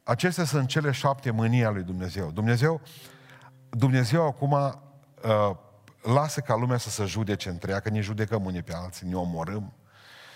Acestea 0.03 0.43
sunt 0.43 0.67
cele 0.67 0.91
șapte 0.91 1.31
mânii 1.31 1.63
ale 1.63 1.73
lui 1.73 1.83
Dumnezeu. 1.83 2.31
Dumnezeu, 2.31 2.81
Dumnezeu 3.75 4.25
acum 4.25 4.51
uh, 4.51 5.55
lasă 6.01 6.39
ca 6.39 6.55
lumea 6.55 6.77
să 6.77 6.89
se 6.89 7.05
judece 7.05 7.49
între 7.49 7.71
ea, 7.71 7.79
că 7.79 7.89
ne 7.89 7.99
judecăm 7.99 8.45
unii 8.45 8.63
pe 8.63 8.73
alții, 8.73 9.07
ne 9.07 9.15
omorâm, 9.15 9.73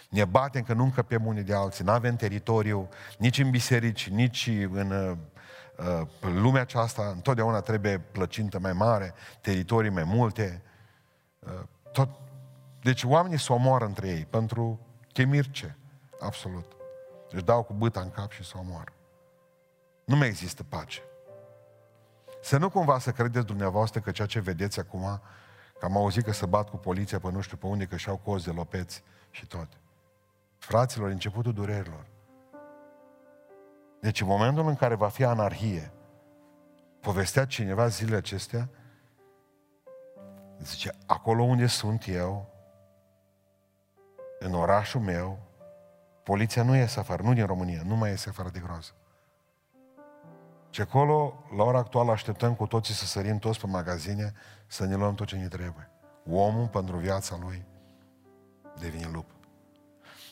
ne 0.09 0.25
batem 0.25 0.63
că 0.63 0.73
nu 0.73 0.83
încăpem 0.83 1.25
unii 1.25 1.43
de 1.43 1.53
alții, 1.53 1.83
nu 1.83 1.91
avem 1.91 2.15
teritoriu, 2.15 2.89
nici 3.17 3.39
în 3.39 3.49
biserici, 3.49 4.09
nici 4.09 4.49
în 4.71 4.91
uh, 4.91 5.17
uh, 6.01 6.07
lumea 6.21 6.61
aceasta, 6.61 7.11
întotdeauna 7.13 7.61
trebuie 7.61 7.97
plăcintă 7.97 8.59
mai 8.59 8.73
mare, 8.73 9.13
teritorii 9.41 9.91
mai 9.91 10.03
multe. 10.03 10.61
Uh, 11.39 11.51
tot. 11.91 12.09
Deci 12.81 13.03
oamenii 13.03 13.39
se 13.39 13.53
omoară 13.53 13.85
între 13.85 14.07
ei 14.07 14.25
pentru 14.29 14.79
chemirce, 15.13 15.77
absolut. 16.19 16.71
Deci 17.31 17.43
dau 17.43 17.63
cu 17.63 17.73
băta 17.73 17.99
în 17.99 18.09
cap 18.09 18.31
și 18.31 18.43
se 18.43 18.53
omoară. 18.57 18.91
Nu 20.05 20.15
mai 20.15 20.27
există 20.27 20.63
pace. 20.63 21.01
Să 22.41 22.57
nu 22.57 22.69
cumva 22.69 22.99
să 22.99 23.11
credeți 23.11 23.45
dumneavoastră 23.45 23.99
că 23.99 24.11
ceea 24.11 24.27
ce 24.27 24.39
vedeți 24.39 24.79
acum, 24.79 25.21
că 25.79 25.85
am 25.85 25.97
auzit 25.97 26.23
că 26.23 26.31
se 26.31 26.45
bat 26.45 26.69
cu 26.69 26.77
poliția 26.77 27.19
pe 27.19 27.31
nu 27.31 27.41
știu 27.41 27.57
pe 27.57 27.65
unde, 27.65 27.85
că 27.85 27.95
și-au 27.95 28.17
cozi 28.17 28.45
de 28.45 28.51
lopeți 28.51 29.03
și 29.29 29.47
tot. 29.47 29.67
Fraților, 30.57 31.09
începutul 31.09 31.53
durerilor. 31.53 32.05
Deci 34.01 34.21
în 34.21 34.27
momentul 34.27 34.67
în 34.67 34.75
care 34.75 34.95
va 34.95 35.09
fi 35.09 35.23
anarhie, 35.23 35.91
povestea 36.99 37.45
cineva 37.45 37.87
zilele 37.87 38.17
acestea, 38.17 38.69
zice, 40.61 40.91
acolo 41.05 41.43
unde 41.43 41.67
sunt 41.67 42.07
eu, 42.07 42.49
în 44.39 44.53
orașul 44.53 45.01
meu, 45.01 45.39
poliția 46.23 46.63
nu 46.63 46.75
iese 46.75 46.99
afară, 46.99 47.23
nu 47.23 47.33
din 47.33 47.45
România, 47.45 47.81
nu 47.85 47.95
mai 47.95 48.09
iese 48.09 48.29
afară 48.29 48.49
de 48.49 48.59
groază. 48.59 48.91
Și 50.77 50.83
acolo, 50.83 51.43
la 51.55 51.63
ora 51.63 51.77
actuală, 51.77 52.11
așteptăm 52.11 52.53
cu 52.55 52.67
toții 52.67 52.93
să 52.93 53.05
sărim 53.05 53.37
toți 53.37 53.59
pe 53.59 53.67
magazine, 53.67 54.33
să 54.67 54.85
ne 54.85 54.95
luăm 54.95 55.15
tot 55.15 55.27
ce 55.27 55.35
ne 55.35 55.47
trebuie. 55.47 55.89
Omul, 56.29 56.67
pentru 56.67 56.97
viața 56.97 57.37
lui, 57.41 57.65
devine 58.79 59.09
lup. 59.13 59.25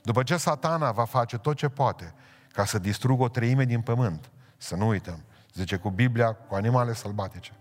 După 0.03 0.23
ce 0.23 0.37
satana 0.37 0.91
va 0.91 1.05
face 1.05 1.37
tot 1.37 1.55
ce 1.55 1.69
poate 1.69 2.13
ca 2.51 2.65
să 2.65 2.79
distrugă 2.79 3.23
o 3.23 3.27
treime 3.27 3.63
din 3.63 3.81
pământ, 3.81 4.29
să 4.57 4.75
nu 4.75 4.87
uităm, 4.87 5.23
zice 5.53 5.77
cu 5.77 5.89
Biblia, 5.89 6.33
cu 6.33 6.55
animale 6.55 6.93
sălbatice. 6.93 7.51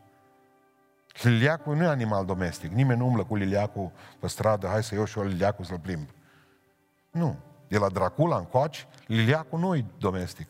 Liliacul 1.23 1.77
nu 1.77 1.83
e 1.83 1.87
animal 1.87 2.25
domestic. 2.25 2.73
Nimeni 2.73 2.99
nu 2.99 3.07
umblă 3.07 3.25
cu 3.25 3.37
liliacul 3.37 3.91
pe 4.21 4.29
stradă, 4.29 4.67
hai 4.67 4.83
să 4.83 4.95
iau 4.95 5.05
și 5.05 5.19
eu 5.19 5.25
liliacul 5.25 5.65
să-l 5.65 5.79
plimb. 5.79 6.09
Nu. 7.11 7.37
De 7.69 7.79
la 7.79 7.89
Dracula 7.89 8.37
încoaci, 8.37 8.87
liliacul 9.07 9.59
nu 9.59 9.75
e 9.75 9.85
domestic. 9.99 10.49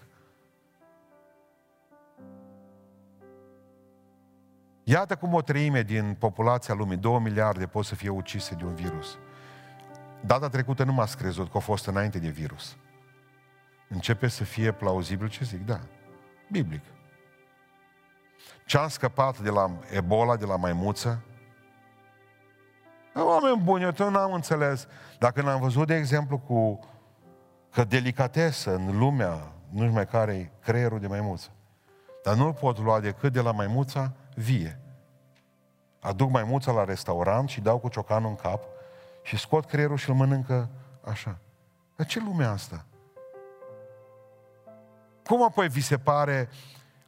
Iată 4.85 5.17
cum 5.17 5.35
o 5.35 5.43
treime 5.43 5.83
din 5.83 6.17
populația 6.19 6.75
lumii, 6.75 6.97
două 6.97 7.21
miliarde, 7.21 7.67
pot 7.67 7.85
să 7.85 7.95
fie 7.95 8.09
ucise 8.09 8.55
de 8.55 8.65
un 8.65 8.75
virus. 8.75 9.19
Data 10.21 10.49
trecută 10.49 10.85
nu 10.85 10.93
m-a 10.93 11.09
crezut 11.19 11.51
că 11.51 11.57
a 11.57 11.61
fost 11.61 11.87
înainte 11.87 12.19
de 12.19 12.29
virus. 12.29 12.77
Începe 13.89 14.29
să 14.29 14.45
fie 14.45 14.73
plauzibil 14.73 15.29
ce 15.29 15.45
zic, 15.45 15.67
da, 15.67 15.81
biblic. 16.51 16.83
Ce 18.67 18.79
am 18.79 18.89
scăpat 18.89 19.41
de 19.41 19.51
la 19.51 19.71
Ebola, 19.91 20.37
de 20.37 20.45
la 20.45 20.57
maimuță, 20.57 21.23
Oameni 23.17 23.63
buni, 23.63 23.95
eu 23.99 24.11
n-am 24.11 24.33
înțeles. 24.33 24.87
Dacă 25.19 25.43
n-am 25.43 25.61
văzut, 25.61 25.87
de 25.87 25.95
exemplu, 25.95 26.39
cu 26.39 26.79
că 27.71 27.85
delicatesă 27.85 28.75
în 28.75 28.99
lumea 28.99 29.53
nu-și 29.71 29.93
mai 29.93 30.07
care 30.07 30.53
creierul 30.61 30.99
de 30.99 31.07
maimuță. 31.07 31.51
Dar 32.25 32.35
nu-l 32.35 32.53
pot 32.53 32.79
lua 32.79 33.01
decât 33.01 33.33
de 33.33 33.41
la 33.41 33.53
maimuța 33.53 34.13
vie. 34.35 34.79
Aduc 36.01 36.31
maimuța 36.31 36.73
la 36.73 36.85
restaurant 36.85 37.49
și 37.49 37.61
dau 37.61 37.79
cu 37.79 37.89
ciocanul 37.89 38.29
în 38.29 38.37
cap 38.37 38.63
și 39.23 39.39
scot 39.39 39.65
creierul 39.65 39.97
și 39.97 40.11
îl 40.11 40.17
mănâncă 40.17 40.69
așa. 41.05 41.39
Dar 41.97 42.07
ce 42.07 42.21
lume 42.21 42.45
asta? 42.45 42.85
Cum 45.25 45.43
apoi 45.43 45.69
vi 45.69 45.81
se 45.81 45.99
pare, 45.99 46.49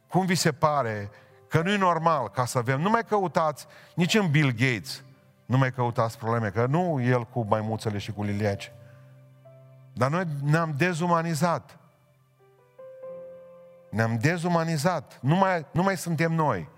cum 0.07 0.25
vi 0.25 0.35
se 0.35 0.51
pare 0.51 1.09
că 1.47 1.61
nu 1.61 1.71
e 1.71 1.77
normal 1.77 2.29
ca 2.29 2.45
să 2.45 2.57
avem, 2.57 2.81
nu 2.81 2.89
mai 2.89 3.03
căutați 3.03 3.65
nici 3.95 4.13
în 4.13 4.31
Bill 4.31 4.51
Gates, 4.51 5.03
nu 5.45 5.57
mai 5.57 5.71
căutați 5.71 6.17
probleme, 6.17 6.49
că 6.49 6.65
nu 6.65 7.01
el 7.01 7.23
cu 7.23 7.45
maimuțele 7.49 7.97
și 7.97 8.11
cu 8.11 8.23
liliaci. 8.23 8.71
Dar 9.93 10.09
noi 10.09 10.23
ne-am 10.43 10.73
dezumanizat. 10.77 11.77
Ne-am 13.89 14.17
dezumanizat. 14.17 15.17
Nu 15.21 15.35
mai, 15.35 15.65
nu 15.71 15.83
mai 15.83 15.97
suntem 15.97 16.31
noi. 16.31 16.69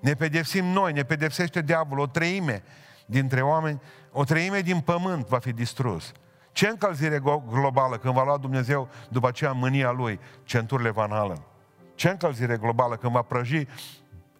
Ne 0.00 0.14
pedepsim 0.14 0.64
noi, 0.64 0.92
ne 0.92 1.02
pedepsește 1.02 1.62
diavolul. 1.62 2.04
O 2.04 2.06
treime 2.06 2.62
dintre 3.06 3.42
oameni, 3.42 3.80
o 4.12 4.24
treime 4.24 4.60
din 4.60 4.80
pământ 4.80 5.26
va 5.26 5.38
fi 5.38 5.52
distrus. 5.52 6.12
Ce 6.52 6.68
încălzire 6.68 7.22
globală 7.48 7.98
când 7.98 8.14
va 8.14 8.24
lua 8.24 8.36
Dumnezeu 8.36 8.88
după 9.08 9.28
aceea 9.28 9.52
mânia 9.52 9.90
Lui 9.90 10.20
centurile 10.44 10.90
Van 10.90 11.10
Halen? 11.10 11.40
Ce 11.94 12.08
încălzire 12.08 12.56
globală 12.56 12.96
când 12.96 13.12
va 13.12 13.22
prăji 13.22 13.66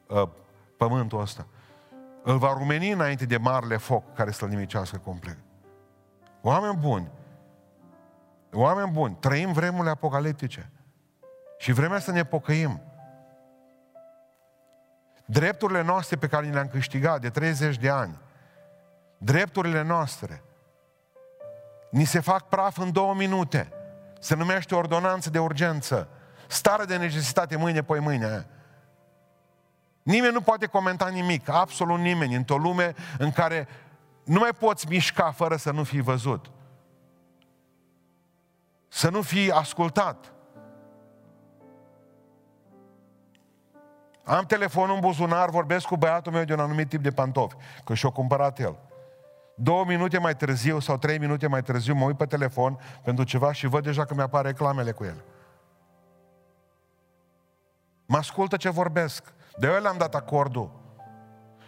uh, 0.06 0.28
pământul 0.76 1.20
ăsta? 1.20 1.46
Îl 2.22 2.38
va 2.38 2.52
rumeni 2.52 2.90
înainte 2.90 3.26
de 3.26 3.36
marele 3.36 3.76
foc 3.76 4.14
care 4.14 4.30
să-l 4.30 4.48
nimicească 4.48 4.96
complet. 4.96 5.36
Oameni 6.40 6.76
buni, 6.76 7.10
oameni 8.52 8.90
buni, 8.90 9.16
trăim 9.20 9.52
vremurile 9.52 9.90
apocaliptice. 9.90 10.70
Și 11.58 11.72
vremea 11.72 11.98
să 11.98 12.10
ne 12.10 12.24
pocăim. 12.24 12.80
Drepturile 15.26 15.82
noastre 15.82 16.16
pe 16.16 16.26
care 16.26 16.46
le-am 16.46 16.68
câștigat 16.68 17.20
de 17.20 17.30
30 17.30 17.76
de 17.76 17.88
ani, 17.88 18.18
drepturile 19.18 19.82
noastre, 19.82 20.42
ni 21.90 22.04
se 22.04 22.20
fac 22.20 22.48
praf 22.48 22.78
în 22.78 22.92
două 22.92 23.14
minute. 23.14 23.72
Se 24.20 24.34
numește 24.34 24.74
ordonanță 24.74 25.30
de 25.30 25.38
urgență. 25.38 26.08
Stare 26.46 26.84
de 26.84 26.96
necesitate 26.96 27.56
mâine, 27.56 27.82
poi 27.82 28.00
mâine. 28.00 28.46
Nimeni 30.02 30.32
nu 30.32 30.40
poate 30.40 30.66
comenta 30.66 31.08
nimic, 31.08 31.48
absolut 31.48 31.98
nimeni, 31.98 32.34
într-o 32.34 32.56
lume 32.56 32.94
în 33.18 33.32
care 33.32 33.68
nu 34.24 34.38
mai 34.38 34.52
poți 34.58 34.88
mișca 34.88 35.30
fără 35.30 35.56
să 35.56 35.70
nu 35.70 35.84
fii 35.84 36.00
văzut. 36.00 36.50
Să 38.88 39.10
nu 39.10 39.22
fii 39.22 39.50
ascultat. 39.50 40.32
Am 44.26 44.44
telefonul 44.44 44.94
în 44.94 45.00
buzunar, 45.00 45.50
vorbesc 45.50 45.86
cu 45.86 45.96
băiatul 45.96 46.32
meu 46.32 46.44
de 46.44 46.52
un 46.52 46.60
anumit 46.60 46.88
tip 46.88 47.02
de 47.02 47.10
pantofi, 47.10 47.56
că 47.84 47.94
și-o 47.94 48.10
cumpărat 48.10 48.58
el. 48.58 48.78
Două 49.54 49.84
minute 49.84 50.18
mai 50.18 50.36
târziu 50.36 50.78
sau 50.78 50.96
trei 50.96 51.18
minute 51.18 51.46
mai 51.46 51.62
târziu 51.62 51.94
mă 51.94 52.04
uit 52.04 52.16
pe 52.16 52.24
telefon 52.24 52.78
pentru 53.04 53.24
ceva 53.24 53.52
și 53.52 53.66
văd 53.66 53.82
deja 53.82 54.04
că 54.04 54.14
mi-apar 54.14 54.44
reclamele 54.44 54.90
cu 54.90 55.04
el. 55.04 55.24
Mă 58.06 58.16
ascultă 58.16 58.56
ce 58.56 58.70
vorbesc. 58.70 59.32
De 59.56 59.66
eu 59.66 59.80
le-am 59.80 59.96
dat 59.98 60.14
acordul. 60.14 60.70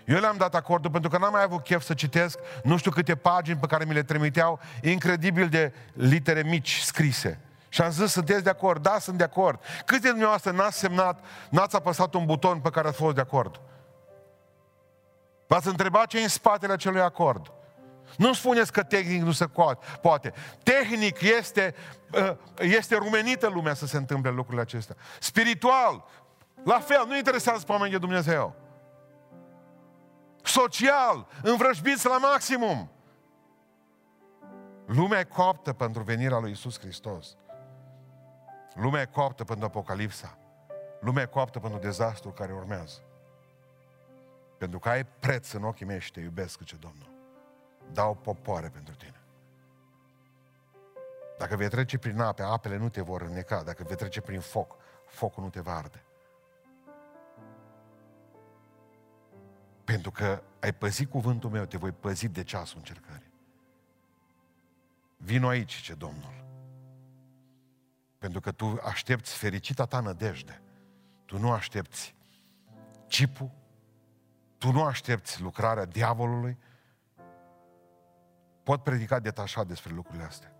Eu 0.07 0.19
le-am 0.19 0.37
dat 0.37 0.55
acordul 0.55 0.91
pentru 0.91 1.11
că 1.11 1.19
n-am 1.19 1.33
mai 1.33 1.43
avut 1.43 1.63
chef 1.63 1.83
să 1.83 1.95
citesc 1.95 2.39
nu 2.63 2.77
știu 2.77 2.91
câte 2.91 3.15
pagini 3.15 3.59
pe 3.59 3.67
care 3.67 3.85
mi 3.85 3.93
le 3.93 4.03
trimiteau, 4.03 4.61
incredibil 4.83 5.49
de 5.49 5.73
litere 5.93 6.43
mici 6.43 6.79
scrise. 6.79 7.41
Și 7.69 7.83
am 7.83 7.91
zis, 7.91 8.11
sunteți 8.11 8.43
de 8.43 8.51
acord? 8.51 8.83
Da, 8.83 8.99
sunt 8.99 9.16
de 9.19 9.25
acord. 9.25 9.61
Câți 9.85 10.01
de 10.01 10.09
dumneavoastră 10.09 10.51
n-ați 10.51 10.79
semnat, 10.79 11.25
n-ați 11.51 11.77
apăsat 11.77 12.14
un 12.14 12.25
buton 12.25 12.61
pe 12.61 12.71
care 12.71 12.89
ați 12.89 12.97
fost 12.97 13.14
de 13.14 13.21
acord? 13.21 13.61
V-ați 15.47 15.69
întrebat 15.69 16.07
ce 16.07 16.19
e 16.19 16.23
în 16.23 16.29
spatele 16.29 16.73
acelui 16.73 17.01
acord? 17.01 17.53
Nu 18.16 18.33
spuneți 18.33 18.73
că 18.73 18.83
tehnic 18.83 19.23
nu 19.23 19.33
se 19.33 19.47
poate. 20.01 20.33
Tehnic 20.62 21.21
este, 21.21 21.75
uh, 22.12 22.37
este 22.59 22.97
rumenită 22.97 23.49
lumea 23.49 23.75
să 23.75 23.87
se 23.87 23.97
întâmple 23.97 24.31
lucrurile 24.31 24.62
acestea. 24.62 24.97
Spiritual, 25.21 26.05
la 26.64 26.79
fel, 26.79 27.05
nu 27.07 27.16
interesează 27.16 27.64
pe 27.64 27.73
oamenii 27.73 27.93
de 27.93 27.99
Dumnezeu. 28.07 28.55
Social, 30.43 31.27
învrăjbiți 31.43 32.07
la 32.07 32.19
maximum. 32.19 32.91
Lumea 34.87 35.19
e 35.19 35.25
coaptă 35.25 35.73
pentru 35.73 36.03
venirea 36.03 36.39
lui 36.39 36.51
Isus 36.51 36.79
Hristos. 36.79 37.37
Lumea 38.79 39.01
e 39.01 39.05
coaptă 39.05 39.45
pentru 39.45 39.64
Apocalipsa. 39.64 40.39
Lumea 41.01 41.22
e 41.22 41.26
coaptă 41.26 41.59
pentru 41.59 41.79
dezastru 41.79 42.31
care 42.31 42.53
urmează. 42.53 43.01
Pentru 44.59 44.79
că 44.79 44.89
ai 44.89 45.05
preț 45.05 45.53
în 45.53 45.64
ochii 45.64 45.87
mei 45.87 46.01
și 46.01 46.12
te 46.12 46.20
iubesc, 46.20 46.64
ce 46.64 46.76
Domnul. 46.76 47.11
Dau 47.93 48.14
popoare 48.14 48.68
pentru 48.68 48.95
tine. 48.95 49.20
Dacă 51.39 51.57
vei 51.57 51.68
trece 51.68 51.99
prin 51.99 52.20
ape, 52.20 52.43
apele 52.43 52.76
nu 52.76 52.89
te 52.89 53.01
vor 53.01 53.22
înneca. 53.22 53.62
Dacă 53.62 53.83
vei 53.87 53.97
trece 53.97 54.20
prin 54.20 54.41
foc, 54.41 54.76
focul 55.07 55.43
nu 55.43 55.51
te 55.51 55.61
va 55.61 55.76
arde. 55.76 56.03
Pentru 59.85 60.11
că 60.11 60.43
ai 60.61 60.72
păzit 60.72 61.11
cuvântul 61.11 61.51
meu, 61.51 61.64
te 61.64 61.76
voi 61.76 61.93
păzi 61.93 62.29
de 62.29 62.43
ceasul 62.43 62.79
încercării. 62.79 63.33
Vino 65.16 65.49
aici, 65.49 65.74
ce 65.74 65.95
Domnul. 65.95 66.48
Pentru 68.19 68.41
că 68.41 68.53
tu 68.53 68.79
aștepți 68.85 69.37
fericita 69.37 69.87
ta 69.87 70.01
nădejde. 70.01 70.62
Tu 71.25 71.39
nu 71.39 71.53
aștepți 71.53 72.14
cipul, 73.07 73.51
tu 74.59 74.71
nu 74.71 74.85
aștepți 74.85 75.43
lucrarea 75.43 75.85
diavolului. 75.85 76.59
Pot 78.62 78.83
predica 78.83 79.19
detașat 79.19 79.66
despre 79.66 79.95
lucrurile 79.95 80.25
astea. 80.25 80.53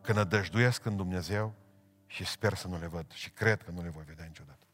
Că 0.00 0.12
nădăjduiesc 0.12 0.84
în 0.84 0.96
Dumnezeu 0.96 1.54
și 2.06 2.24
sper 2.24 2.54
să 2.54 2.68
nu 2.68 2.78
le 2.78 2.86
văd 2.86 3.10
și 3.10 3.30
cred 3.30 3.62
că 3.62 3.70
nu 3.70 3.82
le 3.82 3.88
voi 3.88 4.04
vedea 4.04 4.24
niciodată. 4.24 4.66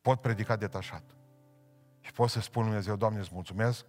Pot 0.00 0.20
predica 0.20 0.56
detașat. 0.56 1.02
Și 2.00 2.12
pot 2.12 2.30
să 2.30 2.40
spun 2.40 2.64
Dumnezeu, 2.64 2.96
Doamne, 2.96 3.18
îți 3.18 3.30
mulțumesc 3.32 3.84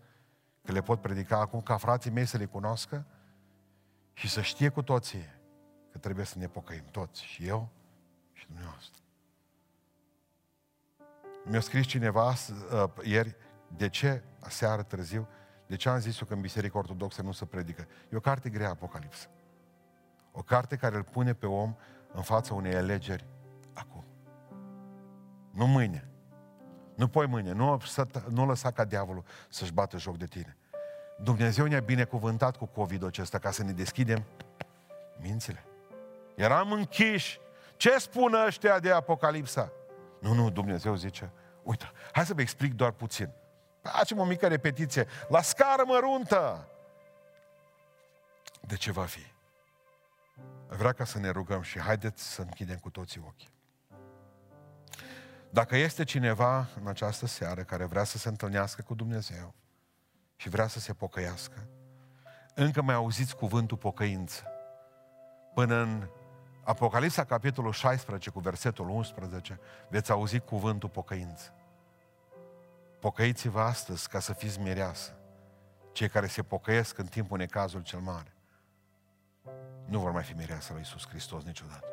că 0.64 0.72
le 0.72 0.82
pot 0.82 1.02
predica 1.02 1.40
acum 1.40 1.62
ca 1.62 1.78
frații 1.78 2.12
mei 2.12 2.26
să 2.26 2.38
le 2.38 2.46
cunoască 2.46 3.06
și 4.14 4.30
să 4.30 4.42
știe 4.42 4.70
cu 4.70 4.82
toții 4.82 5.26
că 5.96 6.02
trebuie 6.02 6.26
să 6.26 6.38
ne 6.38 6.48
pocăim 6.48 6.84
toți, 6.92 7.24
și 7.24 7.48
eu 7.48 7.70
și 8.34 8.46
dumneavoastră. 8.46 9.02
Mi-a 11.44 11.60
scris 11.60 11.86
cineva 11.86 12.30
uh, 12.30 12.90
ieri, 13.04 13.36
de 13.68 13.90
ce, 13.90 14.24
aseară 14.40 14.84
târziu, 14.84 15.28
de 15.68 15.76
ce 15.76 15.90
am 15.90 16.00
zis 16.00 16.20
eu 16.20 16.28
că 16.28 16.34
în 16.34 16.42
Biserica 16.42 16.78
Ortodoxă 16.78 17.22
nu 17.22 17.32
se 17.32 17.46
predică? 17.46 17.88
E 18.12 18.16
o 18.16 18.20
carte 18.20 18.50
grea, 18.50 18.70
Apocalipsă. 18.70 19.28
O 20.32 20.42
carte 20.42 20.76
care 20.76 20.96
îl 20.96 21.04
pune 21.04 21.34
pe 21.34 21.46
om 21.46 21.76
în 22.14 22.22
fața 22.22 22.54
unei 22.54 22.76
alegeri 22.76 23.26
acum. 23.74 24.04
Nu 25.52 25.68
mâine. 25.68 26.10
Nu 26.96 27.08
poi 27.08 27.26
mâine. 27.26 27.52
Nu, 27.52 27.82
nu 28.30 28.46
lăsa 28.46 28.72
ca 28.72 28.86
diavolul 28.86 29.24
să-și 29.50 29.74
bată 29.74 29.98
joc 29.98 30.18
de 30.18 30.26
tine. 30.26 30.58
Dumnezeu 31.22 31.66
ne-a 31.66 31.82
binecuvântat 31.82 32.58
cu 32.58 32.66
COVID-ul 32.66 33.08
acesta 33.08 33.40
ca 33.40 33.52
să 33.52 33.64
ne 33.64 33.72
deschidem 33.72 34.24
mințile. 35.22 35.66
Eram 36.36 36.72
închiși. 36.72 37.40
Ce 37.76 37.98
spun 37.98 38.34
ăștia 38.34 38.80
de 38.80 38.92
Apocalipsa? 38.92 39.72
Nu, 40.20 40.34
nu, 40.34 40.50
Dumnezeu 40.50 40.96
zice, 40.96 41.32
uite, 41.64 41.92
hai 42.12 42.26
să 42.26 42.34
vă 42.34 42.42
explic 42.42 42.74
doar 42.74 42.92
puțin. 42.92 43.32
Facem 43.82 44.20
o 44.20 44.26
mică 44.26 44.48
repetiție, 44.48 45.08
la 45.28 45.42
scară 45.42 45.84
măruntă. 45.86 46.70
De 48.62 48.76
ce 48.76 48.92
va 48.92 49.06
fi? 49.06 49.34
Vreau 50.68 50.94
ca 50.94 51.06
să 51.06 51.20
ne 51.20 51.30
rugăm 51.30 51.62
și 51.62 51.80
haideți 51.80 52.34
să 52.34 52.42
închidem 52.42 52.78
cu 52.78 52.90
toții 52.90 53.24
ochii. 53.28 53.54
Dacă 55.50 55.76
este 55.76 56.04
cineva 56.04 56.68
în 56.80 56.88
această 56.88 57.26
seară 57.26 57.64
care 57.64 57.86
vrea 57.86 58.04
să 58.04 58.18
se 58.18 58.30
întâlnească 58.30 58.82
cu 58.82 58.94
Dumnezeu 58.94 59.54
și 60.36 60.50
vrea 60.50 60.68
să 60.68 60.80
se 60.80 60.94
pocăiască, 60.94 61.68
încă 62.56 62.82
mai 62.82 62.96
auziți 62.96 63.36
cuvântul 63.36 63.78
pocăință. 63.78 64.44
Până 65.54 65.76
în 65.76 66.10
Apocalipsa, 66.66 67.24
capitolul 67.24 67.72
16, 67.72 68.30
cu 68.30 68.40
versetul 68.40 68.90
11, 68.90 69.60
veți 69.90 70.12
auzi 70.12 70.40
cuvântul 70.40 70.90
pocăință. 70.90 71.54
Pocăiți-vă 73.00 73.60
astăzi 73.60 74.10
ca 74.10 74.20
să 74.20 74.34
fiți 74.34 74.60
mireasă. 74.60 75.18
Cei 75.92 76.10
care 76.10 76.28
se 76.28 76.44
pocăiesc 76.44 76.98
în 76.98 77.06
timpul 77.06 77.38
necazul 77.38 77.82
cel 77.82 78.00
mare 78.00 78.36
nu 79.86 80.00
vor 80.00 80.12
mai 80.12 80.24
fi 80.24 80.34
mireasă 80.34 80.74
la 80.74 80.80
Iisus 80.80 81.08
Hristos 81.08 81.44
niciodată. 81.44 81.88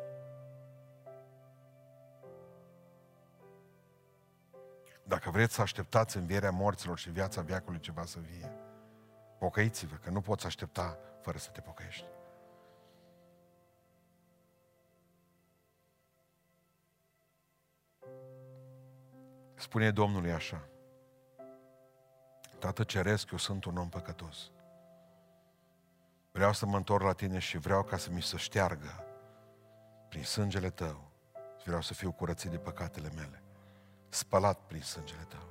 Dacă 5.03 5.29
vreți 5.29 5.53
să 5.53 5.61
așteptați 5.61 6.17
învierea 6.17 6.51
morților 6.51 6.97
și 6.97 7.09
viața 7.09 7.41
viacului 7.41 7.79
ceva 7.79 8.05
să 8.05 8.19
vie, 8.19 8.51
pocăiți-vă, 9.37 9.95
că 9.95 10.09
nu 10.09 10.21
poți 10.21 10.45
aștepta 10.45 10.97
fără 11.21 11.37
să 11.37 11.49
te 11.49 11.61
pocăiești. 11.61 12.12
Spune 19.73 19.91
Domnului 19.91 20.31
așa, 20.31 20.67
Tată 22.59 22.83
Ceresc, 22.83 23.31
eu 23.31 23.37
sunt 23.37 23.65
un 23.65 23.77
om 23.77 23.89
păcătos. 23.89 24.51
Vreau 26.31 26.53
să 26.53 26.65
mă 26.65 26.77
întorc 26.77 27.03
la 27.03 27.13
tine 27.13 27.39
și 27.39 27.57
vreau 27.57 27.83
ca 27.83 27.97
să 27.97 28.09
mi 28.11 28.21
se 28.21 28.37
șteargă 28.37 29.05
prin 30.09 30.23
sângele 30.23 30.69
tău. 30.69 31.11
Vreau 31.65 31.81
să 31.81 31.93
fiu 31.93 32.11
curățit 32.11 32.49
de 32.51 32.57
păcatele 32.57 33.09
mele, 33.15 33.43
spălat 34.09 34.59
prin 34.67 34.81
sângele 34.81 35.25
tău. 35.27 35.47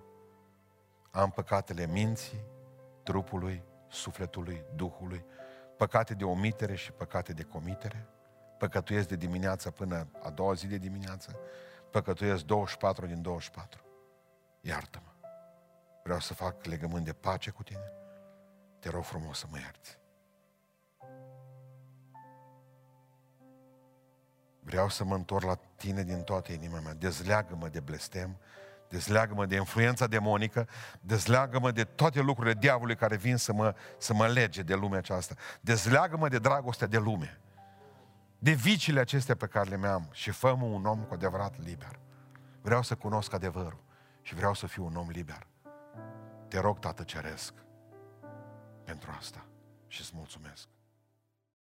Am 1.11 1.31
păcatele 1.31 1.87
minții, 1.87 2.45
trupului, 3.03 3.62
sufletului, 3.89 4.64
duhului, 4.75 5.25
păcate 5.77 6.14
de 6.14 6.25
omitere 6.25 6.75
și 6.75 6.93
păcate 6.93 7.33
de 7.33 7.43
comitere, 7.43 8.07
păcătuiesc 8.59 9.09
de 9.09 9.16
dimineața 9.16 9.70
până 9.70 10.07
a 10.23 10.31
doua 10.31 10.53
zi 10.53 10.66
de 10.66 10.77
dimineață, 10.77 11.37
păcătuiesc 11.91 12.45
24 12.45 13.07
din 13.07 13.23
24 13.23 13.91
iartă-mă. 14.62 15.28
Vreau 16.02 16.20
să 16.20 16.34
fac 16.34 16.64
legământ 16.64 17.04
de 17.04 17.12
pace 17.12 17.50
cu 17.50 17.62
tine. 17.62 17.92
Te 18.78 18.88
rog 18.88 19.04
frumos 19.04 19.38
să 19.38 19.46
mă 19.50 19.58
ierți. 19.58 19.98
Vreau 24.60 24.88
să 24.88 25.04
mă 25.04 25.14
întorc 25.14 25.44
la 25.44 25.54
tine 25.76 26.02
din 26.02 26.22
toată 26.22 26.52
inima 26.52 26.80
mea. 26.80 26.94
Dezleagă-mă 26.94 27.68
de 27.68 27.80
blestem, 27.80 28.36
dezleagă-mă 28.88 29.46
de 29.46 29.56
influența 29.56 30.06
demonică, 30.06 30.68
dezleagă-mă 31.00 31.70
de 31.70 31.84
toate 31.84 32.20
lucrurile 32.20 32.54
diavolului 32.54 32.96
care 32.96 33.16
vin 33.16 33.36
să 33.36 33.52
mă, 33.52 33.74
să 33.98 34.14
mă 34.14 34.26
lege 34.26 34.62
de 34.62 34.74
lumea 34.74 34.98
aceasta. 34.98 35.34
Dezleagă-mă 35.60 36.28
de 36.28 36.38
dragostea 36.38 36.86
de 36.86 36.98
lume, 36.98 37.40
de 38.38 38.52
viciile 38.52 39.00
acestea 39.00 39.36
pe 39.36 39.46
care 39.46 39.76
le 39.76 39.86
am 39.86 40.08
și 40.12 40.30
fă 40.30 40.48
un 40.48 40.86
om 40.86 41.04
cu 41.04 41.14
adevărat 41.14 41.64
liber. 41.64 41.98
Vreau 42.60 42.82
să 42.82 42.94
cunosc 42.94 43.32
adevărul 43.32 43.82
și 44.23 44.35
vreau 44.35 44.55
să 44.55 44.66
fiu 44.66 44.85
un 44.85 44.97
om 44.97 45.09
liber. 45.09 45.47
Te 46.49 46.59
rog, 46.59 46.79
Tată 46.79 47.03
Ceresc, 47.03 47.55
pentru 48.85 49.11
asta 49.18 49.47
și 49.87 50.01
îți 50.01 50.12
mulțumesc. 50.14 50.68